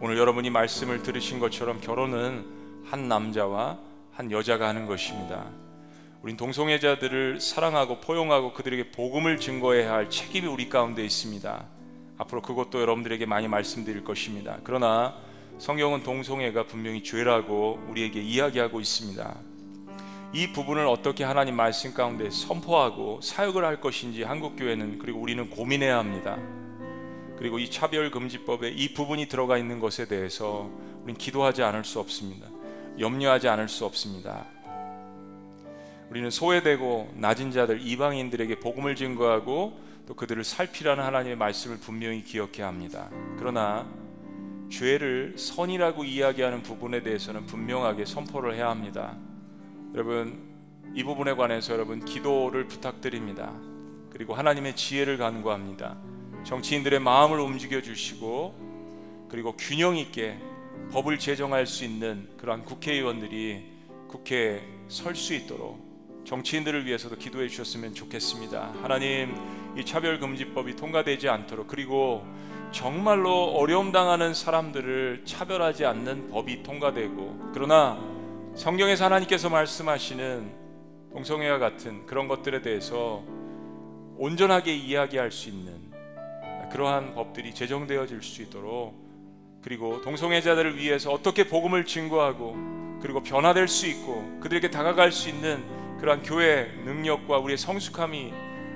오늘 0.00 0.16
여러분이 0.16 0.48
말씀을 0.48 1.02
들으신 1.02 1.38
것처럼 1.38 1.80
결혼은 1.82 2.46
한 2.84 3.08
남자와 3.08 3.78
한 4.12 4.32
여자가 4.32 4.68
하는 4.68 4.86
것입니다. 4.86 5.44
우린 6.22 6.36
동성애자들을 6.36 7.40
사랑하고 7.40 8.00
포용하고 8.00 8.54
그들에게 8.54 8.90
복음을 8.92 9.38
증거해야 9.38 9.92
할 9.92 10.08
책임이 10.10 10.46
우리 10.46 10.70
가운데 10.70 11.04
있습니다. 11.04 11.64
앞으로 12.16 12.40
그것도 12.40 12.80
여러분들에게 12.80 13.26
많이 13.26 13.48
말씀드릴 13.48 14.02
것입니다. 14.02 14.58
그러나 14.64 15.14
성경은 15.58 16.04
동성애가 16.04 16.66
분명히 16.66 17.02
죄라고 17.02 17.80
우리에게 17.90 18.22
이야기하고 18.22 18.80
있습니다. 18.80 19.36
이 20.32 20.52
부분을 20.52 20.86
어떻게 20.86 21.22
하나님 21.22 21.54
말씀 21.54 21.92
가운데 21.92 22.30
선포하고 22.30 23.20
사역을 23.20 23.64
할 23.64 23.80
것인지 23.80 24.22
한국 24.22 24.56
교회는 24.56 24.98
그리고 24.98 25.20
우리는 25.20 25.50
고민해야 25.50 25.98
합니다. 25.98 26.38
그리고 27.38 27.58
이 27.58 27.70
차별 27.70 28.10
금지법에 28.10 28.70
이 28.70 28.92
부분이 28.92 29.26
들어가 29.26 29.56
있는 29.58 29.78
것에 29.78 30.06
대해서 30.06 30.68
우리는 31.02 31.16
기도하지 31.16 31.62
않을 31.62 31.84
수 31.84 32.00
없습니다. 32.00 32.48
염려하지 32.98 33.48
않을 33.48 33.68
수 33.68 33.84
없습니다. 33.84 34.46
우리는 36.10 36.30
소외되고 36.30 37.12
낮은 37.14 37.52
자들 37.52 37.80
이방인들에게 37.86 38.58
복음을 38.58 38.96
증거하고 38.96 39.78
또 40.06 40.14
그들을 40.14 40.42
살피라는 40.42 41.04
하나님의 41.04 41.36
말씀을 41.36 41.78
분명히 41.78 42.24
기억해야 42.24 42.66
합니다. 42.66 43.08
그러나 43.38 43.86
죄를 44.70 45.34
선이라고 45.36 46.04
이야기하는 46.04 46.62
부분에 46.62 47.02
대해서는 47.02 47.46
분명하게 47.46 48.04
선포를 48.04 48.54
해야 48.54 48.68
합니다. 48.68 49.16
여러분 49.94 50.48
이 50.94 51.04
부분에 51.04 51.34
관해서 51.34 51.72
여러분 51.72 52.04
기도를 52.04 52.66
부탁드립니다. 52.66 53.52
그리고 54.10 54.34
하나님의 54.34 54.74
지혜를 54.74 55.18
간구합니다. 55.18 55.96
정치인들의 56.44 57.00
마음을 57.00 57.40
움직여 57.40 57.82
주시고 57.82 59.26
그리고 59.28 59.54
균형 59.56 59.96
있게 59.96 60.38
법을 60.92 61.18
제정할 61.18 61.66
수 61.66 61.84
있는 61.84 62.28
그러한 62.38 62.64
국회의원들이 62.64 63.64
국회에 64.08 64.62
설 64.88 65.14
수 65.14 65.34
있도록 65.34 65.86
정치인들을 66.24 66.86
위해서도 66.86 67.16
기도해 67.16 67.48
주셨으면 67.48 67.94
좋겠습니다. 67.94 68.74
하나님 68.82 69.34
이 69.76 69.84
차별금지법이 69.84 70.76
통과되지 70.76 71.28
않도록 71.28 71.68
그리고 71.68 72.24
정말로 72.70 73.54
어려움 73.54 73.92
당하는 73.92 74.34
사람들을 74.34 75.22
차별하지 75.24 75.86
않는 75.86 76.30
법이 76.30 76.62
통과되고 76.62 77.50
그러나 77.54 77.98
성경에서 78.54 79.06
하나님께서 79.06 79.48
말씀하시는 79.48 80.52
동성애와 81.12 81.58
같은 81.58 82.04
그런 82.06 82.28
것들에 82.28 82.60
대해서 82.60 83.22
온전하게 84.18 84.74
이야기할 84.74 85.30
수 85.30 85.48
있는 85.48 85.87
그러한 86.72 87.14
법들이 87.14 87.54
제정되어질 87.54 88.22
수 88.22 88.42
있도록 88.42 88.94
그리고 89.62 90.00
동성애자들을 90.02 90.76
위해서 90.78 91.10
어떻게 91.10 91.48
복음을 91.48 91.84
증거하고 91.84 92.56
그리고 93.02 93.22
변화될 93.22 93.68
수 93.68 93.86
있고 93.86 94.38
그들에게 94.40 94.70
다가갈 94.70 95.12
수 95.12 95.28
있는 95.28 95.62
그러한 96.00 96.22
교회 96.22 96.70
능력과 96.84 97.38
우리의 97.38 97.58
성숙함이 97.58 98.32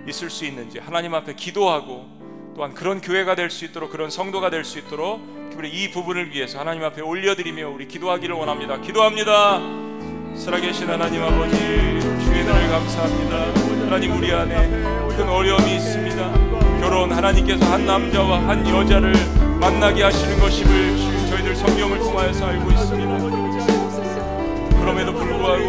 있을 0.09 0.31
수 0.31 0.45
있는지 0.45 0.79
하나님 0.79 1.15
앞에 1.15 1.35
기도하고 1.35 2.07
또한 2.55 2.75
그런 2.75 3.01
교회가 3.01 3.35
될 3.35 3.49
수 3.51 3.65
있도록 3.65 3.91
그런 3.91 4.11
성도가 4.11 4.51
될 4.51 4.65
수 4.65 4.79
있도록 4.79 5.21
특별히 5.51 5.71
이 5.71 5.91
부분을 5.91 6.31
위해서 6.33 6.59
하나님 6.59 6.83
앞에 6.85 7.01
올려드리며 7.03 7.69
우리 7.69 7.87
기도하기를 7.87 8.35
원합니다. 8.35 8.81
기도합니다. 8.81 9.61
살아계신 10.37 10.89
하나님 10.89 11.23
아버지 11.23 11.57
주의들을 11.57 12.69
감사합니다. 12.69 13.37
하나님 13.85 14.17
우리 14.17 14.33
안에 14.33 14.69
큰 15.17 15.29
어려움이 15.29 15.77
있습니다. 15.77 16.42
결혼 16.93 17.11
하나님께서 17.11 17.65
한 17.73 17.87
남자와 17.87 18.47
한 18.47 18.69
여자를 18.69 19.15
만나게 19.59 20.03
하시는 20.03 20.39
것임을 20.39 20.99
저희들 21.31 21.57
성경을 21.57 21.99
통하여서 22.01 22.45
알고 22.45 22.71
있습니다. 22.71 23.19
그럼에도 24.79 25.15
불구하고 25.15 25.69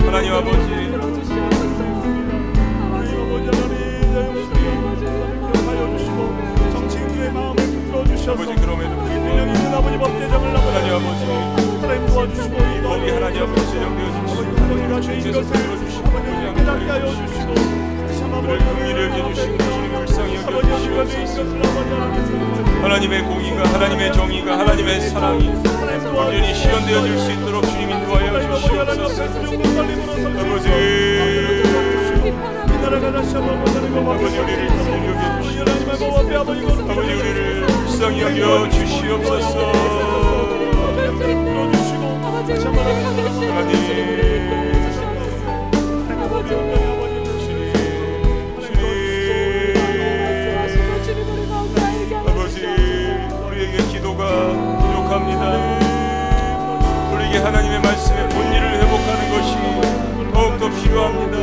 하나님 0.00 0.32
아버지 0.32 0.72
아버지 8.32 8.54
그럼에도 8.56 8.96
불구하고 8.96 9.76
아버지 9.76 9.98
법제정을 9.98 10.56
하나님 10.56 10.94
아버지 10.94 11.24
하나님 11.82 12.06
도와주시고 12.06 12.56
이 12.56 12.80
법이 12.80 13.10
하나님 13.10 13.42
아버지 13.42 13.66
제정되어지시고 13.72 14.40
아버지가 14.64 15.00
주인 15.02 15.32
것을 15.32 15.52
들어주시고 15.52 16.08
아버지 16.08 16.54
깨닫게 16.56 16.86
하여 16.86 17.04
주시고 17.10 17.81
그를 18.42 18.58
긍휼히 18.58 18.90
여겨주시고 19.10 19.58
주님 19.58 19.92
불쌍히 19.94 20.34
여겨주시옵소서 20.36 21.42
하나님의 22.82 23.22
공의가 23.22 23.62
하나님의 23.72 24.12
정의가 24.12 24.58
하나님의 24.58 25.00
사랑이 25.08 25.48
온전히 25.48 26.54
실현되어 26.54 27.02
질 27.02 27.18
수 27.18 27.30
있도록 27.32 27.64
주님 27.64 27.90
인도하여 27.90 28.56
주시옵소서. 28.56 29.22
아버지. 30.40 30.68
아버지 34.12 34.38
우리를 34.38 34.68
긍휼히 34.68 35.56
여겨주시옵소서 35.58 36.40
아버지 36.90 37.12
우리를 37.12 37.66
불쌍히 37.66 38.20
여겨 38.22 38.68
주시옵소서. 38.70 39.72
아버지 46.32 47.01
우리에게 57.32 57.38
하나님의 57.38 57.80
말씀의 57.80 58.28
본질을 58.28 58.82
회복하는 58.82 59.30
것이 59.30 59.56
더욱더 60.34 60.68
필요합니다. 60.68 61.38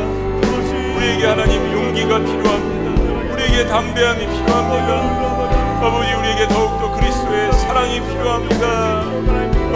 우리에게 0.96 1.26
하나님 1.26 1.72
용기가 1.72 2.18
필요합니다. 2.18 3.34
우리에게 3.34 3.66
담대함이 3.66 4.26
필요합니다. 4.26 5.84
아버지 5.84 6.14
우리에게 6.14 6.46
더욱더 6.48 6.92
그리스도의 6.92 7.52
사랑이 7.54 8.00
필요합니다. 8.00 9.02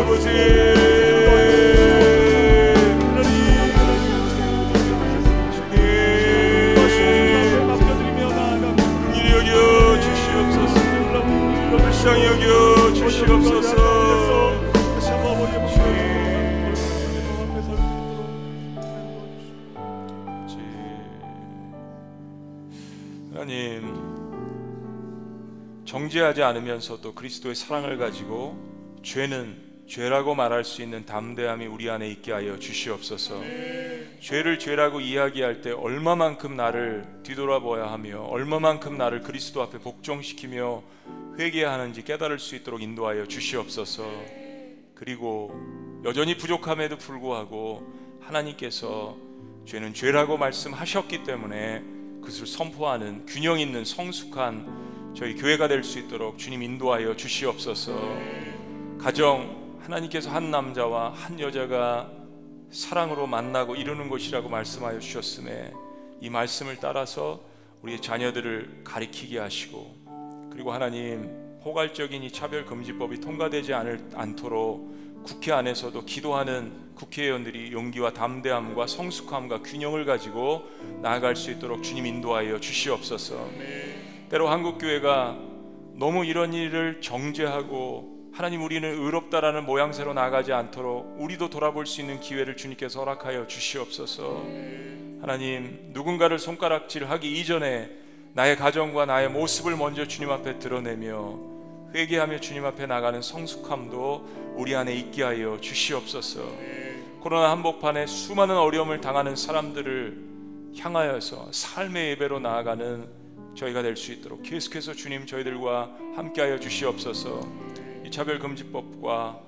아버지 0.01 0.29
불쌍히 11.77 12.27
여겨 12.27 12.93
주시옵소서 12.93 13.94
정죄하지 26.15 26.43
않으면서도 26.45 27.15
그리스도의 27.15 27.57
사랑을 27.57 27.99
가지고 27.99 28.57
죄는 29.03 29.83
죄라고 29.89 30.37
말할 30.37 30.63
수 30.63 30.81
있는 30.81 31.05
담대함이 31.05 31.67
우리 31.67 31.91
안에 31.91 32.09
있게 32.09 32.31
하여 32.31 32.57
주시옵소서. 32.57 33.43
죄를 34.21 34.61
죄라고 34.61 35.01
이야기할 35.01 35.61
때 35.61 35.73
얼마만큼 35.73 36.57
나를 36.57 37.05
뒤돌아보아야 37.25 37.91
하며 37.91 38.23
얼마만큼 38.23 38.97
나를 38.97 39.23
그리스도 39.23 39.61
앞에 39.63 39.79
복종시키며 39.79 40.85
회개하는지 41.39 42.05
깨달을 42.05 42.39
수 42.39 42.55
있도록 42.55 42.81
인도하여 42.81 43.27
주시옵소서. 43.27 44.09
그리고 44.95 45.53
여전히 46.05 46.37
부족함에도 46.37 46.97
불구하고 46.97 47.93
하나님께서 48.21 49.17
죄는 49.67 49.95
죄라고 49.95 50.37
말씀하셨기 50.37 51.25
때문에 51.25 51.83
그것을 52.21 52.47
선포하는 52.47 53.27
균형 53.27 53.59
있는 53.59 53.85
성숙한 53.85 54.94
저희 55.15 55.37
교회가 55.37 55.69
될 55.69 55.85
수 55.85 56.01
있도록 56.01 56.39
주님 56.39 56.63
인도하여 56.63 57.15
주시옵소서. 57.15 57.93
가정 58.99 59.79
하나님께서 59.83 60.31
한 60.31 60.51
남자와 60.51 61.13
한 61.13 61.39
여자가 61.39 62.11
사랑으로 62.71 63.29
만나고 63.29 63.77
이루는 63.77 64.09
것이라고 64.09 64.49
말씀하여 64.49 64.99
주셨음에 64.99 65.73
이 66.21 66.31
말씀을 66.31 66.79
따라서 66.81 67.41
우리의 67.83 68.01
자녀들을 68.01 68.83
가리키게 68.83 69.39
하시고 69.39 70.49
그리고 70.51 70.73
하나님 70.73 71.31
포괄적인 71.63 72.23
이 72.25 72.33
차별 72.33 72.65
금지법이 72.65 73.21
통과되지 73.21 73.73
않을, 73.73 74.11
않도록 74.15 75.23
국회 75.25 75.53
안에서도 75.53 76.05
기도하는 76.05 76.73
국회의원들이 76.97 77.73
용기와 77.73 78.13
담대함과 78.13 78.87
성숙함과 78.89 79.63
균형을 79.63 80.05
가지고 80.07 80.65
나아갈 81.03 81.37
수 81.37 81.51
있도록 81.53 81.83
주님 81.85 82.05
인도하여 82.07 82.59
주시옵소서. 82.59 83.49
때로 84.29 84.49
한국 84.49 84.79
교회가 84.79 85.37
너무 85.95 86.25
이런 86.25 86.53
일을 86.53 87.01
정죄하고 87.01 88.31
하나님 88.33 88.63
우리는 88.63 88.89
의롭다라는 88.89 89.65
모양새로 89.65 90.13
나가지 90.13 90.53
않도록 90.53 91.17
우리도 91.21 91.51
돌아볼 91.51 91.87
수 91.87 92.01
있는 92.01 92.19
기회를 92.19 92.57
주님께서 92.57 93.01
허락하여 93.01 93.47
주시옵소서. 93.47 94.43
하나님 95.21 95.79
누군가를 95.93 96.39
손가락질하기 96.39 97.41
이전에 97.41 97.91
나의 98.33 98.57
가정과 98.57 99.07
나의 99.07 99.31
모습을 99.31 99.77
먼저 99.77 100.07
주님 100.07 100.31
앞에 100.31 100.59
드러내며 100.59 101.39
회개하며 101.95 102.41
주님 102.41 102.65
앞에 102.65 102.87
나가는 102.87 103.23
성숙함도 103.23 104.55
우리 104.57 104.75
안에 104.75 104.93
있게 104.95 105.23
하여 105.23 105.59
주시옵소서. 105.61 106.41
코로나 107.21 107.53
한복판에 107.53 108.07
수많은 108.07 108.57
어려움을 108.57 109.01
당하는 109.01 109.37
사람들을 109.37 110.25
향하여서 110.77 111.53
삶의 111.53 112.11
예배로 112.11 112.41
나아가는 112.41 113.24
저희가 113.55 113.83
될 113.83 113.97
수 113.97 114.13
있도록 114.13 114.43
계속해서 114.43 114.95
주님 114.95 115.27
저희들과 115.27 115.97
함께하여 116.17 116.59
주시옵소서. 116.59 117.41
차별금지법과 118.11 119.41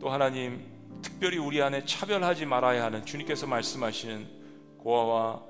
또 0.00 0.08
하나님 0.08 0.60
특별히 1.02 1.38
우리 1.38 1.62
안에 1.62 1.84
차별하지 1.84 2.46
말아야 2.46 2.84
하는 2.84 3.04
주님께서 3.04 3.46
말씀하시는 3.46 4.26
고아와 4.78 5.42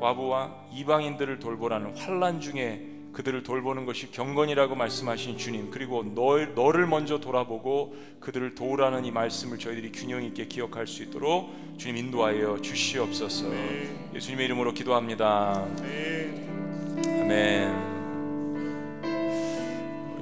과부와 0.00 0.66
이방인들을 0.72 1.38
돌보라는 1.38 1.96
환란 1.96 2.40
중에 2.40 2.86
그들을 3.12 3.42
돌보는 3.42 3.86
것이 3.86 4.10
경건이라고 4.10 4.74
말씀하신 4.74 5.38
주님 5.38 5.70
그리고 5.70 6.02
너, 6.14 6.38
너를 6.54 6.86
먼저 6.86 7.18
돌아보고 7.18 7.96
그들을 8.20 8.54
도우라는 8.54 9.06
이 9.06 9.10
말씀을 9.10 9.58
저희들이 9.58 9.92
균형 9.92 10.22
있게 10.22 10.46
기억할 10.46 10.86
수 10.86 11.02
있도록 11.02 11.50
주님 11.78 11.96
인도하여 11.96 12.60
주시옵소서 12.60 13.48
네. 13.48 14.10
예수님의 14.14 14.44
이름으로 14.46 14.74
기도합니다 14.74 15.66
네. 15.80 16.55
아멘 17.04 17.86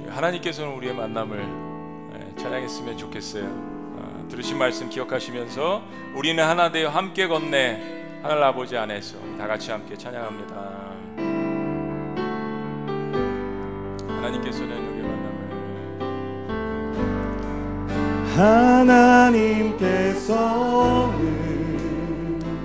하나님께서는 0.09 0.73
우리의 0.73 0.93
만남을 0.95 1.65
찬양했으면 2.37 2.97
좋겠어요. 2.97 3.45
어, 3.45 4.25
들으신 4.29 4.57
말씀 4.57 4.89
기억하시면서 4.89 5.83
우리는 6.15 6.43
하나 6.43 6.71
되어 6.71 6.89
함께 6.89 7.27
걷네 7.27 8.19
하늘 8.21 8.43
아버지 8.43 8.77
안에서 8.77 9.17
다 9.37 9.47
같이 9.47 9.71
함께 9.71 9.95
찬양합니다. 9.95 10.55
하나님께서는 14.07 14.77
우리 14.89 15.01
만남을 15.01 15.35
하나님께서는 18.35 20.01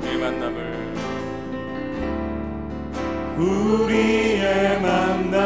우리 0.03 0.19
만남을 0.19 0.70
우리의 3.41 4.80
만남 4.82 5.41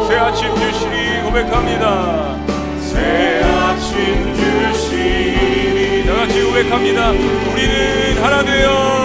새 0.08 0.16
아침 0.16 0.54
주시니 0.54 1.22
고백합니다. 1.22 2.36
새 2.80 3.42
아침 3.42 4.34
주시니 4.34 6.06
다 6.06 6.14
같이 6.14 6.42
고백합니다. 6.42 7.10
우리는 7.10 8.22
하나 8.22 8.42
되어 8.44 9.03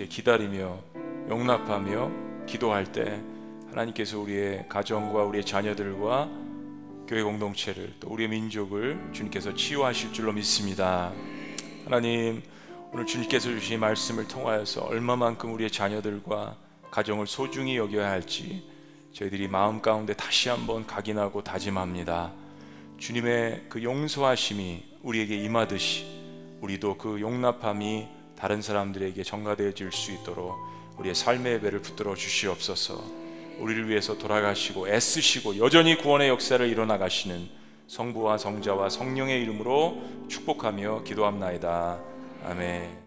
그렇게 0.00 0.06
기다리며 0.06 0.78
용납하며 1.28 2.46
기도할 2.46 2.90
때 2.90 3.20
하나님께서 3.68 4.18
우리의 4.18 4.66
가정과 4.66 5.24
우리의 5.24 5.44
자녀들과 5.44 6.30
교회 7.06 7.22
공동체를 7.22 7.96
또 8.00 8.08
우리의 8.08 8.30
민족을 8.30 8.98
주님께서 9.12 9.54
치유하실 9.54 10.14
줄로 10.14 10.32
믿습니다. 10.32 11.12
하나님 11.84 12.42
오늘 12.92 13.04
주님께서 13.04 13.50
주신 13.50 13.78
말씀을 13.78 14.26
통하여서 14.26 14.86
얼마만큼 14.86 15.52
우리의 15.52 15.70
자녀들과 15.70 16.56
가정을 16.90 17.26
소중히 17.26 17.76
여겨야 17.76 18.08
할지 18.08 18.64
저희들이 19.12 19.48
마음 19.48 19.82
가운데 19.82 20.14
다시 20.14 20.48
한번 20.48 20.86
각인하고 20.86 21.44
다짐합니다. 21.44 22.32
주님의 22.96 23.66
그 23.68 23.82
용서하심이 23.82 24.82
우리에게 25.02 25.36
임하듯이 25.36 26.06
우리도 26.62 26.96
그 26.96 27.20
용납함이 27.20 28.19
다른 28.40 28.62
사람들에게 28.62 29.22
전가되어 29.22 29.72
질 29.72 29.92
수 29.92 30.12
있도록 30.12 30.56
우리의 30.98 31.14
삶의 31.14 31.60
배를 31.60 31.80
붙들어 31.82 32.14
주시옵소서. 32.14 33.04
우리를 33.58 33.88
위해서 33.88 34.16
돌아가시고 34.16 34.88
애쓰시고 34.88 35.58
여전히 35.58 35.96
구원의 35.96 36.28
역사를 36.28 36.66
일어나 36.66 36.96
가시는 36.96 37.48
성부와 37.86 38.38
성자와 38.38 38.88
성령의 38.88 39.42
이름으로 39.42 40.00
축복하며 40.28 41.02
기도합나이다. 41.04 41.98
아멘. 42.46 42.99